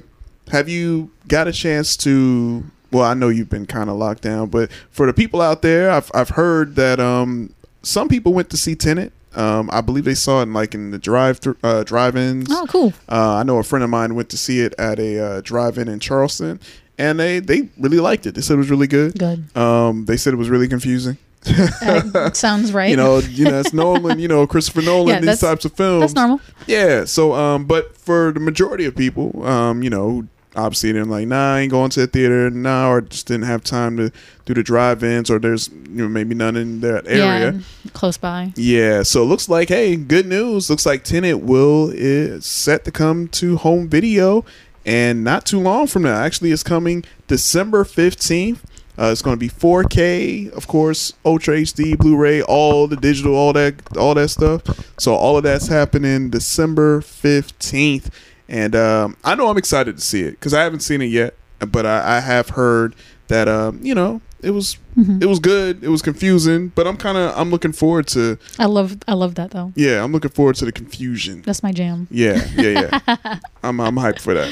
have 0.50 0.70
you 0.70 1.12
got 1.28 1.48
a 1.48 1.52
chance 1.52 1.96
to? 1.98 2.64
Well, 2.92 3.04
I 3.04 3.14
know 3.14 3.30
you've 3.30 3.50
been 3.50 3.68
kind 3.68 3.90
of 3.90 3.98
locked 3.98 4.24
down, 4.24 4.50
but 4.50 4.72
for 4.90 5.06
the 5.06 5.14
people 5.14 5.42
out 5.42 5.62
there, 5.62 5.92
I've 5.92 6.12
I've 6.14 6.30
heard 6.30 6.76
that 6.76 7.00
um, 7.00 7.54
some 7.84 8.08
people 8.10 8.34
went 8.34 8.50
to 8.52 8.58
see 8.58 8.76
Tenet. 8.76 9.14
Um, 9.36 9.70
I 9.72 9.82
believe 9.82 10.06
they 10.06 10.16
saw 10.16 10.40
it 10.40 10.44
in, 10.44 10.54
like 10.54 10.74
in 10.74 10.90
the 10.90 10.98
drive 10.98 11.40
uh, 11.64 11.84
drive-ins. 11.84 12.48
Oh, 12.50 12.66
cool. 12.68 12.94
Uh, 13.08 13.36
I 13.36 13.44
know 13.44 13.60
a 13.60 13.64
friend 13.64 13.84
of 13.84 13.90
mine 13.92 14.16
went 14.16 14.30
to 14.32 14.38
see 14.38 14.62
it 14.62 14.74
at 14.80 15.00
a 15.00 15.20
uh, 15.24 15.42
drive-in 15.42 15.88
in 15.88 16.00
Charleston, 16.00 16.60
and 16.98 17.20
they 17.20 17.40
they 17.40 17.70
really 17.78 18.00
liked 18.00 18.26
it. 18.26 18.34
They 18.34 18.42
said 18.42 18.56
it 18.56 18.58
was 18.58 18.72
really 18.72 18.88
good. 18.88 19.18
Good. 19.20 19.56
Um, 19.56 20.06
they 20.06 20.18
said 20.18 20.34
it 20.34 20.38
was 20.38 20.50
really 20.50 20.68
confusing. 20.68 21.18
Uh, 21.48 22.32
sounds 22.34 22.74
right. 22.74 22.90
You 22.90 22.98
know, 22.98 23.20
you 23.20 23.46
know, 23.46 23.60
it's 23.60 23.72
Nolan. 23.74 24.20
You 24.20 24.28
know, 24.28 24.46
Christopher 24.48 24.82
Nolan. 24.84 25.08
Yeah, 25.08 25.20
these 25.22 25.40
types 25.40 25.64
of 25.64 25.74
films. 25.74 26.02
that's 26.02 26.16
normal. 26.16 26.42
Yeah. 26.68 27.06
So, 27.06 27.34
um, 27.34 27.66
but 27.66 27.98
for 27.98 28.32
the 28.32 28.40
majority 28.40 28.86
of 28.86 28.96
people, 28.96 29.46
um, 29.46 29.84
you 29.84 29.90
know, 29.90 30.28
obviously 30.56 30.92
they're 30.92 31.06
like, 31.06 31.28
nah, 31.28 31.56
I 31.56 31.60
ain't 31.62 31.72
going 31.72 31.90
to 31.92 32.02
the 32.02 32.08
theater, 32.08 32.50
nah, 32.50 32.90
or 32.90 33.02
just 33.02 33.28
didn't 33.28 33.46
have 33.46 33.64
time 33.64 33.98
to 33.98 34.12
do 34.46 34.54
the 34.54 34.64
drive-ins, 34.64 35.30
or 35.30 35.40
there's 35.40 35.70
you 35.70 36.04
know 36.04 36.10
maybe 36.10 36.36
none 36.36 36.56
in 36.56 36.82
that 36.82 37.08
area. 37.08 37.52
Yeah, 37.52 37.92
close 37.94 38.18
by. 38.18 38.54
Yeah, 38.56 39.04
so 39.04 39.24
it 39.24 39.26
looks 39.26 39.50
like 39.50 39.70
hey, 39.70 39.96
good 39.96 40.26
news. 40.26 40.70
Looks 40.70 40.86
like 40.86 41.04
Tenet 41.04 41.40
will 41.40 41.92
is 41.94 42.46
set 42.46 42.86
to 42.86 42.92
come 42.92 43.28
to 43.30 43.58
home 43.58 43.88
video, 43.88 44.46
and 44.86 45.24
not 45.24 45.46
too 45.46 45.60
long 45.60 45.88
from 45.88 46.04
now. 46.04 46.16
Actually, 46.22 46.52
it's 46.52 46.64
coming 46.64 47.04
December 47.28 47.84
fifteenth. 47.84 48.66
Uh, 48.98 49.12
it's 49.14 49.22
going 49.22 49.34
to 49.34 49.40
be 49.40 49.48
4K, 49.48 50.52
of 50.52 50.68
course, 50.68 51.14
Ultra 51.24 51.56
HD, 51.56 51.98
Blu-ray, 51.98 52.42
all 52.42 52.86
the 52.86 52.98
digital, 52.98 53.34
all 53.34 53.54
that, 53.54 53.96
all 53.96 54.14
that 54.14 54.28
stuff. 54.28 54.62
So 55.00 55.16
all 55.16 55.38
of 55.38 55.44
that's 55.44 55.68
happening 55.68 56.30
December 56.30 57.00
fifteenth, 57.00 58.14
and 58.50 58.76
um, 58.76 59.16
I 59.24 59.36
know 59.36 59.50
I'm 59.50 59.58
excited 59.58 59.96
to 59.98 60.04
see 60.04 60.24
it 60.24 60.32
because 60.32 60.54
I 60.54 60.64
haven't 60.64 60.82
seen 60.82 61.02
it 61.02 61.06
yet, 61.06 61.36
but 61.60 61.86
I, 61.86 62.18
I 62.18 62.20
have 62.20 62.50
heard 62.50 62.96
that 63.28 63.48
um, 63.48 63.80
you 63.82 63.96
know 63.96 64.22
it 64.42 64.52
was 64.52 64.78
it 65.22 65.28
was 65.28 65.40
good, 65.40 65.84
it 65.84 65.90
was 65.90 66.02
confusing, 66.02 66.70
but 66.76 66.86
I'm 66.88 66.98
kind 66.98 67.18
of 67.18 67.38
I'm 67.38 67.52
looking 67.52 67.72
forward 67.72 68.08
to 68.10 68.38
I 68.58 68.66
love 68.66 68.98
I 69.08 69.14
love 69.14 69.36
that 69.36 69.52
though. 69.52 69.72
yeah, 69.76 70.04
I'm 70.04 70.12
looking 70.12 70.32
forward 70.32 70.56
to 70.58 70.66
the 70.66 70.72
confusion. 70.72 71.44
That's 71.44 71.64
my 71.64 71.72
jam. 71.72 72.08
Yeah, 72.12 72.46
yeah, 72.56 72.90
yeah. 73.08 73.40
I'm 73.64 73.80
I'm 73.80 73.96
hyped 73.96 74.20
for 74.20 74.34
that. 74.34 74.52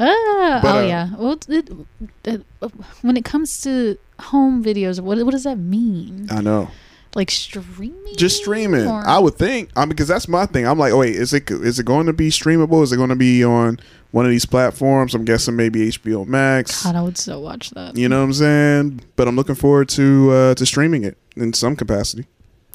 Ah, 0.00 0.58
But, 0.62 0.74
oh 0.74 0.78
uh, 0.78 0.82
yeah. 0.82 1.10
Well, 1.16 1.38
it, 1.48 1.70
it, 2.24 2.42
when 3.02 3.16
it 3.16 3.24
comes 3.24 3.60
to 3.62 3.96
home 4.18 4.64
videos, 4.64 4.98
what 5.00 5.22
what 5.24 5.30
does 5.32 5.44
that 5.44 5.58
mean? 5.58 6.26
I 6.30 6.40
know. 6.40 6.70
Like 7.14 7.30
streaming? 7.30 8.16
Just 8.16 8.38
streaming. 8.38 8.88
Or- 8.88 9.06
I 9.06 9.18
would 9.18 9.34
think. 9.34 9.70
I 9.76 9.80
mean, 9.80 9.90
because 9.90 10.08
that's 10.08 10.28
my 10.28 10.46
thing. 10.46 10.66
I'm 10.66 10.78
like, 10.78 10.92
oh 10.92 10.98
wait, 10.98 11.14
is 11.14 11.32
it 11.32 11.50
is 11.50 11.78
it 11.78 11.84
going 11.86 12.06
to 12.06 12.12
be 12.12 12.30
streamable? 12.30 12.82
Is 12.82 12.92
it 12.92 12.96
going 12.96 13.10
to 13.10 13.16
be 13.16 13.44
on 13.44 13.78
one 14.10 14.24
of 14.24 14.30
these 14.30 14.46
platforms? 14.46 15.14
I'm 15.14 15.24
guessing 15.24 15.56
maybe 15.56 15.90
HBO 15.90 16.26
Max. 16.26 16.84
God, 16.84 16.96
I 16.96 17.02
would 17.02 17.18
so 17.18 17.40
watch 17.40 17.70
that. 17.70 17.96
You 17.96 18.08
know 18.08 18.18
what 18.18 18.24
I'm 18.24 18.32
saying? 18.32 19.00
But 19.16 19.28
I'm 19.28 19.36
looking 19.36 19.54
forward 19.54 19.88
to 19.90 20.30
uh, 20.32 20.54
to 20.56 20.66
streaming 20.66 21.04
it 21.04 21.16
in 21.36 21.52
some 21.52 21.76
capacity. 21.76 22.26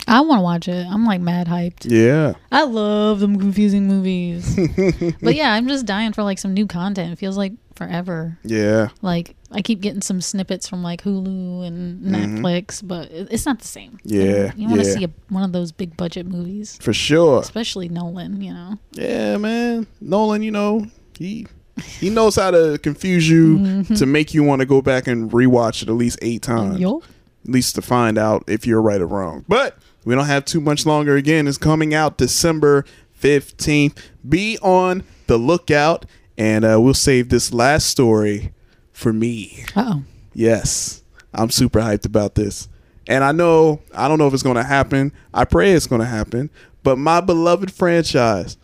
I 0.08 0.22
want 0.22 0.40
to 0.40 0.44
watch 0.44 0.68
it. 0.68 0.88
I'm 0.88 1.06
like 1.06 1.22
mad 1.22 1.48
hyped. 1.48 1.86
Yeah. 1.86 2.34
I 2.52 2.64
love 2.64 3.20
them 3.20 3.38
confusing 3.38 3.88
movies. 3.88 4.56
but 5.22 5.36
yeah, 5.36 5.54
I'm 5.54 5.68
just 5.68 5.86
dying 5.86 6.14
for 6.14 6.24
like 6.24 6.40
some 6.40 6.54
new 6.54 6.66
content. 6.66 7.14
It 7.14 7.18
feels 7.18 7.38
like 7.38 7.54
forever. 7.80 8.38
Yeah. 8.44 8.90
Like 9.02 9.36
I 9.52 9.62
keep 9.64 9.80
getting 9.82 10.02
some 10.02 10.22
snippets 10.22 10.68
from 10.68 10.84
like 10.84 11.02
Hulu 11.02 11.66
and 11.66 12.04
Netflix, 12.06 12.86
but 12.88 13.10
it's 13.12 13.46
not 13.46 13.60
the 13.60 13.68
same. 13.68 13.94
Mm-hmm. 14.06 14.10
Yeah, 14.14 14.52
you 14.56 14.68
want 14.68 14.82
to 14.84 14.88
yeah. 14.88 14.94
see 14.96 15.04
a, 15.06 15.10
one 15.30 15.44
of 15.44 15.54
those 15.54 15.72
big 15.72 15.98
budget 15.98 16.28
movies, 16.28 16.78
For 16.82 16.94
sure. 16.94 17.40
especially 17.40 17.90
Nolan. 17.90 18.42
You 18.42 18.54
know, 18.54 18.80
Yeah, 18.92 19.38
man. 19.38 19.88
Nolan, 20.02 20.44
you 20.44 20.52
know, 20.52 20.86
he 21.18 21.48
he 21.82 22.10
knows 22.10 22.36
how 22.36 22.52
to 22.52 22.78
confuse 22.84 23.28
you 23.30 23.84
to 23.96 24.06
make 24.06 24.34
you 24.34 24.44
want 24.44 24.60
to 24.60 24.66
go 24.66 24.82
back 24.82 25.08
and 25.08 25.32
rewatch 25.32 25.82
it 25.82 25.88
at 25.90 25.96
least 25.96 26.20
eight 26.22 26.42
times. 26.42 26.78
yo, 26.80 26.98
At 27.46 27.52
least 27.52 27.76
to 27.76 27.82
find 27.82 28.18
out 28.18 28.44
if 28.48 28.68
you're 28.68 28.82
right 28.82 29.00
or 29.00 29.08
wrong. 29.08 29.46
But 29.48 29.78
we 30.04 30.14
don't 30.14 30.26
have 30.26 30.44
too 30.44 30.60
much 30.60 30.86
longer. 30.86 31.16
Again, 31.16 31.48
it's 31.48 31.58
coming 31.58 31.94
out 31.94 32.18
December 32.18 32.84
15th. 33.22 33.98
Be 34.28 34.58
on 34.62 35.04
the 35.28 35.38
lookout, 35.38 36.06
and 36.40 36.66
uh, 36.66 36.80
we'll 36.82 36.94
save 36.96 37.30
this 37.30 37.54
last 37.54 37.86
story 37.88 38.54
for 38.92 39.14
me. 39.14 39.66
oh, 39.76 40.04
Yes, 40.34 41.04
I'm 41.34 41.50
super 41.52 41.80
hyped 41.80 42.06
about 42.06 42.36
this. 42.36 42.68
And 43.08 43.24
I 43.24 43.32
know, 43.32 43.82
I 43.94 44.08
don't 44.08 44.20
know 44.20 44.28
if 44.28 44.34
it's 44.34 44.44
going 44.44 44.56
to 44.56 44.64
happen. 44.64 45.12
I 45.34 45.46
pray 45.46 45.74
it's 45.74 45.88
going 45.88 46.02
to 46.02 46.08
happen. 46.08 46.50
But 46.84 46.98
my 46.98 47.22
beloved 47.22 47.72
franchise, 47.74 48.58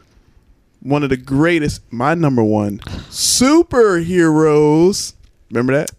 one 0.81 1.03
of 1.03 1.09
the 1.09 1.17
greatest, 1.17 1.81
my 1.91 2.13
number 2.13 2.43
one 2.43 2.79
superheroes. 3.09 5.13
Remember 5.49 5.73
that? 5.73 5.91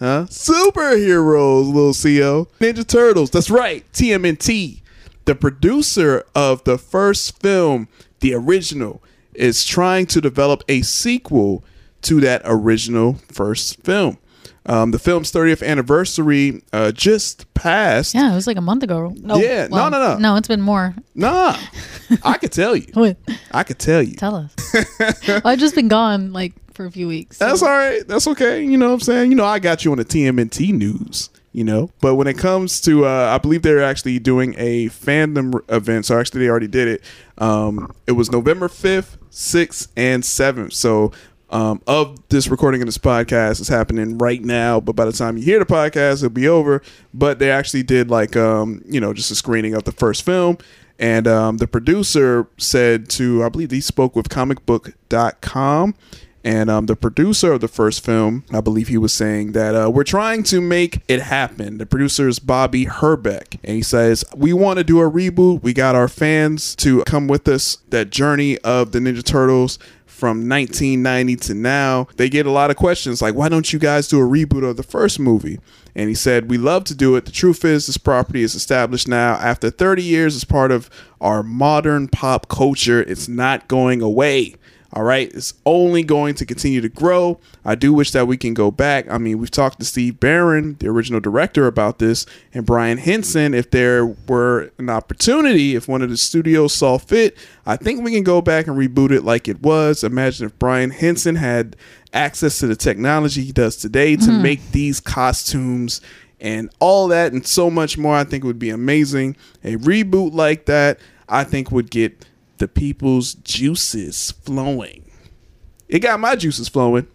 Huh? 0.00 0.26
Superheroes, 0.28 1.66
little 1.66 1.92
Xio. 1.92 2.48
Ninja 2.58 2.86
Turtles. 2.86 3.30
That's 3.30 3.50
right. 3.50 3.84
TMNT. 3.92 4.80
The 5.26 5.34
producer 5.34 6.24
of 6.34 6.64
the 6.64 6.78
first 6.78 7.40
film, 7.40 7.88
the 8.20 8.34
original, 8.34 9.02
is 9.34 9.64
trying 9.64 10.06
to 10.06 10.20
develop 10.20 10.62
a 10.68 10.82
sequel 10.82 11.64
to 12.02 12.20
that 12.20 12.42
original 12.44 13.14
first 13.32 13.82
film. 13.82 14.18
Um, 14.66 14.92
the 14.92 14.98
film's 14.98 15.30
30th 15.30 15.62
anniversary 15.66 16.62
uh, 16.72 16.90
just 16.92 17.52
passed. 17.52 18.14
yeah, 18.14 18.32
it 18.32 18.34
was 18.34 18.46
like 18.46 18.56
a 18.56 18.62
month 18.62 18.82
ago. 18.82 19.12
No, 19.16 19.36
Yeah, 19.36 19.66
no, 19.68 19.90
no, 19.90 19.98
no. 19.98 20.16
no, 20.18 20.36
it's 20.36 20.48
been 20.48 20.62
more. 20.62 20.94
Nah, 21.14 21.56
I 22.22 22.38
could 22.38 22.52
tell 22.52 22.74
you. 22.74 22.86
What? 22.94 23.18
I 23.50 23.62
could 23.62 23.78
tell 23.78 24.02
you. 24.02 24.14
Tell 24.14 24.34
us. 24.36 24.54
I've 25.44 25.58
just 25.58 25.74
been 25.74 25.88
gone 25.88 26.32
like 26.32 26.54
for 26.72 26.86
a 26.86 26.90
few 26.90 27.06
weeks. 27.06 27.36
so- 27.36 27.46
That's 27.46 27.62
all 27.62 27.68
right. 27.68 28.06
That's 28.08 28.26
okay. 28.28 28.64
You 28.64 28.78
know 28.78 28.86
what 28.88 28.94
I'm 28.94 29.00
saying? 29.00 29.30
You 29.30 29.36
know, 29.36 29.44
I 29.44 29.58
got 29.58 29.84
you 29.84 29.92
on 29.92 29.98
the 29.98 30.04
TMNT 30.04 30.72
news, 30.72 31.28
you 31.54 31.64
know. 31.64 31.88
But 32.02 32.16
when 32.16 32.26
it 32.26 32.36
comes 32.36 32.82
to, 32.82 33.06
uh, 33.06 33.32
I 33.34 33.38
believe 33.38 33.62
they're 33.62 33.82
actually 33.82 34.18
doing 34.18 34.54
a 34.58 34.88
fandom 34.90 35.58
event. 35.70 36.04
So 36.04 36.18
actually, 36.18 36.40
they 36.40 36.50
already 36.50 36.68
did 36.68 36.88
it. 36.88 37.04
Um, 37.38 37.94
it 38.06 38.12
was 38.12 38.30
November 38.30 38.68
5th, 38.68 39.16
6th, 39.30 39.88
and 39.96 40.22
7th. 40.22 40.74
So 40.74 41.12
um, 41.48 41.80
of 41.86 42.18
this 42.28 42.48
recording 42.48 42.82
of 42.82 42.86
this 42.86 42.98
podcast 42.98 43.60
is 43.60 43.68
happening 43.68 44.18
right 44.18 44.42
now. 44.42 44.80
But 44.80 44.96
by 44.96 45.04
the 45.04 45.12
time 45.12 45.38
you 45.38 45.44
hear 45.44 45.60
the 45.60 45.64
podcast, 45.64 46.16
it'll 46.16 46.30
be 46.30 46.48
over. 46.48 46.82
But 47.14 47.38
they 47.38 47.50
actually 47.50 47.84
did 47.84 48.10
like, 48.10 48.36
um, 48.36 48.82
you 48.86 49.00
know, 49.00 49.14
just 49.14 49.30
a 49.30 49.36
screening 49.36 49.74
of 49.74 49.84
the 49.84 49.92
first 49.92 50.24
film. 50.24 50.58
And 50.98 51.26
um, 51.26 51.56
the 51.56 51.66
producer 51.66 52.48
said 52.56 53.08
to, 53.10 53.44
I 53.44 53.48
believe 53.48 53.70
he 53.70 53.80
spoke 53.80 54.14
with 54.14 54.28
comicbook.com. 54.28 55.94
And 56.44 56.68
um, 56.68 56.86
the 56.86 56.94
producer 56.94 57.52
of 57.52 57.62
the 57.62 57.68
first 57.68 58.04
film, 58.04 58.44
I 58.52 58.60
believe 58.60 58.88
he 58.88 58.98
was 58.98 59.14
saying 59.14 59.52
that 59.52 59.74
uh, 59.74 59.90
we're 59.90 60.04
trying 60.04 60.42
to 60.44 60.60
make 60.60 61.00
it 61.08 61.22
happen. 61.22 61.78
The 61.78 61.86
producer 61.86 62.28
is 62.28 62.38
Bobby 62.38 62.84
Herbeck. 62.84 63.54
And 63.64 63.76
he 63.76 63.82
says, 63.82 64.24
We 64.36 64.52
want 64.52 64.78
to 64.78 64.84
do 64.84 65.00
a 65.00 65.10
reboot. 65.10 65.62
We 65.62 65.72
got 65.72 65.94
our 65.94 66.08
fans 66.08 66.76
to 66.76 67.02
come 67.04 67.28
with 67.28 67.48
us 67.48 67.78
that 67.88 68.10
journey 68.10 68.58
of 68.58 68.92
the 68.92 68.98
Ninja 68.98 69.24
Turtles 69.24 69.78
from 70.04 70.48
1990 70.48 71.36
to 71.36 71.54
now. 71.54 72.08
They 72.16 72.28
get 72.28 72.46
a 72.46 72.50
lot 72.50 72.70
of 72.70 72.76
questions 72.76 73.22
like, 73.22 73.34
Why 73.34 73.48
don't 73.48 73.72
you 73.72 73.78
guys 73.78 74.06
do 74.06 74.20
a 74.20 74.28
reboot 74.28 74.68
of 74.68 74.76
the 74.76 74.82
first 74.82 75.18
movie? 75.18 75.58
And 75.94 76.10
he 76.10 76.14
said, 76.14 76.50
We 76.50 76.58
love 76.58 76.84
to 76.84 76.94
do 76.94 77.16
it. 77.16 77.24
The 77.24 77.32
truth 77.32 77.64
is, 77.64 77.86
this 77.86 77.96
property 77.96 78.42
is 78.42 78.54
established 78.54 79.08
now. 79.08 79.34
After 79.34 79.70
30 79.70 80.02
years, 80.02 80.36
as 80.36 80.44
part 80.44 80.72
of 80.72 80.90
our 81.22 81.42
modern 81.42 82.08
pop 82.08 82.48
culture, 82.48 83.00
it's 83.00 83.28
not 83.28 83.66
going 83.66 84.02
away. 84.02 84.56
All 84.94 85.02
right. 85.02 85.28
It's 85.34 85.54
only 85.66 86.04
going 86.04 86.36
to 86.36 86.46
continue 86.46 86.80
to 86.80 86.88
grow. 86.88 87.40
I 87.64 87.74
do 87.74 87.92
wish 87.92 88.12
that 88.12 88.28
we 88.28 88.36
can 88.36 88.54
go 88.54 88.70
back. 88.70 89.10
I 89.10 89.18
mean, 89.18 89.38
we've 89.38 89.50
talked 89.50 89.80
to 89.80 89.84
Steve 89.84 90.20
Barron, 90.20 90.76
the 90.78 90.86
original 90.86 91.18
director, 91.18 91.66
about 91.66 91.98
this, 91.98 92.26
and 92.52 92.64
Brian 92.64 92.98
Henson. 92.98 93.54
If 93.54 93.72
there 93.72 94.06
were 94.06 94.70
an 94.78 94.88
opportunity, 94.88 95.74
if 95.74 95.88
one 95.88 96.00
of 96.00 96.10
the 96.10 96.16
studios 96.16 96.74
saw 96.74 96.98
fit, 96.98 97.36
I 97.66 97.76
think 97.76 98.04
we 98.04 98.12
can 98.12 98.22
go 98.22 98.40
back 98.40 98.68
and 98.68 98.78
reboot 98.78 99.10
it 99.10 99.24
like 99.24 99.48
it 99.48 99.62
was. 99.62 100.04
Imagine 100.04 100.46
if 100.46 100.56
Brian 100.60 100.90
Henson 100.90 101.34
had 101.34 101.74
access 102.12 102.60
to 102.60 102.68
the 102.68 102.76
technology 102.76 103.42
he 103.42 103.50
does 103.50 103.76
today 103.76 104.14
to 104.14 104.22
mm-hmm. 104.22 104.42
make 104.42 104.70
these 104.70 105.00
costumes 105.00 106.00
and 106.40 106.70
all 106.78 107.08
that 107.08 107.32
and 107.32 107.44
so 107.44 107.68
much 107.68 107.98
more. 107.98 108.14
I 108.14 108.22
think 108.22 108.44
it 108.44 108.46
would 108.46 108.60
be 108.60 108.70
amazing. 108.70 109.36
A 109.64 109.74
reboot 109.74 110.34
like 110.34 110.66
that, 110.66 111.00
I 111.28 111.42
think, 111.42 111.72
would 111.72 111.90
get 111.90 112.24
the 112.58 112.68
people's 112.68 113.34
juices 113.34 114.30
flowing. 114.30 115.04
It 115.88 116.00
got 116.00 116.20
my 116.20 116.36
juices 116.36 116.68
flowing. 116.68 117.06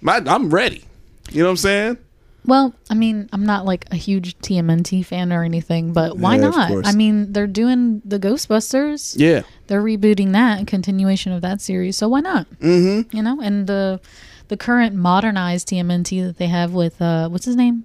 My, 0.00 0.22
I'm 0.26 0.50
ready. 0.50 0.84
You 1.30 1.40
know 1.40 1.46
what 1.46 1.50
I'm 1.50 1.56
saying? 1.58 1.98
Well, 2.46 2.74
I 2.88 2.94
mean, 2.94 3.28
I'm 3.32 3.44
not 3.44 3.66
like 3.66 3.84
a 3.90 3.96
huge 3.96 4.36
TMNT 4.38 5.04
fan 5.04 5.32
or 5.32 5.44
anything, 5.44 5.92
but 5.92 6.16
why 6.16 6.36
Yeah, 6.36 6.48
not? 6.48 6.86
I 6.86 6.92
mean, 6.92 7.32
they're 7.32 7.46
doing 7.46 8.00
the 8.04 8.18
Ghostbusters. 8.18 9.14
Yeah. 9.18 9.42
They're 9.66 9.82
rebooting 9.82 10.32
that, 10.32 10.66
continuation 10.66 11.32
of 11.32 11.42
that 11.42 11.60
series. 11.60 11.96
So 11.96 12.08
why 12.08 12.20
not? 12.20 12.48
Mm-hmm. 12.60 13.14
You 13.14 13.22
know, 13.22 13.40
and 13.40 13.66
the 13.66 14.00
the 14.48 14.56
current 14.56 14.96
modernized 14.96 15.68
TMNT 15.68 16.26
that 16.26 16.38
they 16.38 16.48
have 16.48 16.72
with 16.72 17.00
uh, 17.00 17.28
what's 17.28 17.44
his 17.44 17.56
name? 17.56 17.84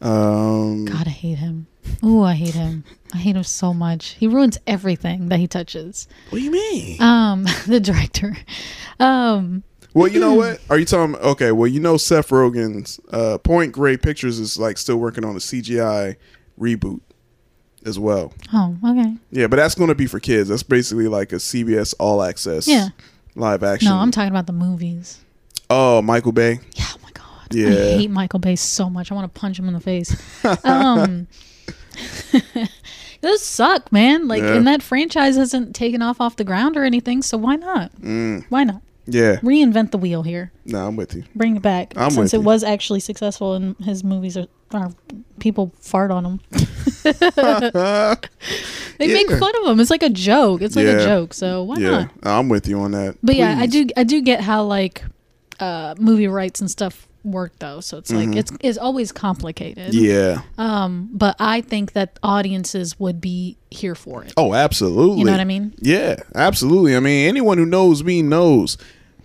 Um, 0.00 0.84
God, 0.84 1.06
I 1.06 1.10
hate 1.10 1.38
him. 1.38 1.68
Ooh, 2.04 2.22
I 2.22 2.34
hate 2.34 2.54
him. 2.54 2.84
I 3.14 3.18
hate 3.18 3.36
him 3.36 3.42
so 3.44 3.72
much. 3.72 4.10
He 4.18 4.26
ruins 4.26 4.58
everything 4.66 5.28
that 5.28 5.38
he 5.38 5.46
touches. 5.46 6.08
what 6.30 6.38
do 6.38 6.44
you 6.44 6.50
mean? 6.50 7.00
Um, 7.00 7.44
the 7.66 7.80
director. 7.80 8.36
Um, 9.00 9.62
well, 9.94 10.08
you 10.08 10.20
know 10.20 10.34
what? 10.34 10.60
Are 10.68 10.78
you 10.78 10.84
talking? 10.84 11.16
Okay, 11.16 11.52
well, 11.52 11.66
you 11.68 11.80
know 11.80 11.96
Seth 11.96 12.28
Rogen's 12.30 13.00
uh, 13.12 13.38
Point 13.38 13.72
Grey 13.72 13.96
Pictures 13.96 14.38
is 14.38 14.58
like 14.58 14.76
still 14.78 14.96
working 14.96 15.24
on 15.24 15.36
a 15.36 15.38
CGI 15.38 16.16
reboot 16.60 17.00
as 17.84 17.98
well. 17.98 18.32
oh, 18.52 18.76
okay. 18.84 19.14
Yeah, 19.30 19.46
but 19.46 19.56
that's 19.56 19.74
going 19.76 19.88
to 19.88 19.94
be 19.94 20.06
for 20.06 20.18
kids. 20.20 20.48
That's 20.48 20.62
basically 20.64 21.06
like 21.08 21.32
a 21.32 21.36
CBS 21.36 21.94
All 22.00 22.22
Access 22.22 22.66
Yeah. 22.66 22.88
live 23.36 23.62
action. 23.62 23.88
No, 23.88 23.96
I'm 23.96 24.10
talking 24.10 24.30
about 24.30 24.46
the 24.48 24.52
movies. 24.52 25.20
oh, 25.70 26.02
Michael 26.02 26.32
Bay. 26.32 26.58
Yeah, 26.74 26.84
oh 26.92 26.96
my 27.02 27.10
god. 27.12 27.54
Yeah. 27.54 27.68
I 27.68 27.98
hate 27.98 28.10
Michael 28.10 28.40
Bay 28.40 28.56
so 28.56 28.90
much. 28.90 29.12
I 29.12 29.14
want 29.14 29.32
to 29.32 29.40
punch 29.40 29.58
him 29.58 29.68
in 29.68 29.74
the 29.74 29.80
face. 29.80 30.14
um 30.64 31.28
Those 33.22 33.42
suck, 33.42 33.90
man. 33.90 34.28
Like 34.28 34.42
Yeah. 34.42 34.54
and 34.54 34.66
that 34.66 34.82
franchise 34.82 35.36
hasn't 35.36 35.74
taken 35.74 36.02
off 36.02 36.20
off 36.20 36.36
the 36.36 36.44
ground 36.44 36.76
or 36.76 36.84
anything, 36.84 37.22
so 37.22 37.36
why 37.38 37.56
not? 37.56 37.90
Mm. 38.00 38.44
Why 38.50 38.64
not? 38.64 38.82
Yeah, 39.08 39.36
Reinvent 39.36 39.92
the 39.92 39.98
wheel 39.98 40.24
here. 40.24 40.50
no, 40.64 40.84
I'm 40.86 40.96
with 40.96 41.14
you. 41.14 41.22
Bring 41.36 41.56
it 41.56 41.62
back. 41.62 41.92
I'm 41.96 42.10
since 42.10 42.34
it 42.34 42.38
you. 42.38 42.42
was 42.42 42.64
actually 42.64 42.98
successful 42.98 43.54
and 43.54 43.76
his 43.76 44.02
movies 44.02 44.36
are, 44.36 44.48
are 44.72 44.90
people 45.38 45.72
fart 45.80 46.10
on 46.10 46.24
them. 46.24 46.40
they 48.98 49.06
make 49.06 49.28
fun 49.30 49.52
of 49.60 49.64
them. 49.64 49.78
It's 49.80 49.90
like 49.90 50.02
a 50.02 50.10
joke. 50.10 50.60
It's 50.62 50.74
like 50.76 50.86
Yeah. 50.86 50.98
a 50.98 51.04
joke. 51.04 51.34
So 51.34 51.62
why 51.62 51.76
yeah, 51.76 51.90
not? 51.90 52.10
I'm 52.24 52.48
with 52.48 52.66
you 52.68 52.80
on 52.80 52.90
that. 52.92 53.16
But 53.22 53.36
yeah, 53.36 53.56
I 53.58 53.66
do 53.66 53.86
I 53.96 54.04
do 54.04 54.20
get 54.22 54.40
how 54.40 54.64
like 54.64 55.04
uh 55.60 55.94
movie 55.98 56.28
rights 56.28 56.60
and 56.60 56.70
stuff 56.70 57.06
work 57.26 57.58
though. 57.58 57.80
So 57.80 57.98
it's 57.98 58.10
like 58.12 58.34
it's 58.36 58.52
it's 58.60 58.78
always 58.78 59.12
complicated. 59.12 59.92
Mm-hmm. 59.92 60.04
Yeah. 60.04 60.42
Um 60.58 61.10
but 61.12 61.36
I 61.38 61.60
think 61.60 61.92
that 61.92 62.18
audiences 62.22 62.98
would 63.00 63.20
be 63.20 63.56
here 63.70 63.94
for 63.94 64.24
it. 64.24 64.32
Oh, 64.36 64.54
absolutely. 64.54 65.18
You 65.20 65.24
know 65.26 65.32
what 65.32 65.40
I 65.40 65.44
mean? 65.44 65.74
Yeah, 65.80 66.16
absolutely. 66.34 66.96
I 66.96 67.00
mean, 67.00 67.28
anyone 67.28 67.58
who 67.58 67.66
knows 67.66 68.02
me 68.04 68.22
knows 68.22 68.78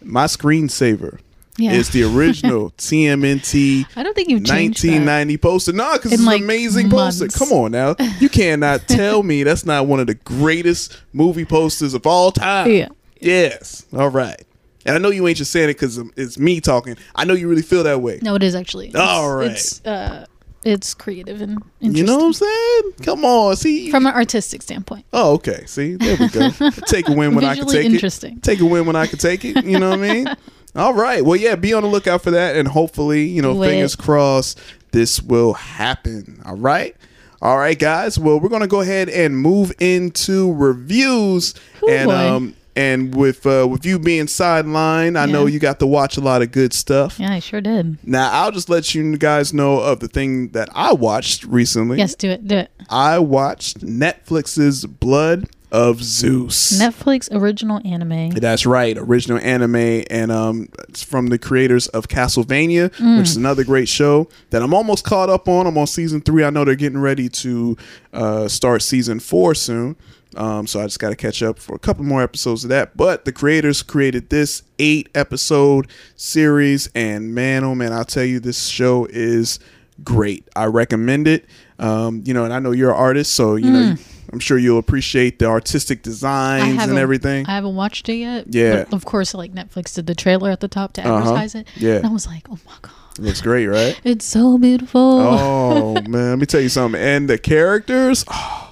my 0.03 0.25
screensaver 0.25 1.19
Yeah. 1.57 1.73
is 1.73 1.89
the 1.91 2.03
original 2.03 2.71
TMNT 2.77 3.85
I 3.95 4.03
don't 4.03 4.15
think 4.15 4.29
you've 4.29 4.43
changed 4.45 4.83
1990 4.83 5.37
poster. 5.37 5.73
No, 5.73 5.93
because 5.93 6.11
In, 6.11 6.19
it's 6.19 6.25
like, 6.25 6.39
an 6.39 6.45
amazing 6.45 6.89
months. 6.89 7.19
poster. 7.19 7.37
Come 7.45 7.51
on 7.53 7.71
now. 7.71 7.95
You 8.19 8.29
cannot 8.29 8.81
tell 8.87 9.21
me 9.23 9.43
that's 9.43 9.65
not 9.65 9.85
one 9.87 9.99
of 9.99 10.07
the 10.07 10.15
greatest 10.15 10.97
movie 11.13 11.45
posters 11.45 11.93
of 11.93 12.05
all 12.07 12.31
time. 12.31 12.71
Yeah. 12.71 12.89
Yes. 13.19 13.85
All 13.95 14.09
right. 14.09 14.41
And 14.85 14.95
I 14.95 14.99
know 14.99 15.09
you 15.09 15.27
ain't 15.27 15.37
just 15.37 15.51
saying 15.51 15.69
it 15.69 15.73
because 15.73 15.97
it's 16.15 16.37
me 16.37 16.59
talking. 16.61 16.97
I 17.15 17.25
know 17.25 17.33
you 17.33 17.47
really 17.47 17.61
feel 17.61 17.83
that 17.83 18.01
way. 18.01 18.19
No, 18.21 18.35
it 18.35 18.43
is 18.43 18.55
actually. 18.55 18.87
It's, 18.87 18.95
All 18.95 19.35
right. 19.35 19.51
It's 19.51 19.85
uh 19.85 20.25
it's 20.63 20.93
creative 20.93 21.41
and 21.41 21.61
interesting. 21.79 21.95
You 21.95 22.03
know 22.03 22.17
what 22.17 22.25
I'm 22.25 22.33
saying? 22.33 22.81
Come 23.01 23.25
on. 23.25 23.55
See? 23.55 23.89
From 23.89 24.05
an 24.05 24.13
artistic 24.13 24.61
standpoint. 24.61 25.05
Oh, 25.11 25.33
okay. 25.33 25.65
See, 25.65 25.95
there 25.95 26.17
we 26.19 26.27
go. 26.27 26.49
take 26.85 27.09
a 27.09 27.13
win 27.13 27.33
when 27.33 27.43
I 27.43 27.55
can 27.55 27.65
take 27.65 27.85
interesting. 27.85 28.37
it. 28.37 28.43
Take 28.43 28.59
a 28.59 28.65
win 28.65 28.85
when 28.85 28.95
I 28.95 29.07
can 29.07 29.17
take 29.17 29.43
it. 29.43 29.65
You 29.65 29.79
know 29.79 29.89
what 29.89 29.99
I 29.99 30.13
mean? 30.13 30.27
All 30.75 30.93
right. 30.93 31.25
Well, 31.25 31.35
yeah. 31.35 31.55
Be 31.55 31.73
on 31.73 31.83
the 31.83 31.89
lookout 31.89 32.21
for 32.21 32.31
that, 32.31 32.55
and 32.55 32.67
hopefully, 32.67 33.25
you 33.25 33.41
know, 33.41 33.59
fingers 33.59 33.95
crossed, 33.95 34.59
this 34.91 35.21
will 35.21 35.53
happen. 35.53 36.41
All 36.45 36.55
right. 36.55 36.95
All 37.41 37.57
right, 37.57 37.77
guys. 37.77 38.19
Well, 38.19 38.39
we're 38.39 38.49
gonna 38.49 38.67
go 38.67 38.81
ahead 38.81 39.09
and 39.09 39.35
move 39.35 39.73
into 39.79 40.53
reviews, 40.53 41.55
Ooh, 41.83 41.89
and 41.89 42.07
boy. 42.07 42.15
um, 42.15 42.55
and 42.75 43.13
with 43.15 43.45
uh, 43.45 43.67
with 43.69 43.85
you 43.85 43.99
being 43.99 44.25
sidelined, 44.25 45.19
I 45.19 45.25
know 45.25 45.45
you 45.45 45.59
got 45.59 45.79
to 45.79 45.87
watch 45.87 46.17
a 46.17 46.21
lot 46.21 46.41
of 46.41 46.51
good 46.51 46.73
stuff. 46.73 47.19
Yeah, 47.19 47.31
I 47.33 47.39
sure 47.39 47.61
did. 47.61 47.97
Now, 48.07 48.29
I'll 48.31 48.51
just 48.51 48.69
let 48.69 48.95
you 48.95 49.17
guys 49.17 49.53
know 49.53 49.79
of 49.79 49.99
the 49.99 50.07
thing 50.07 50.49
that 50.49 50.69
I 50.73 50.93
watched 50.93 51.43
recently. 51.43 51.97
Yes, 51.97 52.15
do 52.15 52.29
it. 52.29 52.47
Do 52.47 52.57
it. 52.57 52.71
I 52.89 53.19
watched 53.19 53.79
Netflix's 53.79 54.85
Blood 54.85 55.49
of 55.71 56.03
Zeus. 56.03 56.77
Netflix 56.81 57.29
original 57.33 57.79
anime. 57.87 58.31
That's 58.31 58.65
right, 58.65 58.97
original 58.97 59.37
anime, 59.39 60.03
and 60.09 60.29
um, 60.29 60.67
it's 60.89 61.01
from 61.01 61.27
the 61.27 61.37
creators 61.39 61.87
of 61.87 62.09
Castlevania, 62.09 62.89
Mm. 62.95 63.19
which 63.19 63.29
is 63.29 63.37
another 63.37 63.63
great 63.63 63.87
show 63.87 64.27
that 64.49 64.61
I'm 64.61 64.73
almost 64.73 65.05
caught 65.05 65.29
up 65.29 65.47
on. 65.47 65.67
I'm 65.67 65.77
on 65.77 65.87
season 65.87 66.19
three. 66.19 66.43
I 66.43 66.49
know 66.49 66.65
they're 66.65 66.75
getting 66.75 66.99
ready 66.99 67.29
to 67.29 67.77
uh, 68.11 68.47
start 68.49 68.81
season 68.81 69.21
four 69.21 69.55
soon, 69.55 69.95
um, 70.35 70.67
so 70.67 70.79
I 70.79 70.83
just 70.83 70.99
got 70.99 71.09
to 71.09 71.15
catch 71.15 71.41
up 71.43 71.59
for 71.59 71.75
a 71.75 71.79
couple 71.79 72.03
more 72.03 72.21
episodes 72.21 72.63
of 72.63 72.69
that. 72.69 72.95
But 72.97 73.25
the 73.25 73.31
creators 73.31 73.83
created 73.83 74.29
this 74.29 74.63
eight 74.79 75.09
episode 75.15 75.87
series, 76.15 76.89
and 76.95 77.33
man, 77.35 77.63
oh 77.63 77.75
man, 77.75 77.93
I'll 77.93 78.05
tell 78.05 78.23
you, 78.25 78.39
this 78.39 78.67
show 78.67 79.05
is 79.09 79.59
great. 80.03 80.47
I 80.55 80.65
recommend 80.65 81.27
it. 81.27 81.45
Um, 81.79 82.23
you 82.25 82.33
know, 82.33 82.45
and 82.45 82.53
I 82.53 82.59
know 82.59 82.71
you're 82.71 82.91
an 82.91 82.97
artist, 82.97 83.33
so 83.35 83.55
you 83.55 83.69
know. 83.71 83.95
I'm 84.33 84.39
sure 84.39 84.57
you'll 84.57 84.77
appreciate 84.79 85.39
the 85.39 85.45
artistic 85.47 86.03
designs 86.03 86.81
and 86.81 86.97
everything. 86.97 87.45
I 87.47 87.55
haven't 87.55 87.75
watched 87.75 88.07
it 88.07 88.13
yet. 88.13 88.45
Yeah. 88.47 88.85
Of 88.93 89.03
course, 89.03 89.33
like 89.33 89.51
Netflix 89.51 89.93
did 89.95 90.07
the 90.07 90.15
trailer 90.15 90.49
at 90.49 90.61
the 90.61 90.69
top 90.69 90.93
to 90.93 91.01
Uh-huh. 91.01 91.17
advertise 91.17 91.53
it. 91.53 91.67
Yeah. 91.75 91.95
And 91.97 92.05
I 92.05 92.09
was 92.11 92.27
like, 92.27 92.47
oh 92.49 92.57
my 92.65 92.71
God. 92.81 92.93
Looks 93.19 93.41
great, 93.41 93.67
right? 93.67 93.99
It's 94.05 94.23
so 94.23 94.57
beautiful. 94.57 95.01
Oh 95.01 95.93
man, 96.07 96.29
let 96.29 96.39
me 96.39 96.45
tell 96.45 96.61
you 96.61 96.69
something. 96.69 97.01
And 97.01 97.29
the 97.29 97.37
characters, 97.37 98.23
oh, 98.29 98.70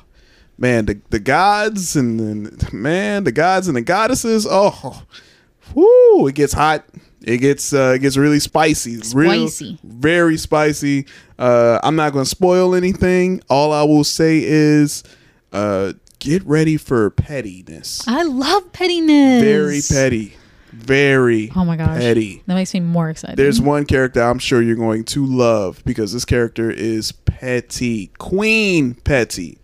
man, 0.59 0.85
the 0.85 0.99
the 1.09 1.19
gods 1.19 1.95
and 1.95 2.71
man, 2.73 3.23
the 3.23 3.31
gods 3.31 3.67
and 3.67 3.75
the 3.75 3.81
goddesses. 3.81 4.45
Oh, 4.49 5.03
whoo! 5.73 6.27
It 6.27 6.35
gets 6.35 6.53
hot. 6.53 6.85
It 7.21 7.37
gets 7.39 7.73
uh, 7.73 7.93
it 7.95 7.99
gets 7.99 8.17
really 8.17 8.39
spicy. 8.39 8.97
Real, 9.13 9.47
Spicy. 9.49 9.79
very 9.83 10.37
spicy. 10.37 11.05
Uh, 11.37 11.79
I'm 11.83 11.95
not 11.95 12.13
going 12.13 12.25
to 12.25 12.29
spoil 12.29 12.75
anything. 12.75 13.41
All 13.49 13.71
I 13.73 13.83
will 13.83 14.03
say 14.05 14.41
is, 14.43 15.03
uh, 15.51 15.93
get 16.19 16.45
ready 16.45 16.77
for 16.77 17.09
pettiness. 17.09 18.07
I 18.07 18.23
love 18.23 18.71
pettiness. 18.71 19.43
Very 19.43 19.81
petty. 19.89 20.35
Very. 20.71 21.51
Oh 21.55 21.65
my 21.65 21.75
gosh. 21.75 21.97
Petty. 21.99 22.41
That 22.47 22.55
makes 22.55 22.73
me 22.73 22.79
more 22.79 23.09
excited. 23.09 23.37
There's 23.37 23.59
one 23.59 23.85
character 23.85 24.21
I'm 24.21 24.39
sure 24.39 24.61
you're 24.61 24.75
going 24.75 25.03
to 25.05 25.25
love 25.25 25.83
because 25.85 26.13
this 26.13 26.25
character 26.25 26.71
is 26.71 27.11
Petty. 27.11 28.07
Queen 28.17 28.93
Petty. 28.93 29.58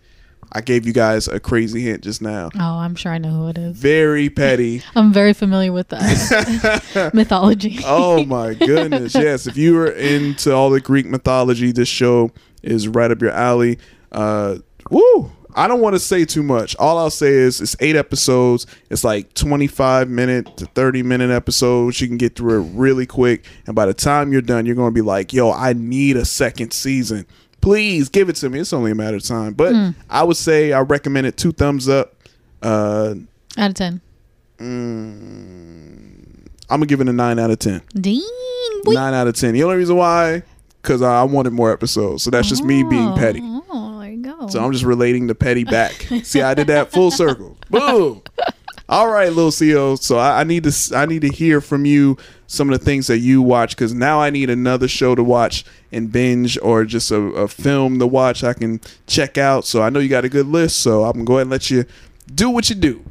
I 0.56 0.62
gave 0.62 0.86
you 0.86 0.94
guys 0.94 1.28
a 1.28 1.38
crazy 1.38 1.82
hint 1.82 2.02
just 2.02 2.22
now. 2.22 2.48
Oh, 2.54 2.78
I'm 2.78 2.94
sure 2.94 3.12
I 3.12 3.18
know 3.18 3.28
who 3.28 3.48
it 3.48 3.58
is. 3.58 3.76
Very 3.76 4.30
petty. 4.30 4.82
I'm 4.96 5.12
very 5.12 5.34
familiar 5.34 5.70
with 5.70 5.88
that 5.88 7.10
mythology. 7.14 7.80
Oh 7.84 8.24
my 8.24 8.54
goodness. 8.54 9.14
Yes, 9.14 9.46
if 9.46 9.58
you 9.58 9.78
are 9.78 9.90
into 9.90 10.54
all 10.54 10.70
the 10.70 10.80
Greek 10.80 11.04
mythology, 11.04 11.72
this 11.72 11.88
show 11.88 12.30
is 12.62 12.88
right 12.88 13.10
up 13.10 13.20
your 13.20 13.32
alley. 13.32 13.78
Uh 14.10 14.56
woo! 14.90 15.30
I 15.54 15.68
don't 15.68 15.82
want 15.82 15.94
to 15.94 16.00
say 16.00 16.24
too 16.24 16.42
much. 16.42 16.74
All 16.76 16.96
I'll 16.96 17.10
say 17.10 17.32
is 17.32 17.60
it's 17.60 17.76
eight 17.80 17.96
episodes. 17.96 18.66
It's 18.88 19.04
like 19.04 19.34
25 19.34 20.08
minute 20.08 20.56
to 20.56 20.64
30 20.66 21.02
minute 21.02 21.30
episodes. 21.30 22.00
You 22.00 22.08
can 22.08 22.16
get 22.16 22.34
through 22.34 22.62
it 22.62 22.70
really 22.74 23.04
quick. 23.04 23.44
And 23.66 23.76
by 23.76 23.84
the 23.84 23.94
time 23.94 24.32
you're 24.32 24.42
done, 24.42 24.64
you're 24.64 24.74
going 24.74 24.90
to 24.90 24.94
be 24.94 25.00
like, 25.00 25.34
yo, 25.34 25.52
I 25.52 25.74
need 25.74 26.16
a 26.16 26.24
second 26.26 26.72
season. 26.72 27.26
Please 27.66 28.08
give 28.08 28.28
it 28.28 28.36
to 28.36 28.48
me. 28.48 28.60
It's 28.60 28.72
only 28.72 28.92
a 28.92 28.94
matter 28.94 29.16
of 29.16 29.24
time. 29.24 29.52
But 29.52 29.72
Hmm. 29.74 29.88
I 30.08 30.22
would 30.22 30.36
say 30.36 30.72
I 30.72 30.82
recommend 30.82 31.26
it 31.26 31.36
two 31.36 31.50
thumbs 31.50 31.88
up. 31.88 32.14
Uh, 32.62 33.14
Out 33.58 33.70
of 33.70 33.74
10. 33.74 34.00
I'm 34.60 36.46
going 36.68 36.80
to 36.82 36.86
give 36.86 37.00
it 37.00 37.08
a 37.08 37.12
nine 37.12 37.40
out 37.40 37.50
of 37.50 37.58
10. 37.58 37.82
Ding. 38.00 38.22
boy. 38.84 38.92
Nine 38.92 39.14
out 39.14 39.26
of 39.26 39.34
10. 39.34 39.52
The 39.54 39.64
only 39.64 39.76
reason 39.78 39.96
why, 39.96 40.44
because 40.80 41.02
I 41.02 41.24
wanted 41.24 41.54
more 41.54 41.72
episodes. 41.72 42.22
So 42.22 42.30
that's 42.30 42.48
just 42.48 42.62
me 42.62 42.84
being 42.84 43.14
petty. 43.16 43.40
Oh, 43.42 43.98
there 44.00 44.12
you 44.12 44.22
go. 44.22 44.46
So 44.46 44.64
I'm 44.64 44.70
just 44.70 44.84
relating 44.84 45.26
the 45.26 45.34
petty 45.34 45.64
back. 45.64 45.92
See, 46.22 46.42
I 46.42 46.54
did 46.54 46.68
that 46.68 46.92
full 46.92 47.10
circle. 47.10 47.56
Boom. 47.68 48.22
All 48.88 49.08
right, 49.08 49.28
little 49.32 49.50
Xio. 49.50 50.00
So 50.00 50.16
I, 50.16 50.40
I 50.40 50.44
need 50.44 50.62
to 50.64 50.96
I 50.96 51.06
need 51.06 51.22
to 51.22 51.28
hear 51.28 51.60
from 51.60 51.84
you 51.84 52.16
some 52.46 52.72
of 52.72 52.78
the 52.78 52.84
things 52.84 53.08
that 53.08 53.18
you 53.18 53.42
watch 53.42 53.74
because 53.74 53.92
now 53.92 54.20
I 54.20 54.30
need 54.30 54.48
another 54.48 54.86
show 54.86 55.16
to 55.16 55.24
watch 55.24 55.64
and 55.90 56.12
binge 56.12 56.56
or 56.62 56.84
just 56.84 57.10
a, 57.10 57.16
a 57.16 57.48
film 57.48 57.98
to 57.98 58.06
watch 58.06 58.44
I 58.44 58.52
can 58.52 58.80
check 59.08 59.38
out. 59.38 59.64
So 59.64 59.82
I 59.82 59.90
know 59.90 59.98
you 59.98 60.08
got 60.08 60.24
a 60.24 60.28
good 60.28 60.46
list. 60.46 60.78
So 60.78 61.02
I'm 61.04 61.14
gonna 61.14 61.24
go 61.24 61.34
ahead 61.34 61.42
and 61.42 61.50
let 61.50 61.68
you 61.68 61.84
do 62.32 62.48
what 62.48 62.70
you 62.70 62.76
do. 62.76 63.04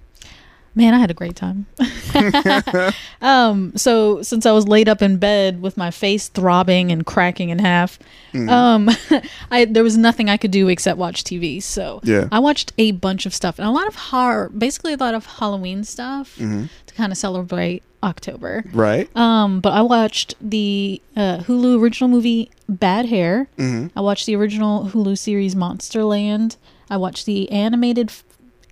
Man, 0.75 0.93
I 0.93 0.99
had 0.99 1.09
a 1.09 1.13
great 1.13 1.35
time. 1.37 1.65
um, 3.21 3.71
so 3.75 4.21
since 4.21 4.45
I 4.45 4.51
was 4.51 4.67
laid 4.67 4.89
up 4.89 5.01
in 5.01 5.17
bed 5.17 5.61
with 5.61 5.77
my 5.77 5.89
face 5.91 6.27
throbbing 6.27 6.91
and 6.91 7.05
cracking 7.05 7.49
in 7.49 7.59
half, 7.59 7.97
Mm-hmm. 8.33 8.49
um, 8.49 8.89
I 9.51 9.63
there 9.63 9.81
was 9.83 9.95
nothing 9.97 10.29
I 10.29 10.35
could 10.35 10.51
do 10.51 10.67
except 10.67 10.97
watch 10.97 11.23
TV. 11.23 11.63
So 11.63 12.01
Yeah. 12.03 12.27
I 12.33 12.39
watched 12.39 12.73
a 12.77 12.91
bunch 12.91 13.25
of 13.25 13.33
stuff 13.33 13.57
and 13.59 13.65
a 13.67 13.71
lot 13.71 13.87
of 13.87 13.95
horror, 13.95 14.49
basically 14.49 14.91
a 14.91 14.97
lot 14.97 15.13
of 15.13 15.25
Halloween 15.25 15.85
stuff 15.85 16.35
Mm-hmm. 16.37 16.65
to 16.87 16.93
kind 16.95 17.13
of 17.13 17.17
celebrate 17.17 17.81
October. 18.03 18.65
Right? 18.73 19.09
Um, 19.15 19.61
but 19.61 19.71
I 19.71 19.81
watched 19.81 20.35
the 20.41 21.01
uh, 21.15 21.37
Hulu 21.47 21.79
original 21.81 22.09
movie 22.09 22.51
Bad 22.67 23.05
Hair. 23.05 23.47
Mm-hmm. 23.57 23.97
I 23.97 24.01
watched 24.01 24.25
the 24.25 24.35
original 24.35 24.87
Hulu 24.89 25.17
series 25.17 25.55
Monsterland. 25.55 26.57
I 26.89 26.97
watched 26.97 27.25
the 27.25 27.49
animated, 27.51 28.11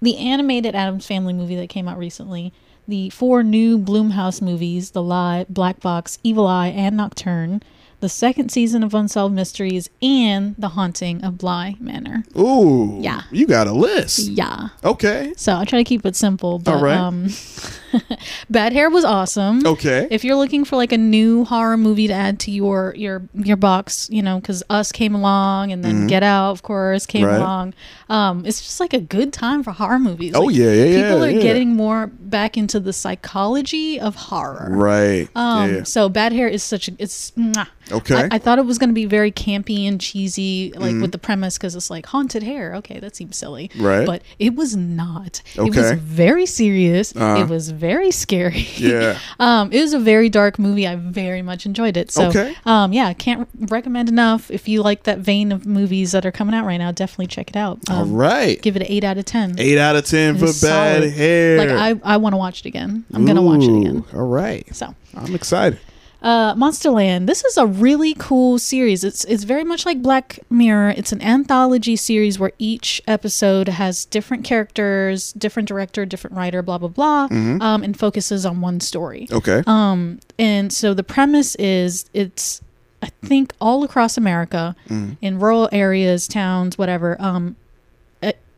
the 0.04 0.18
animated 0.18 0.76
Addams 0.76 1.08
Family 1.08 1.34
movie 1.34 1.56
that 1.56 1.70
came 1.70 1.88
out 1.88 1.98
recently. 1.98 2.54
The 2.88 3.10
four 3.12 3.42
new 3.44 3.80
Blumhouse 3.80 4.42
movies: 4.42 4.92
The 4.92 5.02
Lie, 5.02 5.46
Black 5.50 5.80
Box, 5.80 6.20
Evil 6.24 6.46
Eye, 6.46 6.68
and 6.68 6.96
Nocturne. 6.98 7.64
the 8.02 8.10
second 8.10 8.52
season 8.52 8.84
of 8.84 8.94
Unsolved 8.94 9.34
Mysteries, 9.34 9.90
and 10.02 10.56
The 10.58 10.70
Haunting 10.70 11.24
of 11.24 11.38
Bly 11.38 11.76
Manor. 11.80 12.26
Ooh. 12.38 12.98
Yeah. 13.00 13.22
You 13.32 13.48
got 13.48 13.68
a 13.68 13.72
list. 13.72 14.28
Yeah. 14.28 14.68
Okay. 14.84 15.34
So 15.38 15.56
I 15.56 15.64
try 15.64 15.80
to 15.80 15.86
keep 15.86 16.06
it 16.06 16.18
simple. 16.18 16.60
But, 16.60 16.76
All 16.76 16.84
right. 16.84 16.98
Um, 16.98 17.30
Bad 18.50 18.74
Hair 18.74 18.90
was 18.90 19.06
awesome. 19.06 19.66
Okay. 19.66 20.08
If 20.12 20.24
you're 20.24 20.36
looking 20.36 20.66
for 20.66 20.76
like 20.76 20.92
a 20.92 20.98
new 20.98 21.46
horror 21.46 21.78
movie 21.78 22.08
to 22.08 22.14
add 22.14 22.40
to 22.42 22.52
your 22.52 22.94
your 22.96 23.22
your 23.34 23.58
box, 23.58 24.10
you 24.12 24.22
know, 24.22 24.40
because 24.40 24.64
Us 24.70 24.92
came 24.92 25.16
along 25.16 25.72
and 25.72 25.84
then 25.84 26.08
Get 26.08 26.24
Out, 26.24 26.52
of 26.52 26.64
course, 26.64 27.06
came 27.06 27.24
Mm-hmm. 27.24 27.32
Right. 27.32 27.38
along. 27.42 27.74
Um, 28.10 28.46
it's 28.46 28.62
just 28.62 28.80
like 28.80 28.94
a 28.94 29.00
good 29.00 29.32
time 29.34 29.64
for 29.64 29.72
horror 29.72 29.98
movies. 30.00 30.34
Oh, 30.36 30.44
Like, 30.46 30.56
yeah, 30.56 30.72
yeah, 30.72 30.86
People 31.04 31.20
yeah, 31.20 31.26
are 31.26 31.30
yeah. 31.32 31.42
getting 31.42 31.76
more 31.76 32.08
back 32.08 32.58
into 32.58 32.80
the 32.80 32.92
psychology 32.94 34.00
of 34.00 34.16
horror. 34.16 34.68
Right. 34.70 35.30
Um, 35.36 35.74
yeah. 35.76 35.84
So 35.84 36.10
Bad 36.10 36.34
Hair 36.34 36.48
is 36.50 36.64
such 36.64 36.88
a 36.90 36.92
it's. 37.00 37.32
mwah. 37.32 37.68
Okay. 37.92 38.16
Mm-hmm. 38.16 38.32
I, 38.34 38.36
I 38.36 38.40
thought 38.40 38.60
it 38.60 38.66
was 38.66 38.78
going 38.78 38.90
to 38.92 38.94
be 38.94 39.06
very 39.06 39.32
campy 39.32 39.86
and 39.88 40.00
cheesy, 40.00 40.72
like 40.76 40.96
with 41.02 41.12
the 41.12 41.18
premise, 41.18 41.58
because 41.58 41.76
it's 41.76 41.90
like 41.90 42.06
haunted 42.06 42.42
hair. 42.42 42.76
Okay, 42.76 43.00
that 43.00 43.14
seems 43.16 43.36
silly, 43.36 43.70
Right. 43.78 44.06
But 44.06 44.22
it 44.40 44.56
was 44.56 44.76
not. 44.76 45.42
Okay. 45.58 45.68
It 45.68 45.76
was 45.76 45.92
very 46.00 46.46
serious. 46.46 47.14
Uh-huh. 47.14 47.42
It 47.42 47.50
was 47.50 47.72
very 47.84 48.12
scary. 48.12 48.66
Yeah. 48.78 49.20
um, 49.40 49.72
it 49.74 49.82
was 49.82 49.94
a 49.94 50.00
very 50.00 50.30
dark 50.30 50.58
movie. 50.58 50.88
I 50.88 50.96
very 50.96 51.42
much 51.42 51.66
enjoyed 51.66 51.98
it. 51.98 52.12
So, 52.12 52.28
Okay. 52.30 52.56
um, 52.66 52.94
yeah, 52.94 53.12
can't 53.12 53.48
recommend 53.60 54.08
enough. 54.08 54.50
If 54.50 54.70
you 54.70 54.82
like 54.82 55.04
that 55.04 55.20
vein 55.20 55.52
of 55.52 55.66
movies 55.66 56.14
that 56.14 56.26
are 56.26 56.32
coming 56.32 56.56
out 56.56 56.66
right 56.66 56.78
now, 56.78 56.92
definitely 56.94 57.28
check 57.28 57.50
it 57.50 57.58
out. 57.58 57.80
Um, 57.90 57.98
All 57.98 58.06
right. 58.06 58.62
Give 58.62 58.78
it 58.78 58.84
an 58.84 58.88
eight 58.90 59.04
out 59.04 59.18
of 59.18 59.26
ten. 59.26 59.56
Eight 59.60 59.78
out 59.78 59.98
of 59.98 60.06
ten 60.06 60.38
It 60.38 60.40
for 60.40 60.46
bad 60.46 60.54
solid. 61.02 61.12
hair. 61.14 61.58
Like 61.58 61.70
I, 62.04 62.14
I 62.14 62.18
want 62.18 62.34
to 62.34 62.38
watch 62.38 62.62
it 62.62 62.66
again. 62.68 63.04
I'm 63.14 63.26
gonna 63.26 63.42
watch 63.42 63.64
it 63.64 63.78
again. 63.78 64.06
All 64.14 64.28
right. 64.28 64.66
So. 64.74 64.96
I'm 65.16 65.36
excited. 65.36 65.80
Uh, 66.24 66.56
Monsterland. 66.56 67.28
This 67.28 67.44
is 67.44 67.58
a 67.58 67.66
really 67.66 68.16
cool 68.18 68.58
series. 68.58 69.04
It's 69.04 69.26
it's 69.26 69.44
very 69.44 69.66
much 69.66 69.86
like 69.86 70.02
Black 70.02 70.40
Mirror. 70.50 70.94
It's 70.96 71.12
an 71.12 71.22
anthology 71.22 71.98
series 71.98 72.40
where 72.40 72.54
each 72.58 73.02
episode 73.08 73.68
has 73.68 74.06
different 74.06 74.46
characters, 74.46 75.34
different 75.34 75.68
director, 75.68 76.06
different 76.06 76.38
writer, 76.38 76.62
blah 76.62 76.78
blah 76.78 76.88
blah, 76.88 77.28
um, 77.62 77.84
and 77.84 78.00
focuses 78.00 78.46
on 78.46 78.62
one 78.62 78.80
story. 78.80 79.28
Okay. 79.32 79.64
Um, 79.68 80.20
and 80.40 80.72
so 80.72 80.94
the 80.94 81.04
premise 81.04 81.56
is 81.56 82.10
it's 82.14 82.62
I 83.02 83.10
think 83.26 83.54
all 83.60 83.84
across 83.84 84.18
America, 84.18 84.78
in 85.22 85.40
rural 85.40 85.68
areas, 85.74 86.26
towns, 86.26 86.78
whatever. 86.78 87.18
Um, 87.22 87.58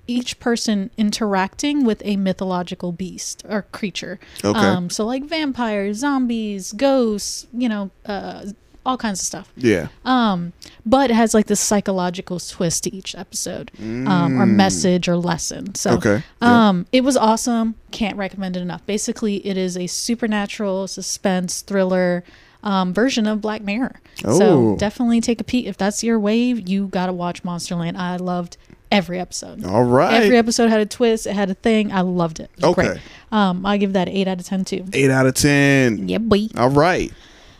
each 0.08 0.39
person 0.39 0.89
interacting 0.97 1.84
with 1.86 2.01
a 2.06 2.16
mythological 2.18 2.91
beast 2.91 3.43
or 3.49 3.64
creature. 3.72 4.20
Okay. 4.43 4.60
Um, 4.60 4.89
so 4.89 5.06
like 5.06 5.24
vampires, 5.26 5.97
zombies, 5.97 6.72
ghosts, 6.74 7.47
you 7.53 7.68
know, 7.70 7.89
uh, 8.06 8.45
all 8.86 8.97
kinds 8.97 9.20
of 9.20 9.26
stuff. 9.26 9.51
yeah. 9.58 9.88
Um, 10.06 10.53
but 10.86 11.10
it 11.10 11.16
has 11.16 11.34
like 11.34 11.47
this 11.47 11.60
psychological 11.60 12.39
twist 12.39 12.84
to 12.84 12.93
each 12.95 13.16
episode, 13.16 13.72
um, 13.80 14.39
or 14.39 14.45
message 14.45 15.08
or 15.10 15.16
lesson. 15.18 15.74
So, 15.74 15.91
Mm. 15.93 15.97
Okay, 15.97 16.24
yeah. 16.39 16.68
um, 16.70 16.86
it 16.91 17.03
was 17.03 17.18
awesome. 17.18 17.74
Can't 17.89 18.16
recommend 18.16 18.56
it 18.56 18.62
enough. 18.62 18.86
Basically, 18.86 19.38
it 19.38 19.58
is 19.58 19.76
a 19.76 19.88
supernatural 19.88 20.88
suspense 20.88 21.62
thriller. 21.62 22.24
Um, 22.64 22.95
version 22.95 23.28
of 23.28 23.41
Black 23.41 23.62
Mirror. 23.62 23.99
Oh. 24.24 24.39
So 24.39 24.76
definitely 24.80 25.22
take 25.22 25.39
a 25.39 25.43
peek. 25.43 25.68
If 25.68 25.78
that's 25.78 26.03
your 26.03 26.20
wave, 26.20 26.68
you 26.68 26.88
gotta 26.88 27.14
watch 27.14 27.43
Monsterland. 27.43 27.95
I 27.95 28.16
loved 28.16 28.58
every 28.95 29.19
episode. 29.19 29.63
All 29.65 29.83
right. 29.83 30.23
Every 30.23 30.37
episode 30.37 30.69
had 30.69 30.79
a 30.81 30.85
twist. 30.85 31.27
It 31.27 31.33
had 31.33 31.49
a 31.49 31.53
thing. 31.53 31.91
I 31.91 32.01
loved 32.01 32.39
it. 32.39 32.49
It 32.57 32.63
Okay. 32.63 32.87
Great. 32.87 33.01
Um, 33.31 33.65
I 33.65 33.77
give 33.77 33.93
that 33.93 34.07
an 34.07 34.15
eight 34.15 34.27
out 34.27 34.39
of 34.39 34.45
ten 34.45 34.63
too. 34.65 34.85
Eight 34.93 35.09
out 35.11 35.25
of 35.25 35.33
ten. 35.35 36.07
Yeah, 36.07 36.19
boy. 36.19 36.47
All 36.57 36.69
right. 36.69 37.11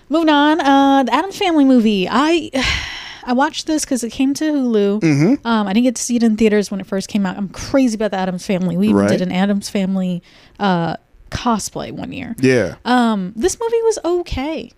Moving 0.10 0.30
on, 0.30 0.60
uh, 0.62 1.04
the 1.04 1.14
Addams 1.14 1.38
Family 1.38 1.66
movie. 1.66 2.08
I 2.10 2.50
I 3.28 3.34
watched 3.34 3.66
this 3.66 3.84
because 3.86 4.04
it 4.04 4.12
came 4.12 4.36
to 4.36 4.44
Hulu. 4.46 5.00
Mm-hmm. 5.02 5.48
Um, 5.48 5.68
I 5.68 5.74
didn't 5.74 5.86
get 5.86 5.96
to 5.96 6.02
see 6.04 6.16
it 6.16 6.22
in 6.24 6.38
theaters 6.38 6.70
when 6.70 6.80
it 6.80 6.86
first 6.86 7.08
came 7.10 7.26
out. 7.26 7.36
I'm 7.38 7.50
crazy 7.50 7.96
about 7.96 8.12
the 8.12 8.18
Addams 8.18 8.46
Family. 8.46 8.78
We 8.78 8.86
even 8.90 8.98
Right. 8.98 9.10
did 9.10 9.22
an 9.24 9.32
Addams 9.32 9.68
Family 9.68 10.22
uh, 10.60 10.98
cosplay 11.32 11.92
one 11.92 12.12
year. 12.14 12.36
Yeah. 12.40 12.76
Um, 12.86 13.34
this 13.36 13.60
movie 13.60 13.82
was 13.82 13.98
okay. 14.06 14.72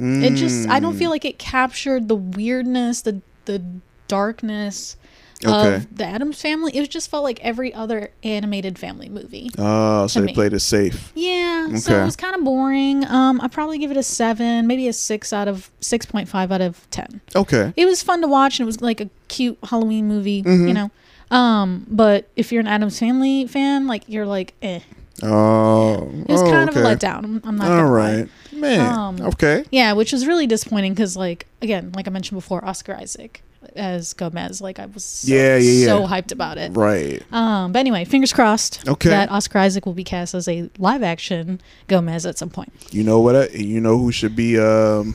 It 0.00 0.34
just 0.34 0.68
I 0.68 0.80
don't 0.80 0.96
feel 0.96 1.08
Mm. 1.10 1.12
like 1.12 1.24
it 1.26 1.38
captured 1.38 2.08
the 2.08 2.16
weirdness, 2.16 3.02
the 3.02 3.20
the 3.44 3.62
darkness 4.08 4.96
Okay. 5.44 5.74
of 5.76 5.96
the 5.96 6.04
Addams 6.04 6.40
Family. 6.40 6.76
It 6.76 6.88
just 6.90 7.10
felt 7.10 7.24
like 7.24 7.40
every 7.40 7.72
other 7.74 8.10
animated 8.22 8.78
family 8.78 9.08
movie. 9.08 9.50
Oh, 9.58 10.06
so 10.06 10.20
they 10.20 10.26
me. 10.26 10.34
played 10.34 10.52
it 10.52 10.60
safe. 10.60 11.12
Yeah, 11.14 11.74
so 11.76 12.00
it 12.00 12.04
was 12.04 12.16
kind 12.16 12.34
of 12.34 12.44
boring. 12.44 13.04
Um, 13.06 13.40
I'd 13.40 13.52
probably 13.52 13.78
give 13.78 13.90
it 13.90 13.96
a 13.96 14.02
seven, 14.02 14.66
maybe 14.66 14.88
a 14.88 14.92
six 14.92 15.32
out 15.32 15.48
of 15.48 15.70
six 15.80 16.06
point 16.06 16.28
five 16.28 16.52
out 16.52 16.60
of 16.60 16.88
ten. 16.90 17.20
Okay. 17.34 17.72
It 17.76 17.86
was 17.86 18.02
fun 18.02 18.20
to 18.22 18.28
watch, 18.28 18.58
and 18.60 18.64
it 18.64 18.66
was 18.66 18.80
like 18.80 19.00
a 19.00 19.08
cute 19.28 19.58
Halloween 19.64 20.06
movie, 20.08 20.42
Mm-hmm. 20.42 20.68
you 20.68 20.74
know. 20.74 20.90
Um, 21.30 21.86
but 21.88 22.28
if 22.36 22.52
you're 22.52 22.60
an 22.60 22.66
Addams 22.66 22.98
Family 22.98 23.46
fan, 23.46 23.86
like 23.86 24.04
you're 24.06 24.26
like, 24.26 24.54
eh, 24.62 24.80
Oh. 25.22 26.10
it 26.26 26.28
was 26.28 26.42
oh, 26.42 26.50
kind 26.50 26.68
okay. 26.68 26.78
of 26.80 26.84
a 26.86 26.88
letdown. 26.96 27.40
I'm, 27.44 27.56
not. 27.56 27.70
All 27.70 27.76
gonna 27.78 27.90
lie. 27.90 28.28
Man. 28.52 28.80
Um, 28.80 29.20
okay. 29.22 29.64
Yeah, 29.70 29.92
which 29.94 30.12
was 30.12 30.26
really 30.26 30.46
disappointing 30.46 30.92
because, 30.92 31.16
like, 31.16 31.46
again, 31.62 31.92
like 31.94 32.06
I 32.06 32.10
mentioned 32.10 32.36
before, 32.36 32.64
Oscar 32.64 32.94
Isaac 32.94 33.42
as 33.76 34.12
Gomez, 34.12 34.60
like 34.60 34.78
I 34.78 34.86
was 34.86 35.04
so, 35.04 35.32
Yeah, 35.32 35.56
yeah, 35.56 35.70
yeah. 35.72 35.86
so 35.86 36.06
hyped 36.06 36.32
about 36.32 36.58
it. 36.58 36.72
Right. 36.76 37.22
Um, 37.32 37.72
but 37.72 37.78
anyway, 37.78 38.04
fingers 38.04 38.32
crossed 38.32 38.86
Okay. 38.88 39.08
that 39.10 39.30
Oscar 39.30 39.58
Isaac 39.60 39.86
will 39.86 39.92
be 39.94 40.04
cast 40.04 40.34
as 40.34 40.48
a 40.48 40.68
live 40.78 41.02
action 41.02 41.60
Gomez 41.88 42.26
at 42.26 42.38
some 42.38 42.50
point. 42.50 42.72
You 42.90 43.04
know 43.04 43.20
what? 43.20 43.36
I, 43.36 43.46
you 43.48 43.80
know 43.80 43.98
who 43.98 44.12
should 44.12 44.34
be 44.36 44.58
um, 44.58 45.14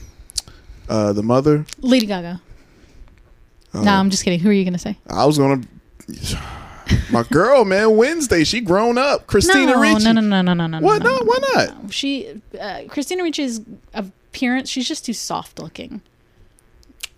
uh, 0.89 1.13
the 1.13 1.23
mother? 1.23 1.65
Lady 1.79 2.05
Gaga. 2.05 2.41
Oh. 3.73 3.83
No, 3.83 3.91
I'm 3.91 4.09
just 4.09 4.23
kidding. 4.23 4.39
Who 4.39 4.49
are 4.49 4.53
you 4.53 4.63
gonna 4.65 4.77
say? 4.79 4.97
I 5.09 5.25
was 5.25 5.37
gonna. 5.37 5.61
My 7.11 7.23
girl, 7.23 7.65
man, 7.65 7.97
Wednesday. 7.97 8.43
She 8.45 8.61
grown 8.61 8.97
up. 8.97 9.27
Christina 9.27 9.65
no, 9.73 9.81
Ricci. 9.81 10.05
no, 10.05 10.13
no, 10.13 10.21
no, 10.21 10.41
no, 10.41 10.53
no, 10.53 10.67
no. 10.67 10.79
What? 10.79 11.03
No, 11.03 11.17
No, 11.17 11.23
why 11.25 11.37
not? 11.53 11.83
no. 11.83 11.89
She, 11.89 12.41
uh, 12.59 12.83
Christina 12.87 13.23
Ricci's 13.23 13.59
appearance. 13.93 14.69
She's 14.69 14.87
just 14.87 15.03
too 15.05 15.11
soft 15.13 15.59
looking. 15.59 16.01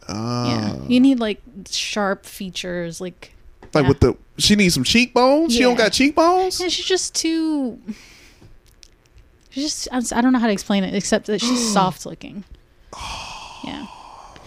Uh, 0.09 0.45
yeah, 0.47 0.75
you 0.87 0.99
need 0.99 1.19
like 1.19 1.39
sharp 1.69 2.25
features. 2.25 2.99
Like, 2.99 3.33
Like 3.73 3.83
yeah. 3.83 3.89
with 3.89 3.99
the, 3.99 4.17
she 4.37 4.55
needs 4.55 4.73
some 4.73 4.83
cheekbones. 4.83 5.53
She 5.53 5.59
don't 5.61 5.75
got 5.77 5.91
cheekbones. 5.91 6.59
yeah, 6.59 6.67
she's 6.67 6.85
just 6.85 7.13
too. 7.15 7.79
She's 9.51 9.85
just. 9.85 10.13
I 10.13 10.21
don't 10.21 10.33
know 10.33 10.39
how 10.39 10.47
to 10.47 10.53
explain 10.53 10.83
it 10.83 10.93
except 10.95 11.27
that 11.27 11.41
she's 11.41 11.71
soft 11.73 12.05
looking. 12.05 12.43
Yeah, 13.63 13.85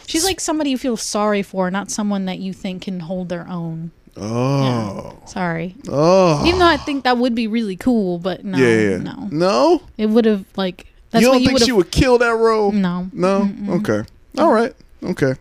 she's 0.06 0.24
like 0.24 0.40
somebody 0.40 0.70
you 0.70 0.78
feel 0.78 0.96
sorry 0.96 1.42
for, 1.42 1.70
not 1.70 1.90
someone 1.90 2.24
that 2.26 2.38
you 2.38 2.52
think 2.52 2.82
can 2.82 3.00
hold 3.00 3.28
their 3.28 3.46
own. 3.48 3.90
Oh, 4.14 5.18
Sorry. 5.24 5.74
oh, 5.88 6.44
Even 6.46 6.58
though 6.60 6.66
I 6.66 6.76
think 6.76 7.04
that 7.04 7.16
would 7.16 7.34
be 7.34 7.46
really 7.46 7.76
cool, 7.76 8.18
but 8.18 8.44
no, 8.44 8.58
yeah, 8.58 8.90
yeah. 8.90 8.96
no, 8.98 9.28
no. 9.30 9.82
it 9.96 10.06
would 10.06 10.26
have 10.26 10.44
like. 10.56 10.86
That's 11.10 11.22
you 11.22 11.30
don't 11.30 11.40
you 11.40 11.46
think 11.48 11.60
she 11.60 11.72
would 11.72 11.90
kill 11.90 12.18
that 12.18 12.34
role? 12.36 12.72
No, 12.72 13.08
No. 13.12 13.50
Okay. 13.70 14.02
All 14.38 14.52
right. 14.52 14.74
Okay. 15.04 15.34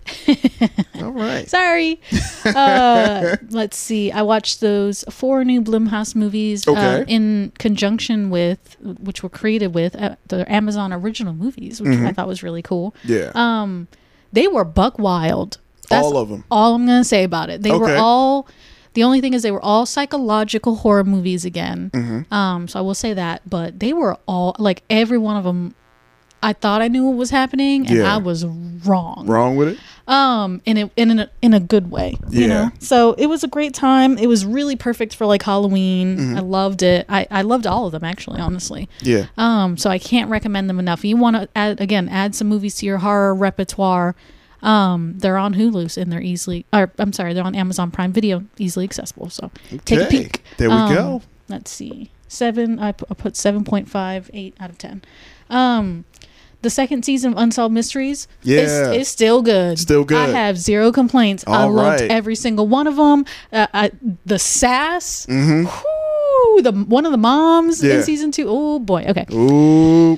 All 0.96 1.12
right. 1.12 1.48
Sorry. 1.50 2.00
Uh, 2.44 3.36
let's 3.52 3.78
see. 3.78 4.12
I 4.12 4.24
watched 4.24 4.62
those 4.62 5.04
four 5.12 5.44
new 5.46 5.62
Blumhouse 5.62 6.16
movies 6.16 6.68
uh, 6.68 7.06
in 7.08 7.52
conjunction 7.60 8.32
with, 8.32 8.78
which 8.82 9.22
were 9.22 9.30
created 9.30 9.76
with 9.76 9.96
uh, 9.96 10.16
the 10.30 10.52
Amazon 10.52 10.92
original 10.92 11.34
movies, 11.34 11.80
which 11.80 11.92
Mm-hmm. 11.92 12.08
I 12.08 12.14
thought 12.14 12.28
was 12.28 12.42
really 12.42 12.64
cool. 12.64 12.96
Yeah. 13.04 13.32
Um, 13.36 13.88
they 14.34 14.48
were 14.48 14.64
buck 14.66 14.98
wild. 14.98 15.60
All 15.92 16.18
of 16.18 16.30
them. 16.30 16.44
All 16.50 16.74
I'm 16.76 16.86
gonna 16.88 17.04
say 17.04 17.24
about 17.24 17.50
it. 17.52 17.62
They 17.62 17.72
were 17.72 17.96
all. 17.96 18.48
The 18.94 19.04
only 19.04 19.22
thing 19.22 19.34
is 19.34 19.44
they 19.44 19.52
were 19.52 19.64
all 19.64 19.86
psychological 19.86 20.76
horror 20.78 21.04
movies 21.04 21.46
again. 21.46 21.92
Mm-hmm. 21.94 22.34
Um, 22.34 22.68
so 22.68 22.80
I 22.80 22.82
will 22.82 22.96
say 22.96 23.14
that, 23.14 23.48
but 23.50 23.80
they 23.80 23.94
were 23.94 24.18
all 24.28 24.56
like 24.58 24.84
every 24.90 25.18
one 25.20 25.38
of 25.38 25.44
them. 25.44 25.76
I 26.44 26.54
thought 26.54 26.82
I 26.82 26.88
knew 26.88 27.06
what 27.06 27.18
was 27.18 27.30
happening, 27.30 27.88
and 27.88 27.98
Yeah. 27.98 28.16
I 28.16 28.18
was 28.18 28.46
wrong 28.46 29.26
Wrong 29.28 29.56
with 29.58 29.68
it? 29.70 29.78
um 30.08 30.60
in 30.66 30.76
a, 30.78 30.90
in 30.96 31.20
a 31.20 31.30
in 31.44 31.54
a 31.54 31.60
good 31.60 31.92
way 31.92 32.18
you 32.32 32.42
Yeah. 32.42 32.48
know 32.48 32.72
so 32.80 33.14
it 33.14 33.28
was 33.28 33.44
a 33.44 33.48
great 33.48 33.76
time 33.76 34.18
it 34.18 34.26
was 34.26 34.44
really 34.44 34.76
perfect 34.76 35.14
for 35.14 35.28
like 35.28 35.44
halloween 35.44 36.18
Mm-hmm. 36.18 36.38
i 36.38 36.40
loved 36.40 36.82
it 36.82 37.06
i 37.08 37.28
i 37.30 37.44
loved 37.44 37.68
all 37.68 37.86
of 37.86 37.92
them 37.92 38.04
actually 38.04 38.40
honestly 38.42 38.90
Yeah. 39.02 39.28
um 39.38 39.78
so 39.78 39.92
i 39.92 40.00
can't 40.00 40.32
recommend 40.32 40.68
them 40.68 40.80
enough 40.80 41.06
you 41.06 41.16
want 41.18 41.36
to 41.36 41.48
add 41.56 41.80
again 41.80 42.10
add 42.10 42.34
some 42.34 42.48
movies 42.48 42.74
to 42.78 42.88
your 42.88 42.98
horror 42.98 43.36
repertoire 43.36 44.16
um 44.64 45.14
they're 45.20 45.38
on 45.38 45.54
hulu 45.54 45.96
and 45.96 46.12
they're 46.12 46.22
easily 46.22 46.66
or 46.74 46.92
i'm 46.98 47.14
sorry 47.14 47.34
they're 47.36 47.44
on 47.46 47.54
amazon 47.56 47.92
prime 47.92 48.12
video 48.12 48.44
easily 48.58 48.84
accessible 48.86 49.30
so 49.30 49.52
take 49.86 50.00
a 50.02 50.06
peek 50.06 50.44
There 50.58 50.70
we 50.72 50.76
Um, 50.76 50.94
go. 50.94 51.22
let's 51.48 51.70
see 51.70 52.10
seven 52.28 52.80
i, 52.80 52.92
put 52.92 53.36
seven 53.38 53.64
point 53.64 53.88
five 53.88 54.32
eight 54.34 54.56
out 54.60 54.72
of 54.72 54.80
10 54.80 55.04
um 55.52 56.06
the 56.62 56.70
second 56.70 57.04
season 57.06 57.34
of 57.34 57.38
Unsolved 57.40 57.74
Mysteries 57.74 58.28
Yeah. 58.44 58.62
is, 58.62 58.72
is 59.02 59.08
still 59.08 59.42
good. 59.42 59.80
Still 59.80 60.04
good. 60.04 60.18
I 60.18 60.32
have 60.32 60.58
zero 60.58 60.92
complaints. 60.92 61.44
I 61.48 61.64
All 61.64 61.72
loved 61.72 62.02
right. 62.02 62.12
every 62.12 62.36
single 62.36 62.68
one 62.68 62.88
of 62.88 62.96
them. 62.98 63.26
Uh, 63.52 63.68
I, 63.74 63.92
the 64.26 64.40
sass, 64.40 65.26
Mm-hmm. 65.28 65.66
whoo, 65.66 66.62
the 66.62 66.72
one 66.72 67.06
of 67.06 67.12
the 67.12 67.18
moms 67.18 67.84
Yeah. 67.84 67.96
in 67.96 68.04
season 68.04 68.32
two. 68.32 68.46
Oh 68.48 68.80
boy. 68.80 69.06
Okay. 69.08 69.26
Ooh. 69.34 70.18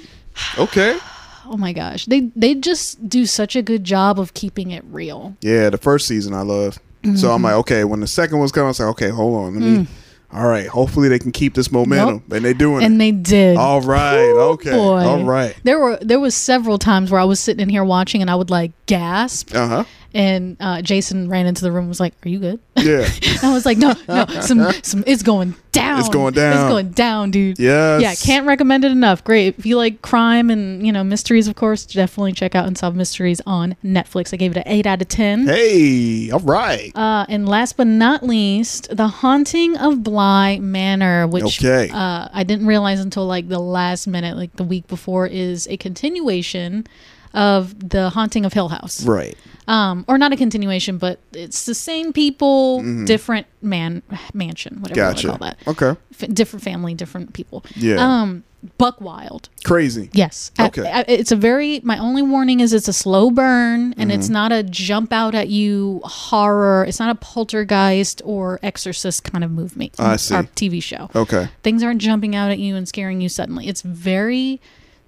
Okay. 0.58 0.98
oh 1.46 1.58
my 1.58 1.74
gosh, 1.74 2.06
they 2.06 2.32
they 2.36 2.56
just 2.56 3.08
do 3.08 3.26
such 3.26 3.56
a 3.56 3.62
good 3.62 3.84
job 3.84 4.20
of 4.20 4.34
keeping 4.34 4.72
it 4.72 4.84
real. 4.90 5.36
Yeah, 5.42 5.70
the 5.70 5.78
first 5.78 6.08
season 6.08 6.34
I 6.34 6.42
love. 6.42 6.76
So 7.04 7.10
Mm-hmm. 7.10 7.28
I'm 7.28 7.42
like, 7.44 7.54
okay, 7.56 7.84
when 7.84 8.00
the 8.00 8.08
second 8.08 8.40
one's 8.40 8.54
coming, 8.54 8.68
I 8.68 8.70
was 8.70 8.80
like, 8.80 8.90
okay, 8.92 9.10
hold 9.10 9.36
on, 9.36 9.54
let 9.60 9.62
me. 9.62 9.88
All 10.34 10.48
right, 10.48 10.68
hopefully 10.68 11.10
they 11.10 11.20
can 11.20 11.32
keep 11.32 11.54
this 11.54 11.72
momentum, 11.72 12.24
and 12.32 12.44
they 12.44 12.54
doing. 12.54 12.84
And 12.84 12.96
it. 12.96 12.98
they 12.98 13.12
did. 13.12 13.56
All 13.58 13.82
right, 13.82 14.18
Ooh, 14.32 14.40
okay, 14.54 14.72
boy. 14.72 15.00
all 15.04 15.24
right. 15.24 15.56
There 15.64 15.80
were 15.80 15.98
there 16.02 16.20
was 16.20 16.34
several 16.34 16.80
times 16.80 17.12
where 17.12 17.22
I 17.22 17.24
was 17.24 17.40
sitting 17.40 17.62
in 17.62 17.70
here 17.70 17.84
watching 17.84 18.22
and 18.22 18.32
I 18.32 18.36
would 18.36 18.50
like 18.50 18.72
gasp, 18.88 19.54
Uh 19.54 19.68
huh. 19.68 19.84
And 20.14 20.58
uh, 20.60 20.82
Jason 20.82 21.30
ran 21.30 21.46
into 21.46 21.62
the 21.64 21.72
room 21.72 21.82
and 21.84 21.90
was 21.90 22.00
like, 22.00 22.14
"Are 22.26 22.30
you 22.30 22.40
good?" 22.40 22.60
Yeah. 22.84 23.08
And 23.26 23.44
I 23.44 23.54
was 23.54 23.66
like, 23.66 23.78
"No, 23.78 23.94
no, 24.08 24.26
some 24.42 24.72
some 24.84 25.04
it's 25.08 25.24
going 25.24 25.56
down. 25.72 26.00
It's 26.00 26.10
going 26.10 26.34
down. 26.34 26.54
It's 26.54 26.70
going 26.72 26.90
down, 26.92 27.32
dude." 27.32 27.58
Yeah. 27.60 27.98
Yeah, 28.00 28.14
can't 28.16 28.46
recommend 28.46 28.84
it 28.84 28.92
enough. 28.92 29.24
Great. 29.24 29.58
If 29.58 29.66
you 29.66 29.78
like 29.78 30.02
crime 30.02 30.50
and 30.50 30.86
you 30.86 30.92
know 30.92 31.04
mysteries, 31.04 31.48
of 31.48 31.56
course, 31.56 31.86
definitely 31.86 32.34
check 32.34 32.56
out 32.56 32.68
Unsolved 32.68 32.98
Mysteries 32.98 33.42
on 33.46 33.76
Netflix. 33.86 34.34
I 34.34 34.38
gave 34.38 34.52
it 34.52 34.58
an 34.58 34.64
eight 34.66 34.86
out 34.86 35.02
of 35.02 35.08
ten. 35.08 35.48
Hey, 35.48 36.30
all 36.32 36.40
right. 36.42 36.92
Uh, 36.96 37.26
and 37.30 37.48
last 37.48 37.78
but 37.78 37.88
not 37.88 38.24
least, 38.24 38.96
The 38.96 39.08
Haunting 39.08 39.78
of 39.78 40.04
Bly 40.04 40.60
Manor, 40.60 41.28
which 41.28 41.64
Okay. 41.64 41.90
uh, 41.94 42.28
I 42.34 42.44
didn't 42.44 42.68
realize 42.68 43.00
until 43.00 43.26
like 43.26 43.48
the 43.48 43.60
last 43.60 44.08
minute, 44.08 44.36
like 44.36 44.56
the 44.58 44.64
week 44.64 44.88
before, 44.88 45.26
is 45.28 45.68
a 45.70 45.78
continuation 45.78 46.86
of 47.34 47.90
The 47.90 48.10
Haunting 48.10 48.46
of 48.46 48.54
Hill 48.54 48.70
House. 48.70 49.06
right. 49.06 49.36
Um, 49.66 50.04
or 50.10 50.18
not 50.18 50.34
a 50.34 50.36
continuation, 50.36 50.98
but 50.98 51.20
it's 51.32 51.66
the 51.66 51.74
same 51.74 52.12
people, 52.12 52.84
different 53.06 53.48
man 53.62 54.04
mansion, 54.34 54.82
whatever 54.82 55.00
Mm-hmm. 55.00 55.10
Gotcha. 55.12 55.24
you 55.24 55.30
want 55.30 55.42
to 55.42 55.48
call 55.74 55.74
that. 55.74 55.84
Okay. 55.94 56.00
F- 56.22 56.34
different 56.36 56.64
family, 56.64 56.94
different 56.94 57.32
people. 57.34 57.64
Yeah. 57.76 57.96
Um, 57.96 58.44
Buck 58.78 59.00
Wild. 59.00 59.48
Crazy. 59.64 60.10
Yes. 60.12 60.52
Okay. 60.60 60.90
I- 60.90 61.06
it's 61.08 61.32
a 61.32 61.38
very. 61.38 61.80
My 61.82 61.98
only 61.98 62.22
warning 62.22 62.60
is 62.60 62.74
it's 62.74 62.90
a 62.90 62.94
slow 62.94 63.32
burn, 63.32 63.94
and 63.94 64.10
Mm-hmm. 64.12 64.20
it's 64.20 64.28
not 64.28 64.52
a 64.52 64.64
jump 64.64 65.14
out 65.14 65.34
at 65.34 65.48
you 65.48 66.02
horror. 66.04 66.84
It's 66.86 67.00
not 67.00 67.10
a 67.10 67.16
poltergeist 67.16 68.22
or 68.26 68.60
exorcist 68.64 69.24
kind 69.24 69.46
of 69.46 69.52
movie. 69.52 69.92
I 69.98 70.18
see. 70.18 70.36
Or 70.36 70.44
TV 70.44 70.84
show. 70.84 71.10
Okay. 71.16 71.48
Things 71.64 71.84
aren't 71.84 72.02
jumping 72.02 72.36
out 72.36 72.52
at 72.52 72.60
you 72.60 72.76
and 72.76 72.86
scaring 72.88 73.22
you 73.22 73.30
suddenly. 73.30 73.70
It's 73.70 73.82
very. 73.82 74.60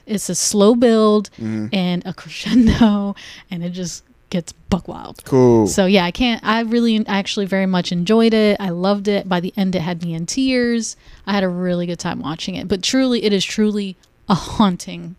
It's 0.06 0.30
a 0.30 0.36
slow 0.36 0.76
build 0.76 1.30
Mm-hmm. 1.32 1.68
and 1.74 2.06
a 2.06 2.14
crescendo, 2.20 3.16
and 3.52 3.64
it 3.64 3.72
just 3.72 4.04
gets 4.30 4.52
buck 4.54 4.88
wild. 4.88 5.24
Cool. 5.26 5.68
So 5.68 5.86
yeah, 5.86 6.04
I 6.06 6.12
can't. 6.12 6.44
I 6.44 6.62
really, 6.62 7.06
actually, 7.08 7.46
very 7.46 7.66
much 7.66 7.92
enjoyed 7.92 8.34
it. 8.34 8.58
I 8.60 8.70
loved 8.70 9.08
it. 9.08 9.30
By 9.30 9.40
the 9.40 9.54
end, 9.56 9.76
it 9.76 9.82
had 9.82 10.04
me 10.04 10.14
in 10.14 10.26
tears. 10.26 10.96
I 11.28 11.34
had 11.34 11.44
a 11.44 11.50
really 11.50 11.86
good 11.86 12.00
time 12.00 12.20
watching 12.20 12.56
it. 12.56 12.68
But 12.68 12.82
truly, 12.84 13.24
it 13.24 13.34
is 13.34 13.46
truly 13.46 13.96
a 14.28 14.34
haunting 14.36 15.16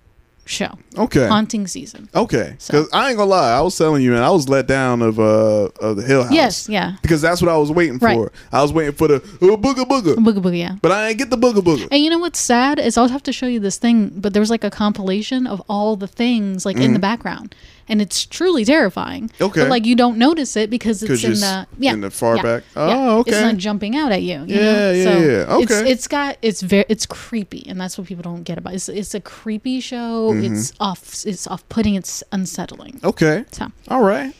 show, 0.46 0.78
okay. 0.96 1.26
haunting 1.26 1.66
season. 1.66 2.08
Okay, 2.14 2.54
So- 2.58 2.72
because 2.84 2.88
I 2.92 3.08
ain't 3.10 3.18
gonna 3.18 3.28
lie, 3.30 3.52
I 3.58 3.60
was 3.60 3.76
telling 3.76 4.00
you, 4.02 4.12
man, 4.12 4.22
I 4.22 4.30
was 4.30 4.48
let 4.48 4.66
down 4.66 5.02
of 5.02 5.18
uh 5.18 5.68
of 5.80 5.96
the 5.96 6.02
Hill 6.02 6.22
House. 6.22 6.32
Yes, 6.32 6.68
yeah. 6.68 6.94
because 7.02 7.20
that's 7.20 7.42
what 7.42 7.50
I 7.50 7.56
was 7.58 7.70
waiting 7.72 7.98
Right. 7.98 8.16
for. 8.16 8.32
I 8.52 8.62
was 8.62 8.72
waiting 8.72 8.94
for 8.94 9.08
the 9.08 9.16
uh, 9.16 9.56
booga 9.56 9.84
booga, 9.84 10.14
Booga 10.14 10.38
booga, 10.38 10.58
yeah. 10.58 10.76
but 10.80 10.92
I 10.92 11.08
ain't 11.08 11.18
get 11.18 11.30
the 11.30 11.36
booga 11.36 11.60
booga. 11.60 11.88
And 11.90 12.02
you 12.02 12.10
know 12.10 12.18
what's 12.18 12.38
sad 12.38 12.78
is 12.78 12.96
I'll 12.96 13.08
have 13.08 13.22
to 13.24 13.32
show 13.32 13.46
you 13.46 13.60
this 13.60 13.76
thing, 13.76 14.10
but 14.16 14.32
there 14.32 14.40
was 14.40 14.50
like 14.50 14.64
a 14.64 14.70
compilation 14.70 15.46
of 15.46 15.60
all 15.68 15.96
the 15.96 16.06
things 16.08 16.64
like 16.64 16.76
in 16.78 16.92
the 16.92 16.98
background, 17.00 17.54
and 17.88 18.02
it's 18.02 18.26
truly 18.26 18.64
terrifying. 18.64 19.30
Okay. 19.40 19.60
but 19.62 19.70
like 19.70 19.86
you 19.86 19.94
don't 19.94 20.18
notice 20.18 20.56
it 20.56 20.70
because 20.70 21.02
it's 21.02 21.22
in 21.24 21.32
the 21.34 21.66
yeah 21.78 21.92
in 21.92 22.00
the 22.00 22.10
far 22.10 22.36
yeah, 22.36 22.42
back. 22.42 22.62
yeah. 22.74 22.82
Oh, 22.96 23.20
It's 23.26 23.40
not 23.40 23.56
jumping 23.56 23.96
out 23.96 24.12
at 24.12 24.22
you. 24.22 24.40
you 24.46 24.56
Yeah, 24.56 24.62
know? 24.72 24.90
yeah, 24.92 25.04
so 25.04 25.18
yeah. 25.18 25.58
It's, 25.60 25.72
Okay. 25.72 25.90
it's 25.90 26.08
got 26.08 26.36
it's 26.42 26.62
very 26.62 26.84
it's 26.88 27.06
creepy, 27.06 27.64
and 27.68 27.80
that's 27.80 27.96
what 27.98 28.06
people 28.06 28.22
don't 28.22 28.42
get 28.42 28.58
about. 28.58 28.74
It's 28.74 28.88
it's 28.88 29.14
a 29.14 29.20
creepy 29.20 29.80
show. 29.80 30.32
Mm-hmm. 30.32 30.54
It's 30.54 30.72
off. 30.80 31.24
It's 31.26 31.46
off 31.46 31.68
putting. 31.68 31.94
It's 31.94 32.22
unsettling. 32.32 33.00
Okay, 33.04 33.44
So 33.52 33.70
all 33.88 34.02
right. 34.02 34.34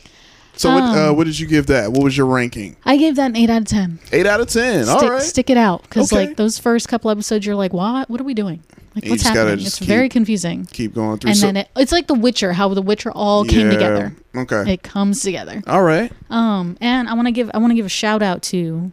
So 0.55 0.73
what 0.73 0.81
uh, 0.83 1.09
Um, 1.11 1.17
what 1.17 1.25
did 1.25 1.37
you 1.39 1.45
give 1.45 1.67
that? 1.67 1.91
What 1.91 2.03
was 2.03 2.17
your 2.17 2.25
ranking? 2.25 2.77
I 2.83 2.97
gave 2.97 3.15
that 3.17 3.27
an 3.27 3.35
eight 3.35 3.49
out 3.51 3.61
of 3.61 3.67
ten. 3.67 3.99
Eight 4.11 4.25
out 4.25 4.39
of 4.41 4.47
ten. 4.47 4.85
Stick, 4.85 4.95
all 5.03 5.09
right. 5.11 5.21
stick 5.21 5.49
it 5.51 5.57
out 5.57 5.83
because 5.83 6.11
Okay. 6.11 6.25
like 6.29 6.37
those 6.37 6.57
first 6.57 6.87
couple 6.89 7.11
episodes, 7.11 7.45
you're 7.45 7.55
like, 7.55 7.73
what? 7.73 8.09
What 8.09 8.19
are 8.19 8.23
we 8.23 8.33
doing? 8.33 8.63
Like, 9.03 9.09
what's 9.11 9.23
happening? 9.23 9.65
It's 9.65 9.79
very 9.79 10.09
confusing. 10.09 10.67
Keep 10.71 10.95
going 10.95 11.19
through. 11.19 11.29
And 11.29 11.37
so- 11.37 11.45
then 11.47 11.57
it, 11.57 11.69
it's 11.75 11.91
like 11.91 12.07
The 12.07 12.13
Witcher, 12.15 12.53
how 12.53 12.73
The 12.73 12.81
Witcher 12.81 13.11
all 13.11 13.45
came 13.45 13.69
together. 13.69 14.15
Okay. 14.35 14.73
It 14.73 14.83
comes 14.83 15.21
together. 15.21 15.61
all 15.67 15.83
right. 15.83 16.11
Um, 16.29 16.77
and 16.81 17.07
I 17.07 17.13
want 17.13 17.27
to 17.27 17.31
give 17.31 17.51
I 17.53 17.57
want 17.59 17.71
to 17.71 17.75
give 17.75 17.85
a 17.85 17.89
shout 17.89 18.21
out 18.21 18.41
to, 18.43 18.91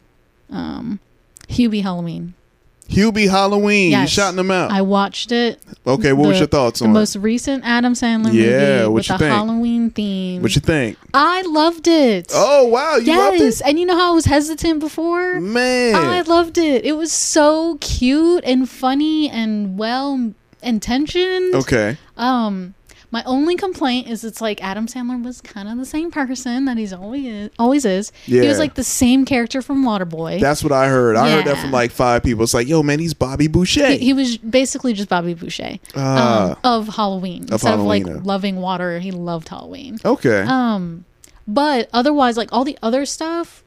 um, 0.51 1.01
Hubie 1.49 1.83
Halloween. 1.83 2.35
Hubie 2.89 3.29
Halloween. 3.31 3.91
You 3.93 3.99
Yes. 3.99 4.11
shouting 4.11 4.37
them 4.37 4.51
out. 4.51 4.71
I 4.71 4.83
watched 4.83 5.33
it. 5.33 5.61
okay. 5.87 6.13
What 6.13 6.29
was 6.29 6.39
your 6.39 6.47
thoughts 6.47 6.81
on 6.83 6.89
The 6.89 6.95
most 7.01 7.17
recent 7.17 7.65
Adam 7.65 7.95
Sandler 7.95 8.33
Yeah, 8.33 8.83
movie 8.83 8.89
with 8.95 9.09
you 9.09 9.15
the 9.15 9.19
think? 9.19 9.35
Halloween 9.35 9.91
theme. 9.91 10.43
What 10.43 10.55
you 10.55 10.61
think? 10.61 10.97
I 11.13 11.43
loved 11.43 11.89
it. 11.89 12.31
Oh 12.35 12.67
wow, 12.67 12.97
you 12.97 13.17
loved 13.17 13.41
yes, 13.41 13.61
it, 13.61 13.67
and 13.67 13.79
you 13.79 13.87
know 13.87 13.97
how 13.97 14.13
I 14.13 14.15
was 14.15 14.27
hesitant 14.27 14.81
before. 14.81 15.41
man. 15.41 15.95
I 15.95 16.21
loved 16.23 16.59
it. 16.59 16.85
It 16.85 16.97
was 16.97 17.11
so 17.13 17.79
cute 17.81 18.45
and 18.45 18.69
funny 18.69 19.29
and 19.31 19.79
well 19.79 20.33
intentioned. 20.63 21.55
okay. 21.55 21.97
Um, 22.17 22.75
my 23.15 23.23
only 23.27 23.55
complaint 23.55 24.09
is 24.09 24.25
it's 24.25 24.41
like 24.41 24.61
Adam 24.63 24.89
Sandler 24.89 25.23
was 25.23 25.41
kind 25.41 25.69
of 25.69 25.79
the 25.79 25.87
same 25.87 26.11
person 26.11 26.65
that 26.65 26.77
he's 26.77 26.93
always 26.93 27.25
is, 27.25 27.51
always 27.61 27.85
is. 27.85 28.11
Yeah. 28.27 28.43
He 28.43 28.49
was 28.49 28.59
like 28.59 28.75
the 28.75 28.83
same 28.83 29.25
character 29.25 29.63
from 29.63 29.85
Waterboy. 29.85 30.41
That's 30.41 30.65
what 30.65 30.73
I 30.73 30.89
heard. 30.89 31.15
I 31.15 31.31
heard 31.31 31.45
that 31.45 31.59
from 31.59 31.71
like 31.71 31.93
five 31.93 32.25
people. 32.25 32.43
It's 32.43 32.55
like, 32.55 32.67
yo, 32.67 32.83
man, 32.83 32.99
he's 32.99 33.15
Bobby 33.15 33.47
Boucher. 33.47 33.87
he, 33.87 33.99
he 33.99 34.13
was 34.13 34.37
basically 34.39 34.95
just 34.95 35.09
Bobby 35.09 35.33
Boucher 35.35 35.79
Ah. 35.95 36.51
um, 36.51 36.57
of 36.65 36.89
Halloween. 36.97 37.43
Instead 37.53 37.69
Halloween, 37.77 38.03
of 38.03 38.09
uh. 38.09 38.15
like 38.17 38.25
loving 38.27 38.57
water, 38.57 38.99
he 38.99 39.13
loved 39.13 39.49
Halloween. 39.49 39.99
okay. 40.05 40.43
Um, 40.43 41.05
but 41.47 41.89
otherwise, 41.93 42.37
like 42.37 42.53
all 42.53 42.65
the 42.65 42.79
other 42.83 43.07
stuff, 43.07 43.63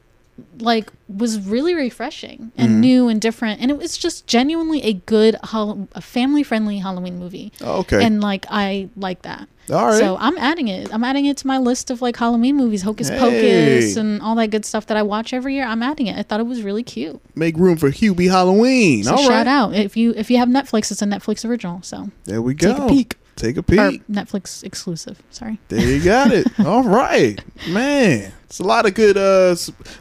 like 0.60 0.90
was 1.08 1.38
really 1.40 1.74
refreshing 1.74 2.52
and 2.56 2.68
Mm-hmm. 2.70 2.80
new 2.80 3.08
and 3.08 3.20
different, 3.20 3.60
and 3.60 3.70
it 3.70 3.78
was 3.78 3.96
just 3.96 4.26
genuinely 4.26 4.82
a 4.82 4.92
good, 4.94 5.36
Hall- 5.44 5.88
a 5.92 6.00
family-friendly 6.00 6.78
Halloween 6.78 7.18
movie. 7.18 7.52
Oh, 7.60 7.78
okay. 7.80 8.04
and 8.04 8.20
like 8.20 8.46
I 8.50 8.88
like 8.96 9.22
that. 9.22 9.48
All 9.70 9.86
right. 9.86 9.98
So 9.98 10.16
I'm 10.18 10.38
adding 10.38 10.68
it. 10.68 10.92
I'm 10.94 11.04
adding 11.04 11.26
it 11.26 11.36
to 11.38 11.46
my 11.46 11.58
list 11.58 11.90
of 11.90 12.00
like 12.00 12.16
Halloween 12.16 12.56
movies, 12.56 12.82
Hocus 12.82 13.10
Hey. 13.10 13.18
Pocus, 13.18 13.96
and 13.96 14.22
all 14.22 14.34
that 14.36 14.48
good 14.48 14.64
stuff 14.64 14.86
that 14.86 14.96
I 14.96 15.02
watch 15.02 15.32
every 15.34 15.54
year. 15.54 15.66
I'm 15.66 15.82
adding 15.82 16.06
it. 16.06 16.16
I 16.18 16.22
thought 16.22 16.40
it 16.40 16.46
was 16.46 16.62
really 16.62 16.82
cute. 16.82 17.20
Make 17.34 17.56
room 17.58 17.76
for 17.76 17.90
Hubie 17.90 18.30
Halloween. 18.30 19.04
So 19.04 19.12
All 19.12 19.18
shout 19.18 19.30
right. 19.30 19.46
out 19.46 19.74
if 19.74 19.94
you 19.96 20.14
if 20.16 20.30
you 20.30 20.38
have 20.38 20.48
Netflix, 20.48 20.90
it's 20.90 21.02
a 21.02 21.06
Netflix 21.06 21.44
original. 21.48 21.82
So 21.82 22.10
There 22.24 22.40
we 22.40 22.54
go. 22.54 22.72
Take 22.74 22.82
a 22.82 22.88
peek. 22.88 23.16
Take 23.38 23.56
a 23.56 23.60
or 23.60 23.62
peek. 23.62 24.06
Netflix 24.08 24.62
exclusive. 24.64 25.22
Sorry. 25.30 25.58
There 25.68 25.80
you 25.80 26.02
got 26.04 26.30
it. 26.32 26.46
All 26.66 26.82
right, 26.84 27.40
man. 27.68 28.32
It's 28.44 28.60
a 28.60 28.64
lot 28.64 28.86
of 28.86 28.94
good. 28.94 29.16
Uh, 29.18 29.50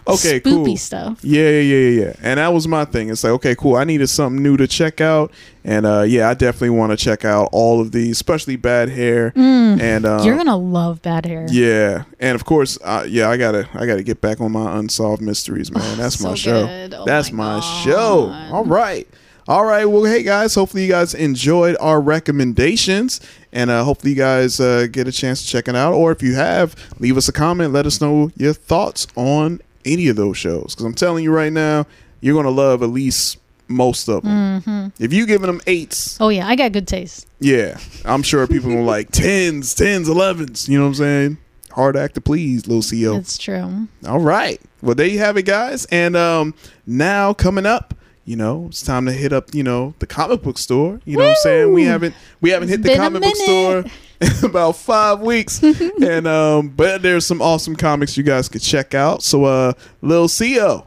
okay, 0.08 0.40
Spoopy 0.40 0.44
cool. 0.44 0.78
stuff. 0.78 1.20
Yeah, 1.22 1.50
yeah, 1.50 1.60
yeah, 1.60 2.02
yeah. 2.06 2.14
And 2.22 2.38
that 2.40 2.54
was 2.54 2.66
my 2.66 2.86
thing. 2.86 3.10
It's 3.10 3.24
like, 3.24 3.34
okay, 3.34 3.56
cool. 3.56 3.76
I 3.76 3.84
needed 3.84 4.08
something 4.08 4.42
new 4.42 4.56
to 4.56 4.68
check 4.68 5.02
out, 5.02 5.34
and 5.66 5.86
uh, 5.86 6.04
yeah, 6.08 6.30
I 6.30 6.34
definitely 6.34 6.70
want 6.70 6.92
to 6.92 6.98
check 6.98 7.26
out 7.26 7.50
all 7.52 7.82
of 7.82 7.92
these, 7.92 8.12
especially 8.16 8.56
Bad 8.56 8.88
Hair. 8.90 9.34
And 9.36 10.06
uh, 10.06 10.20
Mm. 10.20 10.26
You're 10.26 10.38
gonna 10.38 10.56
love 10.56 11.02
Bad 11.02 11.26
Hair. 11.26 11.48
yeah, 11.52 12.06
and 12.22 12.36
of 12.36 12.46
course, 12.46 12.80
uh, 12.86 13.06
yeah, 13.08 13.30
I 13.30 13.36
gotta, 13.36 13.68
I 13.74 13.86
gotta 13.86 14.02
get 14.04 14.22
back 14.22 14.40
on 14.40 14.54
my 14.54 14.78
unsolved 14.80 15.22
mysteries, 15.22 15.70
man. 15.70 15.98
That's 15.98 16.22
my 16.22 16.34
show. 16.34 16.68
Oh 16.94 17.06
That's 17.06 17.32
my 17.34 17.58
my, 17.58 17.84
show. 17.84 18.30
All 18.52 18.64
right, 18.64 19.08
all 19.48 19.66
right. 19.66 19.86
Well, 19.86 20.04
hey 20.04 20.24
guys, 20.24 20.56
hopefully 20.56 20.84
you 20.84 20.90
guys 20.92 21.14
enjoyed 21.14 21.78
our 21.80 22.02
recommendations, 22.02 23.22
and 23.52 23.70
uh, 23.70 23.84
hopefully 23.84 24.12
you 24.12 24.18
guys 24.18 24.60
uh, 24.60 24.88
get 24.92 25.08
a 25.08 25.12
chance 25.12 25.42
to 25.44 25.48
check 25.48 25.68
it 25.68 25.76
out. 25.76 25.94
Or 25.94 26.12
if 26.12 26.22
you 26.22 26.36
have, 26.36 26.76
leave 27.00 27.18
us 27.18 27.28
a 27.28 27.32
comment. 27.34 27.74
Let 27.74 27.86
us 27.86 28.02
know 28.02 28.32
your 28.36 28.54
thoughts 28.54 29.08
on 29.16 29.62
any 29.86 30.08
of 30.10 30.16
those 30.16 30.38
shows, 30.38 30.74
because 30.76 30.86
I'm 30.86 30.94
telling 30.94 31.24
you 31.24 31.32
right 31.32 31.52
now, 31.54 31.86
you're 32.22 32.36
gonna 32.36 32.54
love 32.54 32.84
at 32.84 32.90
least 32.90 33.38
most 33.70 34.08
of 34.08 34.24
them. 34.24 34.62
Mm-hmm. 34.62 35.04
If 35.04 35.14
you 35.14 35.26
giving 35.26 35.48
them 35.48 35.62
eights, 35.68 36.18
Oh 36.20 36.30
yeah, 36.30 36.48
I 36.48 36.56
got 36.56 36.72
good 36.72 36.88
taste. 36.88 37.28
yeah, 37.40 37.78
I'm 38.06 38.24
sure 38.24 38.46
people 38.48 38.74
will 38.76 38.84
like 38.84 39.12
tens, 39.12 39.74
tens, 39.74 40.10
elevens. 40.10 40.68
You 40.68 40.78
know 40.78 40.86
what 40.86 40.90
I'm 40.90 40.96
saying? 40.96 41.38
Hard 41.72 41.96
act 41.96 42.16
to 42.16 42.22
please, 42.22 42.66
little 42.68 42.82
Xio. 42.82 43.20
It's 43.20 43.38
true. 43.38 43.88
All 44.08 44.20
right. 44.20 44.60
Well, 44.82 44.96
there 44.96 45.06
you 45.06 45.20
have 45.20 45.38
it, 45.38 45.44
guys. 45.44 45.86
And 45.86 46.16
um, 46.16 46.56
now 46.88 47.34
coming 47.34 47.66
up, 47.68 47.94
you 48.28 48.36
know, 48.36 48.66
it's 48.68 48.82
time 48.82 49.06
to 49.06 49.14
hit 49.14 49.32
up, 49.32 49.56
you 49.56 49.64
know, 49.64 49.94
the 50.00 50.06
comic 50.06 50.44
book 50.44 50.58
store. 50.58 51.00
You 51.06 51.16
know 51.16 51.24
what 51.24 51.30
I'm 51.30 51.36
saying? 51.38 51.74
We 51.74 51.86
haven't 51.86 52.14
we 52.42 52.50
haven't 52.50 52.68
hit 52.68 52.84
the 52.84 52.94
comic 52.94 53.24
book 53.24 53.36
store 53.38 53.86
in 54.20 54.32
about 54.44 54.76
five 54.76 55.22
weeks. 55.22 55.64
and 56.04 56.28
um, 56.28 56.68
but 56.68 57.02
there's 57.02 57.26
some 57.26 57.42
awesome 57.42 57.78
comics 57.78 58.18
you 58.18 58.24
guys 58.24 58.50
could 58.50 58.62
check 58.62 58.94
out. 58.94 59.24
So 59.24 59.46
uh 59.46 59.74
Lil 60.02 60.28
Xio, 60.28 60.86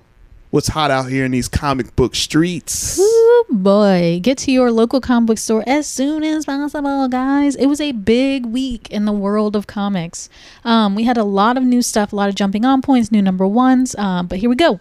what's 0.50 0.68
hot 0.68 0.90
out 0.90 1.08
here 1.08 1.24
in 1.24 1.30
these 1.30 1.48
comic 1.48 1.96
book 1.96 2.14
streets? 2.14 2.98
Ooh, 2.98 3.44
boy, 3.48 4.20
get 4.22 4.36
to 4.38 4.52
your 4.52 4.70
local 4.70 5.00
comic 5.00 5.28
book 5.28 5.38
store 5.38 5.64
as 5.66 5.86
soon 5.86 6.22
as 6.22 6.44
possible, 6.44 7.08
guys. 7.08 7.56
It 7.56 7.66
was 7.66 7.80
a 7.80 7.92
big 7.92 8.44
week 8.44 8.90
in 8.90 9.06
the 9.06 9.12
world 9.12 9.56
of 9.56 9.66
comics. 9.66 10.28
Um, 10.62 10.94
we 10.94 11.04
had 11.04 11.16
a 11.16 11.24
lot 11.24 11.56
of 11.56 11.62
new 11.62 11.80
stuff, 11.80 12.12
a 12.12 12.16
lot 12.16 12.28
of 12.28 12.34
jumping 12.34 12.66
on 12.66 12.82
points, 12.82 13.10
new 13.10 13.22
number 13.22 13.46
ones. 13.46 13.94
Um, 13.96 14.26
but 14.26 14.40
here 14.40 14.50
we 14.50 14.56
go. 14.56 14.78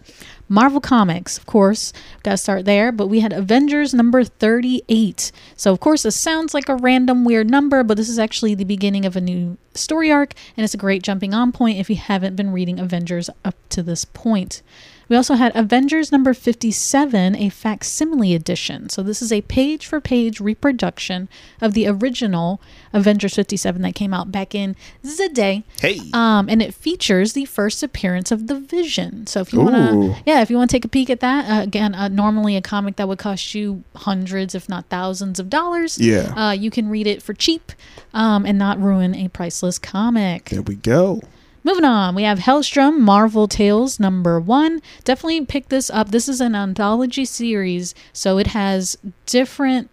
Marvel 0.50 0.80
Comics, 0.80 1.38
of 1.38 1.46
course, 1.46 1.92
got 2.24 2.32
to 2.32 2.36
start 2.36 2.64
there. 2.64 2.90
But 2.90 3.06
we 3.06 3.20
had 3.20 3.32
Avengers 3.32 3.94
number 3.94 4.24
38. 4.24 5.30
So, 5.56 5.72
of 5.72 5.78
course, 5.78 6.02
this 6.02 6.20
sounds 6.20 6.52
like 6.52 6.68
a 6.68 6.74
random 6.74 7.24
weird 7.24 7.48
number, 7.48 7.84
but 7.84 7.96
this 7.96 8.08
is 8.08 8.18
actually 8.18 8.56
the 8.56 8.64
beginning 8.64 9.06
of 9.06 9.16
a 9.16 9.20
new 9.20 9.56
story 9.80 10.10
arc, 10.10 10.34
and 10.56 10.64
it's 10.64 10.74
a 10.74 10.78
great 10.78 11.02
jumping 11.02 11.34
on 11.34 11.52
point 11.52 11.78
if 11.78 11.90
you 11.90 11.96
haven't 11.96 12.36
been 12.36 12.52
reading 12.52 12.78
Avengers 12.78 13.30
up 13.44 13.56
to 13.70 13.82
this 13.82 14.04
point. 14.04 14.62
We 15.10 15.16
also 15.16 15.34
had 15.34 15.50
Avengers 15.56 16.12
number 16.12 16.32
57, 16.32 17.34
a 17.34 17.48
facsimile 17.48 18.32
edition. 18.32 18.88
So, 18.88 19.02
this 19.02 19.20
is 19.20 19.32
a 19.32 19.40
page 19.42 19.84
for 19.84 20.00
page 20.00 20.38
reproduction 20.40 21.28
of 21.60 21.74
the 21.74 21.88
original 21.88 22.60
Avengers 22.92 23.34
57 23.34 23.82
that 23.82 23.96
came 23.96 24.14
out 24.14 24.30
back 24.30 24.54
in 24.54 24.76
the 25.02 25.28
day. 25.32 25.64
Hey. 25.80 25.98
Um, 26.12 26.48
and 26.48 26.62
it 26.62 26.72
features 26.72 27.32
the 27.32 27.44
first 27.44 27.82
appearance 27.82 28.30
of 28.30 28.46
the 28.46 28.60
Vision. 28.60 29.26
So 29.26 29.40
if 29.40 29.52
you 29.52 29.60
want 29.60 29.74
to, 29.74 30.22
yeah, 30.26 30.42
if 30.42 30.50
you 30.50 30.56
want 30.56 30.70
to 30.70 30.76
take 30.76 30.84
a 30.84 30.88
peek 30.88 31.10
at 31.10 31.18
that, 31.18 31.50
uh, 31.50 31.62
again, 31.62 31.92
uh, 31.92 32.06
normally 32.06 32.56
a 32.56 32.62
comic 32.62 32.94
that 32.94 33.08
would 33.08 33.18
cost 33.18 33.52
you 33.52 33.82
hundreds, 33.96 34.54
if 34.54 34.68
not 34.68 34.86
thousands 34.90 35.40
of 35.40 35.50
dollars. 35.50 35.98
Yeah. 35.98 36.32
Uh, 36.36 36.52
you 36.52 36.70
can 36.70 36.88
read 36.88 37.08
it 37.08 37.20
for 37.20 37.34
cheap, 37.34 37.72
um, 38.14 38.46
and 38.46 38.58
not 38.58 38.80
ruin 38.80 39.16
a 39.16 39.26
priceless 39.28 39.69
comic. 39.78 40.46
there 40.46 40.62
we 40.62 40.74
go. 40.76 41.20
Moving 41.62 41.84
on, 41.84 42.14
we 42.14 42.22
have 42.22 42.38
Hellstrom 42.38 43.00
Marvel 43.00 43.46
Tales 43.46 44.00
number 44.00 44.40
one. 44.40 44.80
Definitely 45.04 45.44
pick 45.44 45.68
this 45.68 45.90
up. 45.90 46.10
This 46.10 46.26
is 46.26 46.40
an 46.40 46.54
anthology 46.54 47.26
series, 47.26 47.94
so 48.14 48.38
it 48.38 48.48
has 48.48 48.96
different 49.26 49.90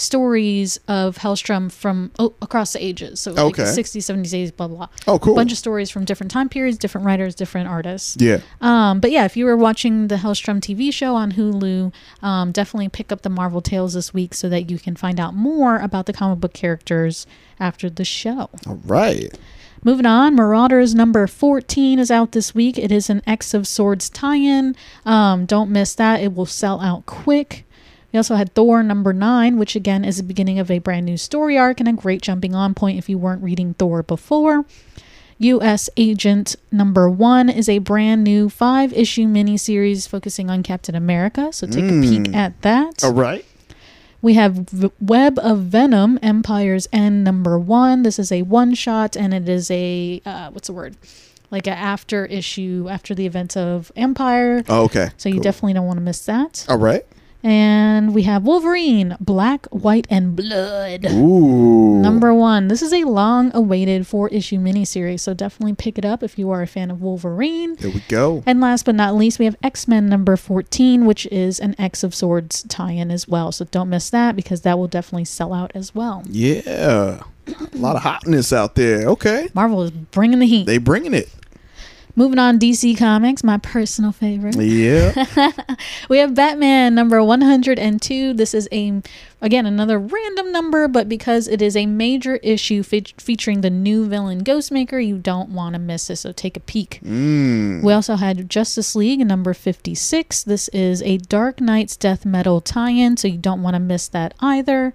stories 0.00 0.78
of 0.88 1.18
Hellstrom 1.18 1.70
from 1.70 2.10
oh, 2.18 2.34
across 2.42 2.72
the 2.72 2.84
ages. 2.84 3.20
So 3.20 3.32
like 3.32 3.44
Okay. 3.58 3.64
the 3.64 3.70
60s, 3.70 4.02
70s, 4.02 4.32
80s, 4.32 4.56
blah, 4.56 4.66
blah, 4.68 4.76
blah. 4.76 4.88
Oh, 5.06 5.18
cool. 5.18 5.34
A 5.34 5.36
bunch 5.36 5.52
of 5.52 5.58
stories 5.58 5.90
from 5.90 6.04
different 6.04 6.30
time 6.30 6.48
periods, 6.48 6.78
different 6.78 7.06
writers, 7.06 7.34
different 7.34 7.68
artists. 7.68 8.16
Yeah. 8.18 8.40
Um, 8.60 9.00
but 9.00 9.10
yeah, 9.10 9.24
if 9.24 9.36
you 9.36 9.44
were 9.44 9.56
watching 9.56 10.08
the 10.08 10.16
Hellstrom 10.16 10.60
TV 10.60 10.92
show 10.92 11.14
on 11.14 11.32
Hulu, 11.32 11.92
um, 12.22 12.52
definitely 12.52 12.88
pick 12.88 13.12
up 13.12 13.22
the 13.22 13.30
Marvel 13.30 13.60
Tales 13.60 13.94
this 13.94 14.12
week 14.14 14.34
so 14.34 14.48
that 14.48 14.70
you 14.70 14.78
can 14.78 14.96
find 14.96 15.20
out 15.20 15.34
more 15.34 15.78
about 15.78 16.06
the 16.06 16.12
comic 16.12 16.40
book 16.40 16.52
characters 16.54 17.26
after 17.58 17.88
the 17.90 18.04
show. 18.04 18.48
All 18.66 18.80
right. 18.84 19.36
Moving 19.82 20.04
on, 20.04 20.34
Marauders 20.34 20.94
number 20.94 21.26
14 21.26 21.98
is 21.98 22.10
out 22.10 22.32
this 22.32 22.54
week. 22.54 22.76
It 22.76 22.92
is 22.92 23.08
an 23.08 23.22
X 23.26 23.54
of 23.54 23.66
Swords 23.66 24.10
tie 24.10 24.36
in. 24.36 24.76
Um, 25.06 25.46
don't 25.46 25.70
miss 25.70 25.94
that, 25.94 26.20
it 26.20 26.34
will 26.34 26.44
sell 26.44 26.80
out 26.80 27.06
quick. 27.06 27.64
We 28.12 28.16
also 28.16 28.34
had 28.34 28.54
Thor 28.54 28.82
number 28.82 29.12
9, 29.12 29.56
which 29.58 29.76
again 29.76 30.04
is 30.04 30.16
the 30.16 30.22
beginning 30.22 30.58
of 30.58 30.70
a 30.70 30.78
brand 30.80 31.06
new 31.06 31.16
story 31.16 31.56
arc 31.56 31.78
and 31.80 31.88
a 31.88 31.92
great 31.92 32.22
jumping 32.22 32.54
on 32.54 32.74
point 32.74 32.98
if 32.98 33.08
you 33.08 33.18
weren't 33.18 33.42
reading 33.42 33.74
Thor 33.74 34.02
before. 34.02 34.64
U.S. 35.38 35.88
Agent 35.96 36.56
number 36.70 37.08
1 37.08 37.48
is 37.48 37.68
a 37.68 37.78
brand 37.78 38.24
new 38.24 38.50
five 38.50 38.92
issue 38.92 39.26
miniseries 39.26 40.06
focusing 40.06 40.50
on 40.50 40.62
Captain 40.62 40.94
America, 40.94 41.50
so 41.52 41.66
take 41.66 41.84
a 41.84 42.00
peek 42.02 42.34
at 42.34 42.60
that. 42.62 43.02
All 43.02 43.12
right. 43.14 43.44
We 44.20 44.34
have 44.34 44.52
v- 44.70 44.90
Web 45.00 45.38
of 45.38 45.60
Venom, 45.60 46.18
Empire's 46.22 46.88
End 46.92 47.24
number 47.24 47.58
one. 47.58 48.02
This 48.02 48.18
is 48.18 48.30
a 48.30 48.42
one 48.42 48.74
shot, 48.74 49.16
and 49.16 49.32
it 49.32 49.48
is 49.48 49.70
a 49.70 50.20
uh, 50.26 50.50
what's 50.50 50.66
the 50.66 50.74
word? 50.74 50.96
Like 51.50 51.66
a 51.66 51.70
after 51.70 52.26
issue 52.26 52.86
after 52.90 53.14
the 53.14 53.24
events 53.24 53.56
of 53.56 53.90
Empire. 53.96 54.62
Oh, 54.68 54.82
okay. 54.84 55.08
so 55.16 55.30
you 55.30 55.36
Cool. 55.36 55.42
definitely 55.44 55.72
don't 55.72 55.86
want 55.86 55.96
to 55.96 56.02
miss 56.02 56.20
that. 56.26 56.66
All 56.68 56.76
right. 56.76 57.06
And 57.42 58.14
we 58.14 58.24
have 58.24 58.44
Wolverine, 58.44 59.16
Black, 59.18 59.66
White, 59.66 60.06
and 60.10 60.36
Blood. 60.36 61.06
Ooh. 61.10 62.00
Number 62.00 62.34
one. 62.34 62.68
This 62.68 62.82
is 62.82 62.92
a 62.92 63.04
long 63.04 63.50
awaited 63.54 64.06
four 64.06 64.28
issue 64.28 64.58
miniseries, 64.58 65.20
so 65.20 65.32
definitely 65.32 65.74
pick 65.74 65.96
it 65.96 66.04
up 66.04 66.22
if 66.22 66.38
you 66.38 66.50
are 66.50 66.62
a 66.62 66.66
fan 66.66 66.90
of 66.90 67.00
Wolverine. 67.00 67.76
There 67.76 67.90
we 67.90 68.00
go. 68.08 68.42
And 68.46 68.60
last 68.60 68.84
but 68.84 68.94
not 68.94 69.14
least, 69.14 69.38
we 69.38 69.46
have 69.46 69.56
X 69.62 69.88
Men 69.88 70.06
number 70.06 70.36
14, 70.36 71.06
which 71.06 71.26
is 71.26 71.60
an 71.60 71.74
X 71.78 72.04
of 72.04 72.14
Swords 72.14 72.62
tie 72.64 72.92
in 72.92 73.10
as 73.10 73.26
well. 73.26 73.52
So 73.52 73.64
don't 73.64 73.88
miss 73.88 74.10
that 74.10 74.36
because 74.36 74.60
that 74.62 74.78
will 74.78 74.88
definitely 74.88 75.24
sell 75.24 75.54
out 75.54 75.72
as 75.74 75.94
well. 75.94 76.22
Yeah. 76.28 77.22
A 77.48 77.76
lot 77.76 77.96
of 77.96 78.02
hotness 78.02 78.52
out 78.52 78.74
there. 78.74 79.08
Okay. 79.08 79.48
Marvel 79.54 79.82
is 79.82 79.90
bringing 79.90 80.38
the 80.38 80.46
heat. 80.46 80.66
They 80.66 80.78
bringing 80.78 81.14
it. 81.14 81.28
Moving 82.16 82.38
on, 82.38 82.58
DC 82.58 82.98
Comics, 82.98 83.44
my 83.44 83.58
personal 83.58 84.12
favorite. 84.12 84.56
Yeah. 84.56 85.26
We 86.08 86.18
have 86.18 86.34
Batman 86.34 86.94
number 86.94 87.22
102. 87.22 88.34
This 88.34 88.52
is 88.52 88.68
a, 88.72 89.00
again, 89.40 89.64
another 89.66 89.98
random 89.98 90.52
number, 90.52 90.88
but 90.88 91.08
because 91.08 91.46
it 91.46 91.62
is 91.62 91.76
a 91.76 91.86
major 91.86 92.36
issue 92.36 92.82
fe- 92.82 93.14
featuring 93.18 93.60
the 93.60 93.70
new 93.70 94.06
villain 94.06 94.42
Ghostmaker, 94.42 95.04
you 95.04 95.18
don't 95.18 95.50
want 95.50 95.74
to 95.74 95.78
miss 95.78 96.10
it. 96.10 96.16
So 96.16 96.32
take 96.32 96.56
a 96.56 96.60
peek. 96.60 97.00
Mm. 97.04 97.82
We 97.82 97.92
also 97.92 98.16
had 98.16 98.48
Justice 98.50 98.96
League 98.96 99.20
number 99.20 99.54
56. 99.54 100.42
This 100.42 100.68
is 100.68 101.02
a 101.02 101.18
Dark 101.18 101.60
Nights 101.60 101.96
Death 101.96 102.26
Metal 102.26 102.60
tie 102.60 102.90
in, 102.90 103.16
so 103.16 103.28
you 103.28 103.38
don't 103.38 103.62
want 103.62 103.74
to 103.74 103.80
miss 103.80 104.08
that 104.08 104.34
either. 104.40 104.92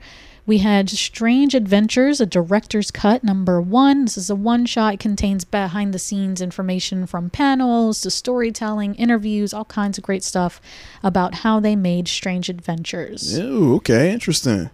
We 0.47 0.59
had 0.59 0.89
Strange 0.89 1.55
Adventures, 1.55 2.21
a 2.21 2.25
director's 2.25 2.91
cut, 2.91 3.23
number 3.23 3.59
one. 3.59 4.05
This 4.05 4.17
is 4.17 4.29
a 4.29 4.35
one 4.35 4.67
shot. 4.67 4.93
It 4.95 4.99
contains 4.99 5.43
behind 5.43 5.91
the 5.91 5.99
scenes 5.99 6.39
information 6.39 7.07
from 7.07 7.31
panels 7.31 8.01
to 8.01 8.11
storytelling, 8.11 8.93
interviews, 8.95 9.53
all 9.53 9.65
kinds 9.65 9.97
of 9.97 10.03
great 10.03 10.23
stuff 10.23 10.61
about 11.01 11.35
how 11.35 11.59
they 11.59 11.75
made 11.75 12.07
Strange 12.07 12.47
Adventures. 12.49 13.37
Ooh, 13.39 13.75
okay. 13.75 14.11
Interesting. 14.11 14.69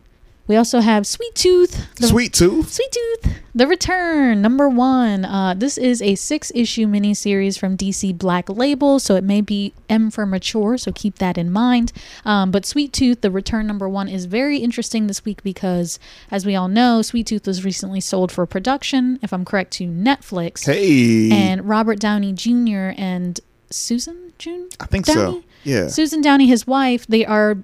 We 0.48 0.56
also 0.58 0.80
have 0.80 1.08
Sweet 1.08 1.34
Tooth. 1.36 1.88
the- 1.96 2.08
Sweet 2.08 2.34
Tooth. 2.34 2.74
Sweet 2.74 2.92
Tooth, 2.92 3.34
The 3.56 3.68
Return, 3.68 4.42
number 4.42 4.68
one. 4.68 5.24
Uh, 5.24 5.54
this 5.56 5.78
is 5.78 6.02
a 6.02 6.16
six 6.16 6.52
issue 6.56 6.88
miniseries 6.88 7.58
from 7.58 7.78
DC 7.78 8.12
Black 8.18 8.50
Label, 8.50 9.00
so 9.00 9.16
it 9.16 9.24
may 9.24 9.40
be 9.42 9.74
M 9.90 10.10
for 10.12 10.26
mature, 10.26 10.78
so 10.78 10.92
keep 10.94 11.20
that 11.20 11.38
in 11.38 11.52
mind. 11.52 11.94
Um, 12.26 12.52
but 12.52 12.66
Sweet 12.66 12.92
Tooth, 12.92 13.22
The 13.22 13.32
Return, 13.32 13.66
number 13.68 13.88
one, 13.88 14.08
is 14.10 14.26
very 14.26 14.58
interesting 14.58 15.08
this 15.08 15.24
week 15.24 15.42
because, 15.44 16.00
as 16.32 16.46
we 16.46 16.56
all 16.56 16.68
know, 16.68 17.02
Sweet 17.02 17.28
Tooth 17.28 17.46
was 17.48 17.64
recently 17.64 18.02
sold 18.02 18.32
for 18.32 18.46
production, 18.46 19.20
if 19.22 19.32
I'm 19.32 19.46
correct, 19.46 19.72
to 19.74 19.86
Netflix. 19.88 20.66
Hey. 20.66 21.32
And 21.32 21.68
Robert 21.68 22.00
Downey 22.00 22.34
Jr. 22.34 22.94
and 22.98 23.40
Susan 23.70 24.34
June? 24.38 24.70
I 24.80 24.86
think 24.86 25.06
so. 25.06 25.44
Yeah. 25.64 25.88
Susan 25.88 26.22
Downey, 26.22 26.48
his 26.48 26.66
wife, 26.66 27.06
they 27.08 27.26
are 27.26 27.56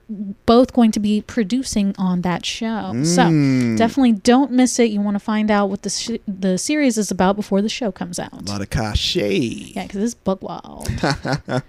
both 0.45 0.73
going 0.73 0.91
to 0.91 0.99
be 0.99 1.21
producing 1.21 1.95
on 1.97 2.21
that 2.21 2.45
show. 2.45 2.91
So 3.03 3.23
Mm. 3.23 3.77
definitely 3.77 4.13
don't 4.13 4.51
miss 4.51 4.77
it. 4.79 4.91
You 4.91 5.01
want 5.01 5.15
to 5.15 5.19
find 5.19 5.49
out 5.49 5.69
what 5.69 5.81
the 5.81 5.89
sh- 5.89 6.19
the 6.27 6.57
series 6.57 6.97
is 6.97 7.09
about 7.11 7.35
before 7.35 7.61
the 7.61 7.69
show 7.69 7.91
comes 7.91 8.19
out. 8.19 8.33
a 8.33 8.51
lot 8.51 8.61
of 8.61 8.69
cachet. 8.69 9.37
Yeah, 9.75 9.83
because 9.87 10.03
it's 10.03 10.13
bug 10.13 10.41
wild. 10.41 10.89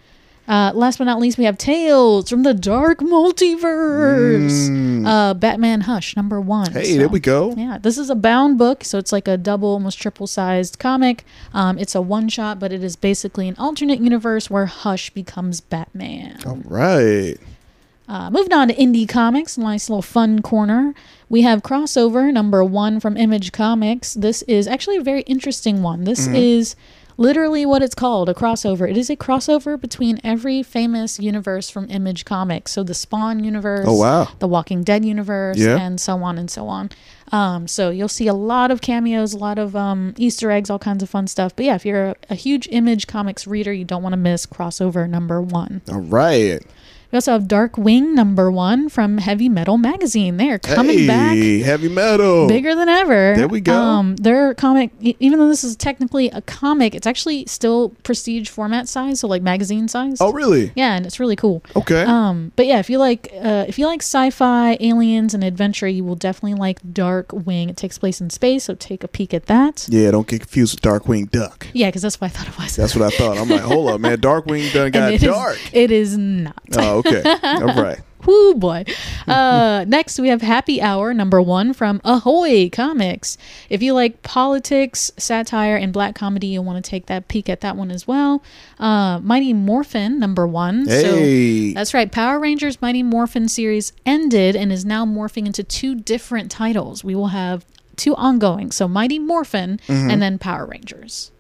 uh, 0.49 0.73
last 0.75 0.99
but 0.99 1.05
not 1.05 1.21
least, 1.21 1.39
we 1.39 1.45
have 1.45 1.59
Tales 1.59 2.29
from 2.31 2.43
the 2.43 2.55
Dark 2.55 2.99
Multiverse. 3.01 5.07
Uh, 5.07 5.35
Batman 5.35 5.83
Hush, 5.83 6.17
number 6.17 6.41
one. 6.41 6.69
Mm. 6.69 6.73
Hey, 6.81 6.97
there 6.97 7.09
we 7.09 7.21
go. 7.21 7.55
Yeah, 7.57 7.79
this 7.79 7.99
is 7.99 8.11
a 8.11 8.15
bound 8.15 8.59
book, 8.59 8.85
so 8.85 8.99
it's 8.99 9.13
like 9.13 9.29
a 9.29 9.37
double, 9.37 9.69
almost 9.69 10.01
triple 10.01 10.27
sized 10.27 10.79
comic. 10.79 11.25
Um, 11.55 11.79
it's 11.79 11.95
a 11.95 12.01
one 12.01 12.29
shot, 12.29 12.59
but 12.59 12.73
it 12.73 12.83
is 12.83 12.97
basically 12.97 13.49
an 13.49 13.57
alternate 13.59 14.01
universe 14.01 14.51
where 14.51 14.67
Hush 14.67 15.11
becomes 15.11 15.61
Batman. 15.61 16.39
All 16.47 16.61
right. 16.65 17.37
Uh, 18.09 18.31
moving 18.31 18.55
on 18.55 18.69
to 18.69 18.75
indie 18.75 19.07
comics, 19.07 19.59
nice 19.59 19.91
little 19.91 20.01
fun 20.01 20.41
corner. 20.41 20.95
We 21.29 21.43
have 21.43 21.63
crossover 21.63 22.33
number 22.33 22.65
one 22.65 23.01
from 23.01 23.19
Image 23.19 23.53
Comics. 23.53 24.15
This 24.15 24.41
is 24.43 24.67
actually 24.67 24.97
a 24.97 25.03
very 25.03 25.21
interesting 25.23 25.83
one. 25.83 26.05
This 26.05 26.25
Mm-hmm. 26.27 26.37
is 26.37 26.75
literally 27.19 27.67
what 27.67 27.83
it's 27.83 27.95
called 27.95 28.29
a 28.31 28.35
crossover. 28.35 28.89
It 28.89 28.97
is 28.97 29.11
a 29.11 29.17
crossover 29.17 29.79
between 29.79 30.19
every 30.25 30.63
famous 30.63 31.19
universe 31.21 31.69
from 31.69 31.91
Image 31.91 32.25
Comics. 32.25 32.73
So 32.73 32.83
the 32.83 32.95
Spawn 32.95 33.45
universe, 33.45 33.85
Oh, 33.87 33.97
wow. 33.99 34.29
the 34.39 34.49
Walking 34.49 34.83
Dead 34.85 35.05
universe, 35.05 35.59
Yeah. 35.59 35.77
and 35.79 36.01
so 36.01 36.23
on 36.23 36.39
and 36.39 36.51
so 36.51 36.69
on. 36.69 36.89
Um, 37.31 37.69
so 37.69 37.91
you'll 37.91 38.09
see 38.09 38.27
a 38.29 38.33
lot 38.35 38.71
of 38.71 38.81
cameos, 38.81 39.35
a 39.35 39.39
lot 39.39 39.59
of 39.59 39.77
um, 39.77 40.15
Easter 40.17 40.51
eggs, 40.51 40.71
all 40.71 40.79
kinds 40.79 41.03
of 41.03 41.11
fun 41.11 41.27
stuff. 41.27 41.55
But 41.55 41.67
yeah, 41.67 41.75
if 41.75 41.85
you're 41.85 42.07
a, 42.07 42.17
a 42.31 42.35
huge 42.35 42.67
Image 42.71 43.07
Comics 43.07 43.47
reader, 43.47 43.73
you 43.73 43.85
don't 43.85 44.03
want 44.03 44.15
to 44.15 44.17
miss 44.17 44.47
crossover 44.47 45.07
number 45.11 45.43
one. 45.43 45.83
All 45.93 46.01
right. 46.01 46.63
We 47.11 47.17
also 47.17 47.33
have 47.33 47.49
Dark 47.49 47.79
Wing 47.79 48.15
number 48.15 48.51
one 48.51 48.91
from 48.91 49.17
Heavy 49.19 49.49
Metal 49.49 49.79
Magazine. 49.79 50.37
They 50.37 50.51
are 50.51 50.59
coming 50.59 50.99
hey, 50.99 51.07
back 51.07 51.37
heavy 51.67 51.89
metal. 51.89 52.47
bigger 52.49 52.75
than 52.75 52.89
ever. 52.89 53.35
There 53.35 53.49
we 53.49 53.61
go. 53.63 53.73
Um, 53.75 54.17
their 54.17 54.53
comic, 54.55 54.91
even 55.01 55.39
though 55.39 55.49
this 55.49 55.65
is 55.65 55.75
technically 55.75 56.29
a 56.31 56.43
comic, 56.43 56.95
it's 56.95 57.07
actually 57.07 57.47
still 57.47 57.91
prestige 58.03 58.51
format 58.51 58.89
size, 58.89 59.21
so 59.21 59.27
like 59.29 59.41
magazine 59.41 59.89
size. 59.89 60.19
Oh, 60.21 60.33
really? 60.35 60.71
Yeah, 60.77 60.97
and 60.97 61.07
it's 61.07 61.19
really 61.19 61.37
cool. 61.37 61.63
Okay. 61.75 62.03
Um, 62.03 62.53
but 62.57 62.67
yeah, 62.67 62.79
if 62.79 62.91
you 62.91 62.99
like, 62.99 63.31
uh, 63.41 63.65
if 63.67 63.79
you 63.79 63.87
like 63.87 64.03
sci-fi, 64.03 64.77
aliens, 64.81 65.33
and 65.33 65.43
adventure, 65.43 65.89
you 65.89 66.05
will 66.05 66.15
definitely 66.17 66.59
like 66.59 66.81
Dark 66.93 67.33
Wing. 67.33 67.71
It 67.71 67.79
takes 67.79 67.97
place 67.97 68.21
in 68.21 68.29
space, 68.29 68.65
so 68.65 68.75
take 68.75 69.03
a 69.03 69.09
peek 69.09 69.33
at 69.33 69.47
that. 69.47 69.87
yeah, 69.89 70.11
don't 70.11 70.27
get 70.29 70.41
confused 70.41 70.75
with 70.75 70.83
Darkwing 70.83 71.31
Duck. 71.31 71.69
Yeah, 71.73 71.89
because 71.89 72.03
that's 72.03 72.21
what 72.21 72.27
I 72.27 72.35
thought 72.37 72.49
it 72.49 72.59
was. 72.59 72.77
That's 72.77 72.95
what 72.95 73.07
I 73.13 73.17
thought. 73.17 73.39
I'm 73.39 73.49
like, 73.49 73.63
hold 73.63 73.89
up, 73.89 74.01
man. 74.01 74.19
Darkwing 74.19 74.71
done 74.75 74.85
And 74.87 74.93
got 74.93 75.13
it 75.13 75.23
is- 75.23 75.23
dark. 75.23 75.59
it 75.73 75.91
is 75.91 76.19
not. 76.19 76.55
Oh, 76.77 76.98
okay. 76.99 77.23
All 77.43 77.67
right. 77.67 78.01
Woo 78.27 78.55
boy. 78.55 78.85
Uh, 79.29 79.85
next, 79.89 80.19
we 80.19 80.29
have 80.29 80.43
Happy 80.43 80.83
Hour 80.83 81.15
number 81.15 81.41
one 81.41 81.73
from 81.73 82.01
Ahoy 82.05 82.69
Comics. 82.69 83.39
If 83.71 83.81
you 83.81 83.95
like 83.95 84.23
politics, 84.23 85.13
satire, 85.17 85.77
and 85.77 85.93
black 85.93 86.17
comedy, 86.17 86.49
you'll 86.49 86.65
want 86.65 86.85
to 86.85 86.91
take 86.91 87.07
that 87.07 87.29
peek 87.29 87.49
at 87.49 87.61
that 87.61 87.77
one 87.77 87.91
as 87.93 88.09
well. 88.09 88.43
Uh, 88.79 89.21
Mighty 89.21 89.53
Morphin 89.53 90.19
number 90.19 90.47
one. 90.49 90.87
Hey. 90.89 91.71
So 91.71 91.75
that's 91.79 91.95
right. 91.95 92.11
Power 92.11 92.41
Rangers 92.41 92.83
Mighty 92.83 93.05
Morphin 93.05 93.49
series 93.49 93.93
ended 94.05 94.57
and 94.57 94.73
is 94.73 94.85
now 94.85 95.07
morphing 95.07 95.47
into 95.47 95.63
two 95.63 95.95
different 95.95 96.51
titles. 96.51 97.05
We 97.05 97.15
will 97.15 97.29
have 97.29 97.65
two 97.97 98.17
ongoing. 98.17 98.73
So 98.73 98.89
Mighty 98.89 99.19
Morphin 99.21 99.81
Mm-hmm. 99.87 100.11
and 100.11 100.21
then 100.21 100.39
Power 100.39 100.67
Rangers. 100.67 101.31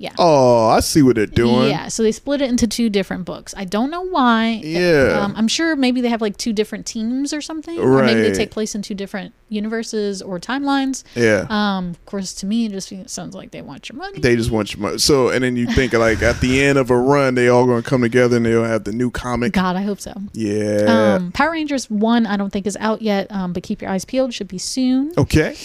Yeah. 0.00 0.14
Oh, 0.18 0.68
I 0.68 0.80
see 0.80 1.02
what 1.02 1.16
they're 1.16 1.26
doing. 1.26 1.68
Yeah, 1.68 1.88
so 1.88 2.02
they 2.02 2.10
split 2.10 2.40
it 2.40 2.48
into 2.48 2.66
two 2.66 2.88
different 2.88 3.26
books. 3.26 3.52
I 3.54 3.66
don't 3.66 3.90
know 3.90 4.00
why. 4.00 4.62
Yeah. 4.64 5.20
Um, 5.20 5.34
I'm 5.36 5.46
sure 5.46 5.76
maybe 5.76 6.00
they 6.00 6.08
have 6.08 6.22
like 6.22 6.38
two 6.38 6.54
different 6.54 6.86
teams 6.86 7.34
or 7.34 7.42
something. 7.42 7.78
Or 7.78 8.02
maybe 8.02 8.22
they 8.22 8.32
take 8.32 8.50
place 8.50 8.74
in 8.74 8.80
two 8.80 8.94
different 8.94 9.34
universes 9.50 10.22
or 10.22 10.40
timelines. 10.40 11.04
Yeah. 11.14 11.46
Um, 11.50 11.90
of 11.90 12.06
course, 12.06 12.32
to 12.36 12.46
me, 12.46 12.64
it 12.64 12.72
just 12.72 12.90
sounds 13.10 13.34
like 13.34 13.50
they 13.50 13.60
want 13.60 13.90
your 13.90 13.98
money. 13.98 14.20
They 14.20 14.36
just 14.36 14.50
want 14.50 14.72
your 14.72 14.80
money. 14.80 14.96
So, 14.96 15.28
and 15.28 15.44
then 15.44 15.56
you 15.56 15.66
think 15.66 15.92
like 15.92 16.22
at 16.22 16.40
the 16.40 16.62
end 16.62 16.78
of 16.78 16.90
a 16.90 16.96
run, 16.96 17.34
they 17.34 17.48
all 17.48 17.66
going 17.66 17.82
to 17.82 17.88
come 17.88 18.00
together 18.00 18.38
and 18.38 18.46
they'll 18.46 18.64
have 18.64 18.84
the 18.84 18.92
new 18.92 19.10
comic. 19.10 19.52
God, 19.52 19.76
I 19.76 19.82
hope 19.82 20.00
so. 20.00 20.14
Yeah. 20.32 21.16
Um, 21.16 21.30
Power 21.32 21.50
Rangers 21.50 21.90
1, 21.90 22.24
I 22.24 22.38
don't 22.38 22.50
think 22.50 22.66
is 22.66 22.78
out 22.80 23.02
yet, 23.02 23.30
um, 23.30 23.52
but 23.52 23.62
keep 23.62 23.82
your 23.82 23.90
eyes 23.90 24.06
peeled. 24.06 24.32
Should 24.32 24.48
be 24.48 24.56
soon. 24.56 25.12
okay. 25.18 25.56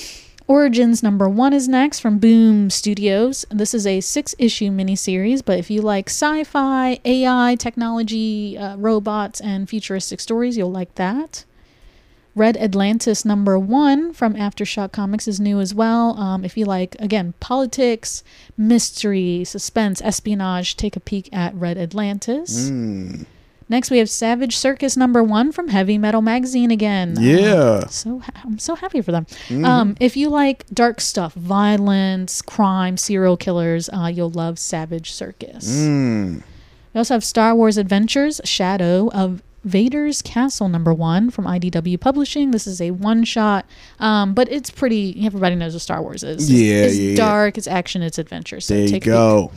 Origins 0.47 1.01
number 1.01 1.27
one 1.27 1.53
is 1.53 1.67
next 1.67 1.99
from 2.01 2.19
Boom 2.19 2.69
Studios. 2.69 3.45
This 3.49 3.73
is 3.73 3.87
a 3.87 3.99
six 3.99 4.35
issue 4.37 4.69
miniseries, 4.69 5.43
but 5.43 5.57
if 5.57 5.71
you 5.71 5.81
like 5.81 6.07
sci 6.07 6.43
fi, 6.43 6.99
AI, 7.03 7.55
technology, 7.57 8.55
uh, 8.55 8.77
robots, 8.77 9.41
and 9.41 9.67
futuristic 9.67 10.19
stories, 10.19 10.55
you'll 10.55 10.71
like 10.71 10.93
that. 10.95 11.45
Red 12.35 12.57
Atlantis 12.57 13.25
number 13.25 13.57
one 13.57 14.13
from 14.13 14.35
Aftershock 14.35 14.91
Comics 14.91 15.27
is 15.27 15.39
new 15.39 15.59
as 15.59 15.73
well. 15.73 16.15
Um, 16.19 16.43
if 16.45 16.57
you 16.57 16.65
like, 16.65 16.95
again, 16.99 17.33
politics, 17.39 18.23
mystery, 18.55 19.45
suspense, 19.45 19.99
espionage, 20.01 20.75
take 20.77 20.95
a 20.95 20.99
peek 20.99 21.27
at 21.33 21.55
Red 21.55 21.77
Atlantis. 21.77 22.69
Next, 23.67 23.89
we 23.89 23.97
have 23.97 24.09
Savage 24.09 24.55
Circus 24.55 24.95
number 24.95 25.23
one 25.23 25.51
from 25.51 25.69
Heavy 25.69 25.97
Metal 25.97 26.21
Magazine 26.21 26.69
again. 26.69 27.15
Yeah. 27.19 27.87
So 27.87 28.19
ha- 28.19 28.41
I'm 28.43 28.59
so 28.59 28.75
happy 28.75 29.01
for 29.01 29.11
them. 29.11 29.25
Um, 29.63 29.95
if 29.99 30.15
you 30.15 30.29
like 30.29 30.65
dark 30.71 31.01
stuff, 31.01 31.33
violence, 31.33 32.41
crime, 32.43 32.95
serial 32.97 33.37
killers, 33.37 33.89
uh, 33.89 34.05
you'll 34.13 34.29
love 34.29 34.59
Savage 34.59 35.11
Circus. 35.11 35.67
We 36.93 36.99
also 36.99 37.15
have 37.15 37.23
Star 37.23 37.55
Wars 37.55 37.77
Adventures: 37.77 38.39
Shadow 38.43 39.09
of 39.11 39.41
Vader's 39.63 40.21
Castle 40.21 40.69
number 40.69 40.93
one 40.93 41.31
from 41.31 41.45
IDW 41.45 41.99
Publishing. 41.99 42.51
This 42.51 42.67
is 42.67 42.79
a 42.79 42.91
one 42.91 43.23
shot, 43.23 43.65
um, 43.99 44.35
but 44.35 44.47
it's 44.51 44.69
pretty. 44.69 45.25
Everybody 45.25 45.55
knows 45.55 45.73
what 45.73 45.81
Star 45.81 46.01
Wars 46.03 46.23
is. 46.23 46.49
Yeah, 46.51 46.83
it's 46.85 46.97
yeah, 46.97 47.09
yeah. 47.09 47.15
dark. 47.17 47.57
It's 47.57 47.67
action. 47.67 48.03
It's 48.03 48.19
adventure. 48.19 48.59
So 48.59 48.75
There 48.75 48.85
you 48.85 48.99
go. 48.99 49.51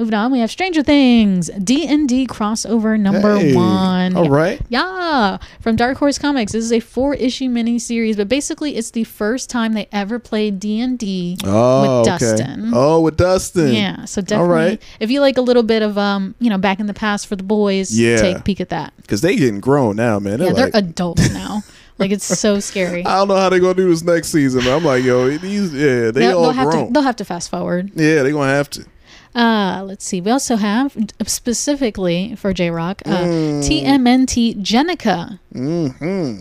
Moving 0.00 0.14
on, 0.14 0.32
we 0.32 0.38
have 0.38 0.50
Stranger 0.50 0.82
Things 0.82 1.50
D 1.62 1.86
and 1.86 2.08
D 2.08 2.26
crossover 2.26 2.98
number 2.98 3.36
Hey, 3.36 3.54
one. 3.54 4.16
all 4.16 4.30
right. 4.30 4.58
Yeah, 4.70 5.36
from 5.60 5.76
Dark 5.76 5.98
Horse 5.98 6.18
Comics. 6.18 6.52
This 6.52 6.64
is 6.64 6.72
a 6.72 6.80
four 6.80 7.12
issue 7.16 7.50
miniseries, 7.50 8.16
but 8.16 8.26
basically 8.26 8.76
it's 8.76 8.92
the 8.92 9.04
first 9.04 9.50
time 9.50 9.74
they 9.74 9.88
ever 9.92 10.18
played 10.18 10.58
D 10.58 10.80
and 10.80 10.98
D 10.98 11.36
Oh, 11.44 11.98
with 12.00 12.08
okay. 12.08 12.18
Dustin. 12.18 12.70
Oh, 12.74 13.00
with 13.02 13.18
Dustin. 13.18 13.74
Yeah, 13.74 14.06
so 14.06 14.22
definitely, 14.22 14.54
right. 14.54 14.82
if 15.00 15.10
you 15.10 15.20
like 15.20 15.36
a 15.36 15.42
little 15.42 15.62
bit 15.62 15.82
of 15.82 15.98
um, 15.98 16.34
you 16.40 16.48
know, 16.48 16.56
back 16.56 16.80
in 16.80 16.86
the 16.86 16.94
past 16.94 17.26
for 17.26 17.36
the 17.36 17.42
boys, 17.42 17.92
Yeah. 17.92 18.16
take 18.16 18.38
a 18.38 18.42
peek 18.42 18.62
at 18.62 18.70
that. 18.70 18.94
Because 19.02 19.20
they 19.20 19.36
getting 19.36 19.60
grown 19.60 19.96
now, 19.96 20.18
man. 20.18 20.38
They're 20.38 20.48
yeah, 20.48 20.54
they're 20.54 20.70
adults 20.72 21.30
now. 21.34 21.60
like 21.98 22.10
it's 22.10 22.24
so 22.24 22.58
scary. 22.58 23.04
I 23.04 23.16
don't 23.18 23.28
know 23.28 23.36
how 23.36 23.50
they're 23.50 23.60
going 23.60 23.76
to 23.76 23.82
do 23.82 23.90
this 23.90 24.02
next 24.02 24.28
season. 24.32 24.62
But 24.64 24.76
I'm 24.76 24.82
like, 24.82 25.04
yo, 25.04 25.36
these, 25.36 25.74
yeah, 25.74 26.10
they 26.10 26.12
they'll, 26.12 26.38
all 26.38 26.42
they'll 26.44 26.52
have 26.52 26.70
grown. 26.70 26.86
to 26.86 26.92
they'll 26.94 27.02
have 27.02 27.16
to 27.16 27.24
fast 27.26 27.50
forward. 27.50 27.90
yeah, 27.94 28.22
they're 28.22 28.32
going 28.32 28.48
to 28.48 28.54
have 28.54 28.70
to. 28.70 28.86
Uh, 29.34 29.82
let's 29.86 30.04
see. 30.04 30.20
We 30.20 30.30
also 30.30 30.56
have 30.56 30.96
specifically 31.26 32.34
for 32.36 32.52
J 32.52 32.70
Rock, 32.70 33.02
uh, 33.06 33.10
Mm. 33.24 33.62
TMNT 33.62 34.56
Jennika, 34.62 35.38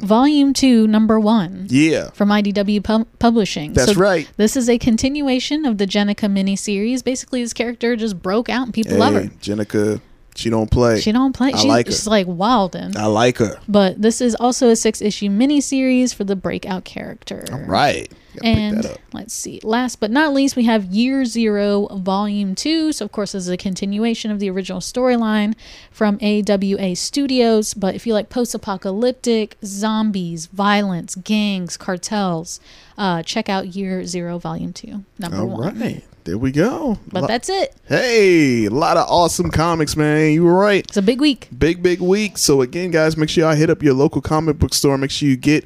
Volume 0.05 0.53
Two, 0.53 0.87
Number 0.87 1.19
One. 1.19 1.67
Mm-hmm. 1.67 1.67
Yeah. 1.69 2.09
From 2.11 2.29
IDW 2.29 2.83
pub- 2.83 3.07
Publishing. 3.19 3.73
That's 3.73 3.95
right. 3.95 4.27
This 4.37 4.55
is 4.57 4.69
a 4.69 4.77
continuation 4.77 5.65
of 5.65 5.77
the 5.77 5.85
Jennika 5.85 6.27
miniseries. 6.31 7.03
Basically, 7.03 7.41
this 7.43 7.53
character 7.53 7.95
just 7.95 8.21
broke 8.21 8.49
out 8.49 8.65
and 8.65 8.73
people 8.73 8.97
love 8.97 9.13
her. 9.13 9.21
Jennika, 9.41 10.01
she 10.39 10.49
don't 10.49 10.71
play. 10.71 10.99
She 11.01 11.11
don't 11.11 11.33
play. 11.33 11.49
I 11.53 11.57
She's, 11.57 11.65
like 11.65 11.85
her. 11.87 11.91
she's 11.91 12.07
like 12.07 12.27
wildin'. 12.27 12.95
I 12.95 13.05
like 13.05 13.37
her. 13.37 13.59
But 13.67 14.01
this 14.01 14.21
is 14.21 14.35
also 14.35 14.69
a 14.69 14.75
six 14.75 15.01
issue 15.01 15.29
miniseries 15.29 16.13
for 16.15 16.23
the 16.23 16.35
breakout 16.35 16.85
character. 16.85 17.45
Right. 17.67 18.09
Gotta 18.35 18.41
pick 18.41 18.43
And 18.57 18.77
that 18.83 18.91
up. 18.93 18.97
let's 19.11 19.33
see. 19.33 19.59
Last 19.63 19.99
but 19.99 20.11
not 20.11 20.33
least, 20.33 20.55
we 20.55 20.63
have 20.65 20.85
Year 20.85 21.25
Zero, 21.25 21.87
Volume 21.87 22.53
Two. 22.55 22.91
So, 22.93 23.03
of 23.05 23.11
course, 23.11 23.31
this 23.33 23.43
is 23.43 23.49
a 23.49 23.57
continuation 23.57 24.29
of 24.31 24.39
the 24.39 24.49
original 24.49 24.79
storyline 24.81 25.55
from 25.91 26.19
AWA 26.21 26.95
Studios. 26.95 27.73
But 27.73 27.95
if 27.95 28.05
you 28.07 28.13
like 28.13 28.29
post-apocalyptic, 28.29 29.57
zombies, 29.65 30.45
violence, 30.47 31.15
gangs, 31.15 31.75
cartels, 31.75 32.59
uh, 32.99 33.23
check 33.23 33.49
out 33.49 33.75
Year 33.75 34.05
Zero, 34.05 34.37
Volume 34.37 34.73
Two, 34.73 35.03
number 35.17 35.37
All 35.37 35.47
one. 35.47 35.79
right. 35.79 36.03
There 36.25 36.37
we 36.37 36.51
go. 36.51 36.99
But 37.11 37.21
Lo- 37.21 37.27
that's 37.27 37.49
it. 37.49 37.73
Hey, 37.87 38.65
a 38.65 38.69
lot 38.69 38.97
of 38.97 39.07
awesome 39.09 39.49
comics, 39.49 39.95
man. 39.95 40.31
You 40.33 40.43
were 40.43 40.53
right. 40.53 40.85
It's 40.87 40.97
a 40.97 41.01
big 41.01 41.19
week. 41.19 41.47
Big, 41.57 41.81
big 41.81 42.01
week. 42.01 42.37
So, 42.37 42.61
again, 42.61 42.91
guys, 42.91 43.17
make 43.17 43.29
sure 43.29 43.45
y'all 43.45 43.55
hit 43.55 43.69
up 43.71 43.81
your 43.81 43.95
local 43.95 44.21
comic 44.21 44.59
book 44.59 44.75
store. 44.75 44.95
Make 44.97 45.09
sure 45.11 45.27
you 45.27 45.37
get 45.37 45.65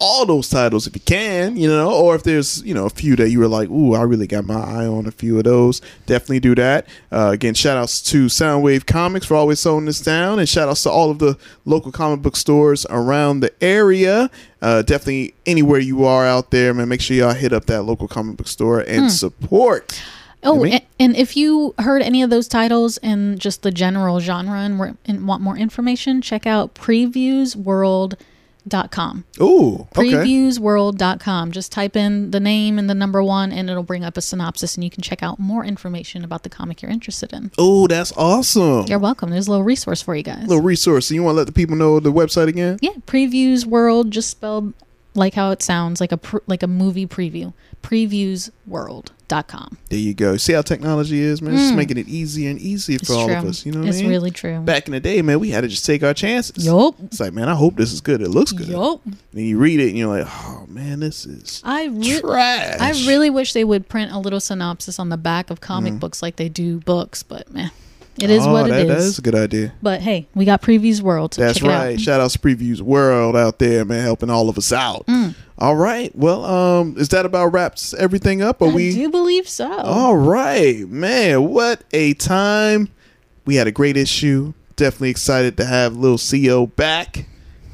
all 0.00 0.26
those 0.26 0.48
titles 0.48 0.86
if 0.86 0.94
you 0.94 1.00
can, 1.00 1.56
you 1.56 1.68
know, 1.68 1.90
or 1.90 2.14
if 2.14 2.24
there's, 2.24 2.62
you 2.62 2.74
know, 2.74 2.84
a 2.84 2.90
few 2.90 3.16
that 3.16 3.30
you 3.30 3.38
were 3.38 3.48
like, 3.48 3.70
ooh, 3.70 3.94
I 3.94 4.02
really 4.02 4.26
got 4.26 4.44
my 4.44 4.54
eye 4.54 4.86
on 4.86 5.06
a 5.06 5.10
few 5.10 5.38
of 5.38 5.44
those. 5.44 5.80
Definitely 6.06 6.40
do 6.40 6.54
that. 6.56 6.86
Uh, 7.12 7.30
again, 7.32 7.54
shout 7.54 7.78
outs 7.78 8.02
to 8.10 8.26
Soundwave 8.26 8.86
Comics 8.86 9.26
for 9.26 9.36
always 9.36 9.62
holding 9.62 9.86
this 9.86 10.00
down, 10.00 10.38
and 10.38 10.48
shout 10.48 10.68
outs 10.68 10.82
to 10.82 10.90
all 10.90 11.10
of 11.10 11.20
the 11.20 11.38
local 11.64 11.92
comic 11.92 12.22
book 12.22 12.36
stores 12.36 12.84
around 12.90 13.40
the 13.40 13.52
area. 13.62 14.30
Uh, 14.60 14.82
definitely 14.82 15.34
anywhere 15.46 15.80
you 15.80 16.04
are 16.04 16.26
out 16.26 16.50
there, 16.50 16.74
man, 16.74 16.88
make 16.88 17.00
sure 17.00 17.16
y'all 17.16 17.32
hit 17.32 17.52
up 17.52 17.66
that 17.66 17.82
local 17.82 18.08
comic 18.08 18.36
book 18.36 18.48
store 18.48 18.80
and 18.80 19.12
support. 19.12 20.02
Oh, 20.42 20.62
and, 20.64 20.82
and 21.00 21.16
if 21.16 21.38
you 21.38 21.74
heard 21.78 22.02
any 22.02 22.22
of 22.22 22.28
those 22.28 22.48
titles 22.48 22.98
and 22.98 23.40
just 23.40 23.62
the 23.62 23.70
general 23.70 24.20
genre 24.20 24.58
and, 24.58 24.98
and 25.06 25.26
want 25.26 25.42
more 25.42 25.56
information, 25.56 26.20
check 26.20 26.46
out 26.46 26.74
previewsworld.com. 28.68 29.24
Ooh, 29.40 29.86
okay. 29.96 30.12
Previewsworld.com. 30.12 31.52
Just 31.52 31.72
type 31.72 31.96
in 31.96 32.30
the 32.30 32.40
name 32.40 32.78
and 32.78 32.88
the 32.88 32.94
number 32.94 33.22
one, 33.22 33.52
and 33.52 33.70
it'll 33.70 33.82
bring 33.82 34.04
up 34.04 34.16
a 34.16 34.20
synopsis, 34.20 34.74
and 34.74 34.84
you 34.84 34.90
can 34.90 35.02
check 35.02 35.22
out 35.22 35.38
more 35.38 35.64
information 35.64 36.24
about 36.24 36.42
the 36.42 36.48
comic 36.48 36.82
you're 36.82 36.90
interested 36.90 37.32
in. 37.32 37.50
Oh, 37.58 37.86
that's 37.86 38.12
awesome. 38.16 38.86
You're 38.86 38.98
welcome. 38.98 39.30
There's 39.30 39.46
a 39.46 39.50
little 39.50 39.64
resource 39.64 40.02
for 40.02 40.14
you 40.16 40.22
guys. 40.22 40.44
A 40.44 40.48
little 40.48 40.62
resource. 40.62 41.06
So 41.06 41.14
you 41.14 41.22
want 41.22 41.34
to 41.34 41.38
let 41.38 41.46
the 41.46 41.52
people 41.52 41.76
know 41.76 42.00
the 42.00 42.12
website 42.12 42.48
again? 42.48 42.78
yeah, 42.80 42.92
Previews 43.06 43.64
World, 43.66 44.10
just 44.10 44.30
spelled 44.30 44.72
like 45.14 45.34
how 45.34 45.50
it 45.50 45.62
sounds, 45.62 46.00
like 46.00 46.12
a 46.12 46.16
pr- 46.16 46.38
like 46.46 46.62
a 46.62 46.66
movie 46.66 47.06
preview. 47.06 47.52
Previewsworld.com. 49.28 49.78
There 49.90 49.98
you 49.98 50.14
go. 50.14 50.36
See 50.36 50.52
how 50.52 50.62
technology 50.62 51.20
is, 51.20 51.40
man. 51.42 51.54
It's 51.54 51.62
just 51.64 51.74
making 51.74 51.98
it 51.98 52.08
easier 52.08 52.50
and 52.50 52.58
easier 52.60 52.98
for 52.98 53.02
It's 53.02 53.10
all 53.10 53.26
true. 53.26 53.36
of 53.36 53.44
us. 53.44 53.66
You 53.66 53.72
know 53.72 53.80
what 53.80 53.88
it's 53.88 53.98
I 53.98 54.02
mean? 54.02 54.10
really 54.10 54.30
true. 54.30 54.60
Back 54.60 54.86
in 54.86 54.92
the 54.92 55.00
day, 55.00 55.22
man, 55.22 55.40
we 55.40 55.50
had 55.50 55.62
to 55.62 55.68
just 55.68 55.84
take 55.86 56.02
our 56.02 56.14
chances. 56.14 56.64
Yup. 56.64 56.94
It's 57.04 57.20
like, 57.20 57.32
man, 57.32 57.48
I 57.48 57.54
hope 57.54 57.76
this 57.76 57.92
is 57.92 58.00
good. 58.00 58.20
It 58.20 58.28
looks 58.28 58.52
good. 58.52 58.68
Yup. 58.68 59.00
And 59.04 59.16
you 59.46 59.58
read 59.58 59.80
it 59.80 59.88
and 59.90 59.98
you're 59.98 60.08
like, 60.16 60.26
oh 60.28 60.66
man, 60.68 61.00
this 61.00 61.26
is 61.26 61.60
I 61.64 61.86
re- 61.86 62.20
trash. 62.20 62.80
I 62.80 62.90
really 63.08 63.30
wish 63.30 63.52
they 63.52 63.64
would 63.64 63.88
print 63.88 64.12
a 64.12 64.18
little 64.18 64.40
synopsis 64.40 64.98
on 64.98 65.08
the 65.08 65.16
back 65.16 65.50
of 65.50 65.60
comic 65.60 65.94
Mm. 65.94 66.00
books 66.00 66.22
like 66.22 66.36
they 66.36 66.48
do 66.48 66.78
books, 66.80 67.22
but 67.22 67.52
man, 67.52 67.70
it 68.18 68.30
is 68.30 68.46
oh, 68.46 68.52
what 68.52 68.68
that, 68.68 68.80
it 68.82 68.88
That 68.88 68.98
is. 68.98 69.04
is 69.06 69.18
a 69.18 69.22
good 69.22 69.34
idea. 69.34 69.72
But 69.82 70.00
hey, 70.00 70.26
we 70.34 70.44
got 70.44 70.62
Previews 70.62 71.00
World. 71.02 71.34
So 71.34 71.42
That's 71.42 71.60
right. 71.62 71.94
out. 71.94 72.00
Shout 72.00 72.20
out 72.20 72.30
to 72.30 72.38
Previews 72.38 72.80
World 72.80 73.36
out 73.36 73.58
there, 73.58 73.84
man, 73.84 74.02
helping 74.02 74.30
all 74.30 74.48
of 74.48 74.56
us 74.56 74.72
out. 74.72 75.06
Mm. 75.06 75.34
All 75.58 75.76
right. 75.76 76.14
Well, 76.16 76.44
um, 76.44 76.96
is 76.98 77.08
that 77.10 77.24
about 77.24 77.52
wraps 77.52 77.94
everything 77.94 78.42
up? 78.42 78.60
Are 78.60 78.68
I 78.68 78.74
we 78.74 78.92
do 78.92 79.08
believe 79.10 79.48
so. 79.48 79.70
All 79.70 80.16
right, 80.16 80.88
man. 80.88 81.48
What 81.48 81.84
a 81.92 82.14
time. 82.14 82.88
We 83.44 83.56
had 83.56 83.66
a 83.66 83.72
great 83.72 83.96
issue. 83.96 84.52
Definitely 84.76 85.10
excited 85.10 85.56
to 85.58 85.64
have 85.64 85.96
Lil 85.96 86.16
Xio 86.18 86.74
back. 86.74 87.26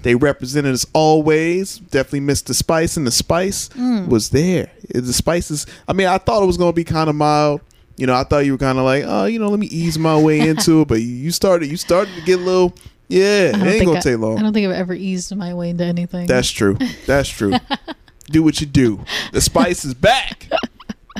They 0.02 0.14
represented 0.14 0.74
us 0.74 0.86
always. 0.92 1.78
Definitely 1.78 2.20
missed 2.20 2.46
the 2.46 2.54
spice, 2.54 2.96
and 2.96 3.06
the 3.06 3.10
spice 3.10 3.68
was 4.08 4.30
there. 4.30 4.70
The 4.94 5.12
spices. 5.12 5.66
I 5.88 5.92
mean, 5.92 6.06
I 6.06 6.18
thought 6.18 6.42
it 6.42 6.46
was 6.46 6.56
going 6.56 6.72
to 6.72 6.76
be 6.76 6.84
kind 6.84 7.08
of 7.08 7.16
mild. 7.16 7.60
You 7.96 8.06
know, 8.06 8.14
I 8.14 8.24
thought 8.24 8.46
you 8.46 8.52
were 8.52 8.58
kind 8.58 8.78
of 8.78 8.84
like, 8.84 9.04
oh, 9.06 9.26
you 9.26 9.38
know, 9.38 9.48
let 9.48 9.58
me 9.58 9.66
ease 9.66 9.98
my 9.98 10.18
way 10.18 10.40
into 10.40 10.80
it. 10.82 10.88
But 10.88 11.02
you 11.02 11.30
started, 11.30 11.66
you 11.70 11.76
started 11.76 12.14
to 12.14 12.22
get 12.22 12.38
a 12.38 12.42
little, 12.42 12.74
yeah, 13.10 13.48
it 13.48 13.56
ain't 13.56 13.84
going 13.84 13.96
I, 13.98 14.00
take 14.00 14.18
long. 14.18 14.38
I 14.38 14.42
don't 14.42 14.52
think 14.52 14.66
I've 14.68 14.74
ever 14.76 14.94
eased 14.94 15.34
my 15.36 15.52
way 15.54 15.70
into 15.70 15.84
anything. 15.84 16.26
That's 16.26 16.50
true. 16.50 16.76
That's 17.06 17.28
true. 17.28 17.54
do 18.30 18.42
what 18.42 18.60
you 18.60 18.66
do. 18.66 19.04
The 19.32 19.40
spice 19.40 19.84
is 19.84 19.94
back. 19.94 20.48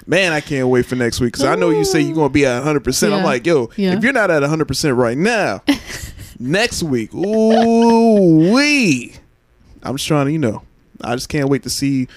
Man, 0.06 0.32
I 0.32 0.40
can't 0.40 0.68
wait 0.68 0.86
for 0.86 0.96
next 0.96 1.20
week 1.20 1.32
because 1.32 1.44
I 1.44 1.56
know 1.56 1.70
you 1.70 1.84
say 1.84 2.00
you're 2.00 2.14
going 2.14 2.28
to 2.30 2.32
be 2.32 2.46
at 2.46 2.62
100%. 2.62 3.12
I'm 3.12 3.24
like, 3.24 3.44
yo, 3.46 3.70
Yeah. 3.76 3.96
if 3.96 4.02
you're 4.04 4.12
not 4.12 4.30
at 4.30 4.42
100% 4.42 4.96
right 4.96 5.18
now, 5.18 5.62
next 6.38 6.82
week. 6.82 7.12
Ooh 7.14 8.52
wee. 8.54 9.14
I'm 9.82 9.96
just 9.96 10.06
trying 10.06 10.26
to, 10.26 10.32
you 10.32 10.38
know, 10.38 10.62
I 11.02 11.14
just 11.14 11.28
can't 11.28 11.48
wait 11.48 11.62
to 11.64 11.70
see. 11.70 12.08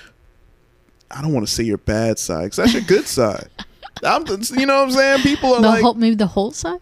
I 1.11 1.21
don't 1.21 1.33
want 1.33 1.47
to 1.47 1.51
say 1.53 1.63
your 1.63 1.77
bad 1.77 2.17
side 2.19 2.43
because 2.45 2.57
that's 2.57 2.73
your 2.73 2.81
good 2.83 3.07
side. 3.07 3.47
I'm, 4.03 4.25
you 4.27 4.65
know 4.65 4.77
what 4.79 4.83
I'm 4.85 4.91
saying? 4.91 5.19
People 5.21 5.53
are 5.53 5.61
The 5.61 5.67
like, 5.67 5.81
whole, 5.81 5.93
maybe 5.93 6.15
the 6.15 6.27
whole 6.27 6.51
side. 6.51 6.79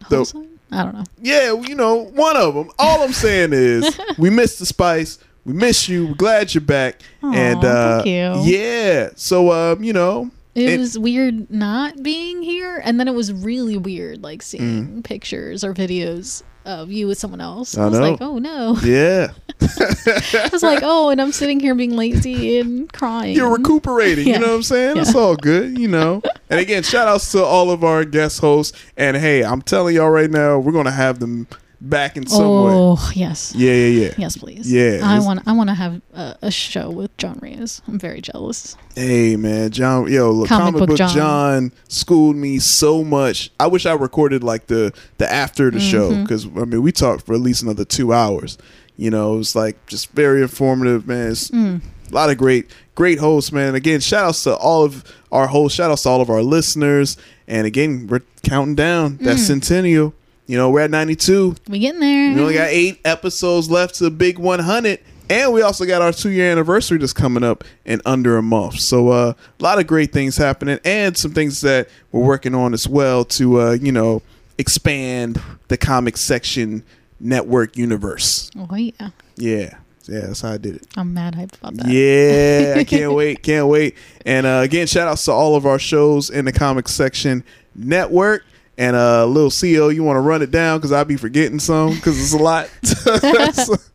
The 0.00 0.04
whole 0.04 0.18
The- 0.20 0.24
side. 0.24 0.48
I 0.74 0.82
don't 0.82 0.94
know. 0.94 1.04
yeah, 1.20 1.52
you 1.52 1.74
know, 1.74 1.94
one 1.96 2.36
of 2.36 2.54
them. 2.54 2.70
All 2.78 3.02
I'm 3.02 3.12
saying 3.12 3.50
is, 3.52 3.98
we 4.18 4.30
miss 4.30 4.58
the 4.58 4.66
spice. 4.66 5.18
We 5.44 5.52
miss 5.52 5.88
you. 5.88 6.08
We're 6.08 6.14
glad 6.14 6.54
you're 6.54 6.62
back. 6.62 7.00
and 7.22 7.64
uh, 7.64 8.02
thank 8.02 8.06
you. 8.06 8.52
yeah, 8.56 9.10
so 9.16 9.52
um, 9.52 9.84
you 9.84 9.92
know, 9.92 10.30
It 10.54 10.70
and- 10.70 10.80
was 10.80 10.98
weird 10.98 11.50
not 11.50 12.02
being 12.02 12.42
here, 12.42 12.80
and 12.84 12.98
then 12.98 13.08
it 13.08 13.14
was 13.14 13.32
really 13.32 13.76
weird 13.76 14.22
like 14.22 14.42
seeing 14.42 14.86
Mm. 14.88 15.04
pictures 15.04 15.62
or 15.64 15.74
videos 15.74 16.42
of 16.64 16.90
you 16.90 17.06
with 17.06 17.18
someone 17.18 17.40
else. 17.40 17.76
I 17.76 17.84
I, 17.84 17.88
was 17.88 17.98
know. 17.98 18.10
like, 18.10 18.20
oh 18.20 18.38
no. 18.38 18.78
yeah, 18.84 19.32
I 19.60 20.48
was 20.52 20.62
like, 20.62 20.80
oh, 20.82 21.10
and 21.10 21.20
I'm 21.20 21.32
sitting 21.32 21.60
here 21.60 21.74
being 21.74 21.96
lazy 21.96 22.58
and 22.58 22.92
crying. 22.92 23.36
you're 23.36 23.50
recuperating. 23.50 24.26
You 24.26 24.38
know 24.38 24.48
what 24.48 24.54
I'm 24.56 24.62
saying? 24.62 24.96
Yeah. 24.96 25.02
It's 25.02 25.14
all 25.14 25.36
good. 25.36 25.78
You 25.78 25.88
know. 25.88 26.22
And 26.50 26.60
again, 26.60 26.82
shout 26.82 27.08
outs 27.08 27.32
to 27.32 27.42
all 27.42 27.70
of 27.70 27.84
our 27.84 28.04
guest 28.04 28.40
hosts. 28.40 28.78
And 28.96 29.16
hey, 29.16 29.44
I'm 29.44 29.62
telling 29.62 29.96
y'all 29.96 30.10
right 30.10 30.30
now, 30.30 30.58
we're 30.58 30.72
gonna 30.72 30.90
have 30.90 31.20
them 31.20 31.46
back 31.88 32.16
in 32.16 32.26
some 32.26 32.40
way. 32.42 32.72
Oh 32.72 33.10
yes, 33.14 33.54
Yeah, 33.54 33.72
yeah, 33.72 34.02
yeah. 34.06 34.14
yes, 34.18 34.36
please. 34.36 34.70
Yeah, 34.72 35.00
I 35.02 35.18
want. 35.20 35.40
I 35.46 35.52
want 35.52 35.68
to 35.70 35.74
have 35.74 36.00
a, 36.14 36.36
a 36.42 36.50
show 36.50 36.90
with 36.90 37.16
John 37.16 37.38
Reyes. 37.42 37.82
I'm 37.86 37.98
very 37.98 38.20
jealous. 38.20 38.76
Hey 38.94 39.36
man, 39.36 39.70
John, 39.70 40.10
yo, 40.10 40.30
look, 40.30 40.48
Comic 40.48 40.64
comic, 40.74 40.78
book 40.80 40.88
book, 40.90 40.98
John. 40.98 41.14
John. 41.14 41.72
schooled 41.88 42.36
me 42.36 42.58
so 42.58 43.04
much. 43.04 43.50
I 43.60 43.66
wish 43.66 43.86
I 43.86 43.92
recorded 43.94 44.42
like 44.42 44.66
the 44.66 44.92
the 45.18 45.30
after 45.30 45.70
the 45.70 45.80
show 45.80 46.10
Mm-hmm. 46.10 46.22
because 46.22 46.46
I 46.46 46.64
mean 46.64 46.82
we 46.82 46.92
talked 46.92 47.26
for 47.26 47.34
at 47.34 47.40
least 47.40 47.62
another 47.62 47.84
two 47.84 48.12
hours. 48.12 48.58
You 48.96 49.10
know, 49.10 49.34
it 49.34 49.38
was 49.38 49.56
like 49.56 49.86
just 49.86 50.10
very 50.12 50.42
informative, 50.42 51.06
man. 51.06 51.32
It's 51.32 51.50
Mm. 51.50 51.82
A 52.10 52.14
lot 52.14 52.30
of 52.30 52.36
great 52.38 52.70
great 52.94 53.18
hosts, 53.18 53.50
man. 53.50 53.74
Again, 53.74 53.98
shout 54.00 54.24
outs 54.26 54.44
to 54.44 54.54
all 54.56 54.84
of 54.84 55.02
our 55.32 55.46
hosts. 55.48 55.76
Shout 55.76 55.90
outs 55.90 56.02
to 56.04 56.08
all 56.10 56.20
of 56.20 56.30
our 56.30 56.42
listeners. 56.42 57.16
And 57.48 57.66
again, 57.66 58.06
we're 58.08 58.20
counting 58.42 58.74
down 58.76 59.16
that 59.22 59.36
Mm. 59.36 59.46
centennial. 59.46 60.14
You 60.46 60.56
know, 60.58 60.70
we're 60.70 60.80
at 60.80 60.90
ninety 60.90 61.16
two. 61.16 61.56
We 61.68 61.78
getting 61.78 62.00
there. 62.00 62.34
We 62.34 62.40
only 62.40 62.54
got 62.54 62.68
eight 62.68 63.00
episodes 63.04 63.70
left 63.70 63.96
to 63.96 64.04
the 64.04 64.10
big 64.10 64.38
100. 64.38 65.00
And 65.30 65.54
we 65.54 65.62
also 65.62 65.86
got 65.86 66.02
our 66.02 66.12
two 66.12 66.28
year 66.30 66.50
anniversary 66.52 66.98
that's 66.98 67.14
coming 67.14 67.42
up 67.42 67.64
in 67.86 68.02
under 68.04 68.36
a 68.36 68.42
month. 68.42 68.78
So 68.80 69.08
uh, 69.08 69.32
a 69.58 69.62
lot 69.62 69.78
of 69.78 69.86
great 69.86 70.12
things 70.12 70.36
happening 70.36 70.78
and 70.84 71.16
some 71.16 71.32
things 71.32 71.62
that 71.62 71.88
we're 72.12 72.22
working 72.22 72.54
on 72.54 72.74
as 72.74 72.86
well 72.86 73.24
to, 73.24 73.58
uh, 73.60 73.70
you 73.72 73.90
know, 73.90 74.20
expand 74.58 75.40
the 75.68 75.78
comic 75.78 76.18
section 76.18 76.84
network 77.18 77.76
universe. 77.78 78.50
oh 78.56 78.74
yeah, 78.76 79.10
Yeah. 79.36 79.74
Yeah, 80.06 80.20
that's 80.26 80.42
how 80.42 80.52
I 80.52 80.58
did 80.58 80.76
it. 80.76 80.86
I'm 80.98 81.14
mad 81.14 81.34
hyped 81.34 81.54
about 81.56 81.76
that. 81.76 81.88
Yeah, 81.88 82.74
I 82.76 82.84
can't 82.84 83.14
wait, 83.14 83.42
can't 83.42 83.68
wait. 83.68 83.96
And 84.26 84.44
uh, 84.44 84.60
again, 84.62 84.86
shout 84.86 85.08
outs 85.08 85.24
to 85.24 85.32
all 85.32 85.56
of 85.56 85.64
our 85.64 85.78
shows 85.78 86.28
in 86.28 86.44
the 86.44 86.52
comic 86.52 86.88
section 86.88 87.42
network. 87.74 88.44
And 88.76 88.96
uh, 88.96 89.24
little 89.26 89.50
Xio, 89.50 89.94
you 89.94 90.02
want 90.02 90.16
to 90.16 90.20
run 90.20 90.42
it 90.42 90.50
down 90.50 90.78
because 90.78 90.90
I'll 90.90 91.04
be 91.04 91.16
forgetting 91.16 91.60
some 91.60 91.94
because 91.94 92.20
it's 92.20 92.32
a 92.32 92.42
lot. 92.42 92.68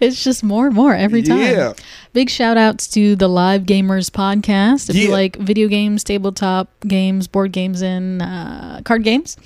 It's 0.00 0.24
just 0.24 0.42
more 0.42 0.66
and 0.66 0.74
more 0.74 0.92
every 0.94 1.22
time. 1.22 1.38
Yeah. 1.38 1.72
Big 2.12 2.28
shout 2.28 2.56
outs 2.56 2.88
to 2.88 3.14
the 3.14 3.28
Live 3.28 3.62
Gamers 3.62 4.10
podcast. 4.10 4.90
If 4.90 4.96
you 4.96 5.10
like 5.10 5.36
video 5.36 5.68
games, 5.68 6.02
tabletop 6.02 6.68
games, 6.80 7.28
board 7.28 7.52
games, 7.52 7.80
and 7.80 8.20
uh, 8.20 8.80
card 8.84 9.04
games. 9.04 9.36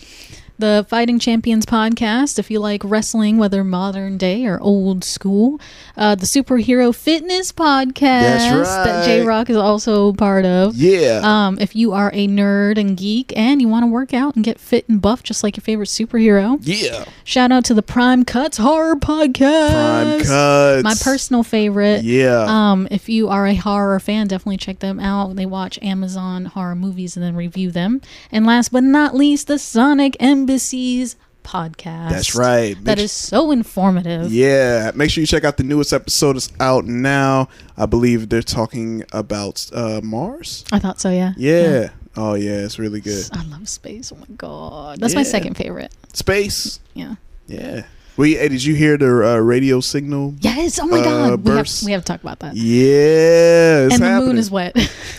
The 0.58 0.84
Fighting 0.88 1.20
Champions 1.20 1.64
podcast. 1.64 2.36
If 2.36 2.50
you 2.50 2.58
like 2.58 2.82
wrestling, 2.82 3.38
whether 3.38 3.62
modern 3.62 4.18
day 4.18 4.44
or 4.44 4.60
old 4.60 5.04
school. 5.04 5.60
Uh, 5.96 6.16
the 6.16 6.26
Superhero 6.26 6.92
Fitness 6.92 7.52
podcast 7.52 8.64
that 8.64 9.04
J 9.04 9.24
Rock 9.24 9.50
is 9.50 9.56
also 9.56 10.12
part 10.12 10.44
of. 10.44 10.74
yeah. 10.74 11.20
Um, 11.22 11.58
if 11.60 11.76
you 11.76 11.92
are 11.92 12.10
a 12.12 12.26
nerd 12.26 12.76
and 12.76 12.96
geek 12.96 13.32
and 13.36 13.60
you 13.60 13.68
want 13.68 13.84
to 13.84 13.86
work 13.86 14.12
out 14.12 14.34
and 14.34 14.44
get 14.44 14.58
fit 14.58 14.88
and 14.88 15.00
buff 15.00 15.22
just 15.22 15.44
like 15.44 15.56
your 15.56 15.62
favorite 15.62 15.88
superhero, 15.88 16.58
yeah. 16.62 17.04
shout 17.22 17.52
out 17.52 17.64
to 17.66 17.74
the 17.74 17.82
Prime 17.82 18.24
Cuts 18.24 18.58
Horror 18.58 18.96
Podcast. 18.96 19.70
Prime 19.70 20.20
cuts. 20.24 20.82
My 20.82 20.94
personal 21.00 21.44
favorite. 21.44 22.02
Yeah. 22.02 22.46
Um, 22.48 22.88
if 22.90 23.08
you 23.08 23.28
are 23.28 23.46
a 23.46 23.54
horror 23.54 24.00
fan, 24.00 24.26
definitely 24.26 24.56
check 24.56 24.80
them 24.80 24.98
out. 24.98 25.36
They 25.36 25.46
watch 25.46 25.78
Amazon 25.82 26.46
horror 26.46 26.74
movies 26.74 27.16
and 27.16 27.24
then 27.24 27.36
review 27.36 27.70
them. 27.70 28.00
And 28.32 28.44
last 28.44 28.72
but 28.72 28.82
not 28.82 29.14
least, 29.14 29.46
the 29.46 29.58
Sonic 29.58 30.16
Embassies 30.52 31.16
podcast. 31.44 32.08
That's 32.10 32.34
right. 32.34 32.74
That 32.84 32.96
Make 32.96 33.04
is 33.04 33.12
so 33.12 33.50
informative. 33.50 34.32
yeah. 34.32 34.92
Make 34.94 35.10
sure 35.10 35.20
you 35.20 35.26
check 35.26 35.44
out 35.44 35.58
the 35.58 35.62
newest 35.62 35.92
episode. 35.92 36.36
It's 36.36 36.50
out 36.58 36.86
now. 36.86 37.48
I 37.76 37.84
believe 37.84 38.30
they're 38.30 38.40
talking 38.40 39.04
about 39.12 39.68
uh, 39.74 40.00
Mars. 40.02 40.64
I 40.72 40.78
thought 40.78 41.00
so, 41.00 41.10
yeah. 41.10 41.34
Yeah. 41.36 41.90
Oh, 42.16 42.32
yeah. 42.32 42.64
It's 42.64 42.78
really 42.78 43.02
good. 43.02 43.28
I 43.32 43.44
love 43.44 43.68
space. 43.68 44.10
Oh 44.10 44.16
my 44.16 44.26
god, 44.38 45.00
that's 45.00 45.14
my 45.14 45.22
second 45.22 45.54
favorite. 45.58 45.92
Space. 46.14 46.80
Yeah. 46.94 47.16
Yeah. 47.46 47.84
Well, 48.16 48.26
hey, 48.26 48.48
did 48.48 48.64
you 48.64 48.74
hear 48.74 48.96
the 48.96 49.06
uh, 49.34 49.36
radio 49.36 49.80
signal? 49.80 50.34
Yes. 50.40 50.78
Oh 50.80 50.86
my 50.86 50.98
Uh, 51.00 51.04
god. 51.36 51.44
We 51.44 51.50
have, 51.56 51.68
we 51.84 51.92
have 51.92 52.04
to 52.04 52.12
talk 52.12 52.22
about 52.22 52.38
that. 52.40 52.56
Yeah. 52.56 53.82
And 53.94 54.02
the 54.02 54.20
moon 54.26 54.38
is 54.38 54.50
wet. 54.50 54.74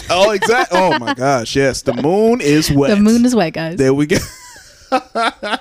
Oh, 0.10 0.32
exactly. 0.32 0.78
oh 0.80 0.98
my 0.98 1.14
gosh. 1.26 1.56
Yes, 1.56 1.84
the 1.84 1.94
moon 1.94 2.42
is 2.42 2.72
wet. 2.72 2.90
the 2.90 2.98
moon 3.02 3.24
is 3.24 3.36
wet, 3.36 3.54
guys. 3.54 3.78
There 3.78 3.94
we 3.94 4.08
go. 4.08 4.18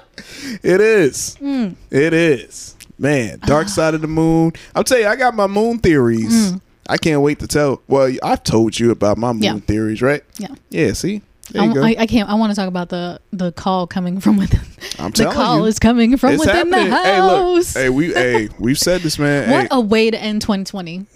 it 0.63 0.81
is. 0.81 1.37
Hmm. 1.37 1.71
It 1.91 2.13
is. 2.13 2.77
Man, 2.99 3.39
dark 3.41 3.69
side 3.79 3.95
of 3.95 4.01
the 4.01 4.09
moon. 4.09 4.53
I'll 4.75 4.85
tell 4.85 4.99
you, 4.99 5.07
I 5.07 5.17
got 5.17 5.35
my 5.35 5.47
moon 5.47 5.79
theories. 5.79 6.53
I 6.89 6.97
can't 6.97 7.21
wait 7.21 7.39
to 7.41 7.47
tell. 7.47 7.83
Well, 7.87 8.11
I've 8.23 8.43
told 8.43 8.79
you 8.79 8.91
about 8.91 9.19
my 9.19 9.33
moon. 9.33 9.43
Yeah. 9.43 9.59
theories, 9.59 10.01
right? 10.03 10.25
yeah. 10.39 10.49
Yeah. 10.71 10.93
See, 10.95 11.21
there 11.51 11.63
I, 11.63 11.67
you 11.67 11.75
go. 11.75 11.83
I, 11.85 11.97
I 11.99 12.07
can't. 12.07 12.29
I 12.29 12.35
want 12.35 12.51
to 12.51 12.57
talk 12.57 12.67
about 12.69 12.89
the 12.89 13.21
the 13.33 13.53
call 13.53 13.87
coming 13.87 14.21
from 14.21 14.37
within. 14.39 14.61
I'm 14.99 15.11
the 15.11 15.31
call 15.31 15.59
you. 15.61 15.65
is 15.67 15.79
coming 15.79 16.17
from 16.17 16.39
within 16.39 16.55
happening. 16.55 16.91
the 16.91 16.97
Hey, 16.97 17.21
look. 17.21 17.57
house. 17.57 17.75
Hey, 17.75 17.89
we. 17.91 18.13
Hey, 18.15 18.49
we've 18.59 18.79
said 18.79 19.03
this, 19.03 19.19
man. 19.19 19.51
what 19.51 19.61
hey, 19.63 19.69
a 19.71 19.81
way 19.81 20.11
to 20.11 20.19
end 20.21 20.41
2020. 20.43 20.99
they 20.99 21.07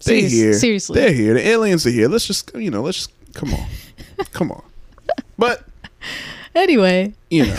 Serious- 0.00 0.32
here. 0.32 0.52
Seriously. 0.52 1.00
they're 1.00 1.12
here. 1.12 1.34
The 1.34 1.46
aliens 1.48 1.86
are 1.86 1.90
here. 1.90 2.08
Let's 2.08 2.26
just, 2.26 2.54
you 2.54 2.70
know, 2.70 2.82
let's 2.82 2.98
just 2.98 3.34
come 3.34 3.52
on, 3.54 3.66
come 4.32 4.52
on. 4.52 4.62
But 5.38 5.64
Anyway, 6.54 7.12
you 7.30 7.46
know, 7.46 7.58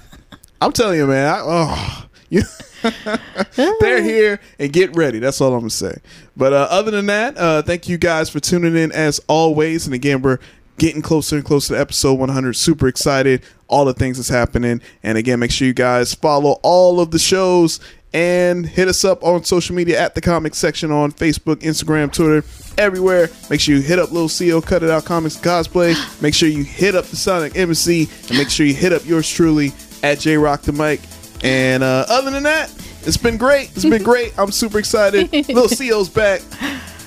I'm 0.60 0.72
telling 0.72 0.98
you, 0.98 1.06
man. 1.06 1.26
I, 1.26 1.40
oh, 1.42 2.06
you, 2.28 2.42
they're 3.80 4.02
here 4.02 4.40
and 4.58 4.72
get 4.72 4.94
ready. 4.96 5.18
That's 5.18 5.40
all 5.40 5.52
I'm 5.52 5.60
gonna 5.60 5.70
say. 5.70 5.96
But 6.36 6.52
uh, 6.52 6.68
other 6.70 6.90
than 6.90 7.06
that, 7.06 7.36
uh, 7.36 7.62
thank 7.62 7.88
you 7.88 7.98
guys 7.98 8.28
for 8.28 8.40
tuning 8.40 8.76
in 8.76 8.92
as 8.92 9.20
always. 9.28 9.86
And 9.86 9.94
again, 9.94 10.22
we're 10.22 10.38
getting 10.78 11.02
closer 11.02 11.36
and 11.36 11.44
closer 11.44 11.74
to 11.74 11.80
episode 11.80 12.14
100. 12.18 12.54
Super 12.54 12.88
excited. 12.88 13.42
All 13.68 13.84
the 13.84 13.94
things 13.94 14.18
that's 14.18 14.28
happening. 14.28 14.80
And 15.02 15.16
again, 15.18 15.38
make 15.38 15.50
sure 15.50 15.66
you 15.66 15.74
guys 15.74 16.14
follow 16.14 16.60
all 16.62 17.00
of 17.00 17.10
the 17.10 17.18
shows 17.18 17.80
and 18.16 18.64
hit 18.64 18.88
us 18.88 19.04
up 19.04 19.22
on 19.22 19.44
social 19.44 19.76
media 19.76 20.00
at 20.00 20.14
the 20.14 20.22
comic 20.22 20.54
section 20.54 20.90
on 20.90 21.12
Facebook, 21.12 21.56
Instagram, 21.56 22.10
Twitter, 22.10 22.48
everywhere. 22.78 23.28
Make 23.50 23.60
sure 23.60 23.74
you 23.74 23.82
hit 23.82 23.98
up 23.98 24.10
Little 24.10 24.30
Xio, 24.30 24.64
Cut 24.64 24.82
It 24.82 24.88
Out 24.88 25.04
Comics 25.04 25.36
Cosplay. 25.36 25.94
Make 26.22 26.32
sure 26.32 26.48
you 26.48 26.64
hit 26.64 26.94
up 26.94 27.04
the 27.04 27.16
Sonic 27.16 27.58
Embassy 27.58 28.08
and 28.28 28.38
make 28.38 28.48
sure 28.48 28.64
you 28.64 28.72
hit 28.72 28.94
up 28.94 29.04
yours 29.04 29.30
truly 29.30 29.74
at 30.02 30.18
J 30.18 30.38
Rock 30.38 30.62
the 30.62 30.72
Mic. 30.72 31.02
And 31.44 31.82
uh, 31.82 32.06
other 32.08 32.30
than 32.30 32.44
that, 32.44 32.72
it's 33.02 33.18
been 33.18 33.36
great. 33.36 33.70
It's 33.76 33.84
been 33.84 34.02
great. 34.02 34.32
I'm 34.38 34.50
super 34.50 34.78
excited. 34.78 35.30
Little 35.48 35.64
Xio's 35.64 36.08
back. 36.08 36.40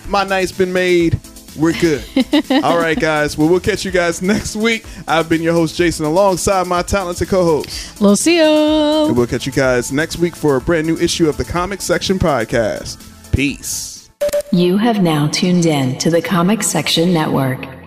My 0.07 0.23
night's 0.23 0.51
been 0.51 0.71
made. 0.71 1.19
We're 1.55 1.73
good. 1.79 2.03
All 2.63 2.77
right, 2.77 2.99
guys. 2.99 3.37
Well, 3.37 3.49
we'll 3.49 3.59
catch 3.59 3.85
you 3.85 3.91
guys 3.91 4.21
next 4.21 4.55
week. 4.55 4.85
I've 5.07 5.29
been 5.29 5.41
your 5.41 5.53
host, 5.53 5.75
Jason, 5.75 6.05
alongside 6.05 6.67
my 6.67 6.81
talented 6.81 7.27
co 7.27 7.43
host. 7.43 8.01
Lucio. 8.01 9.07
And 9.07 9.17
we'll 9.17 9.27
catch 9.27 9.45
you 9.45 9.51
guys 9.51 9.91
next 9.91 10.17
week 10.17 10.35
for 10.35 10.55
a 10.55 10.61
brand 10.61 10.87
new 10.87 10.97
issue 10.97 11.27
of 11.29 11.37
the 11.37 11.45
Comic 11.45 11.81
Section 11.81 12.19
Podcast. 12.19 13.05
Peace. 13.33 14.09
You 14.51 14.77
have 14.77 15.01
now 15.01 15.27
tuned 15.27 15.65
in 15.65 15.97
to 15.99 16.09
the 16.09 16.21
Comic 16.21 16.63
Section 16.63 17.13
Network. 17.13 17.78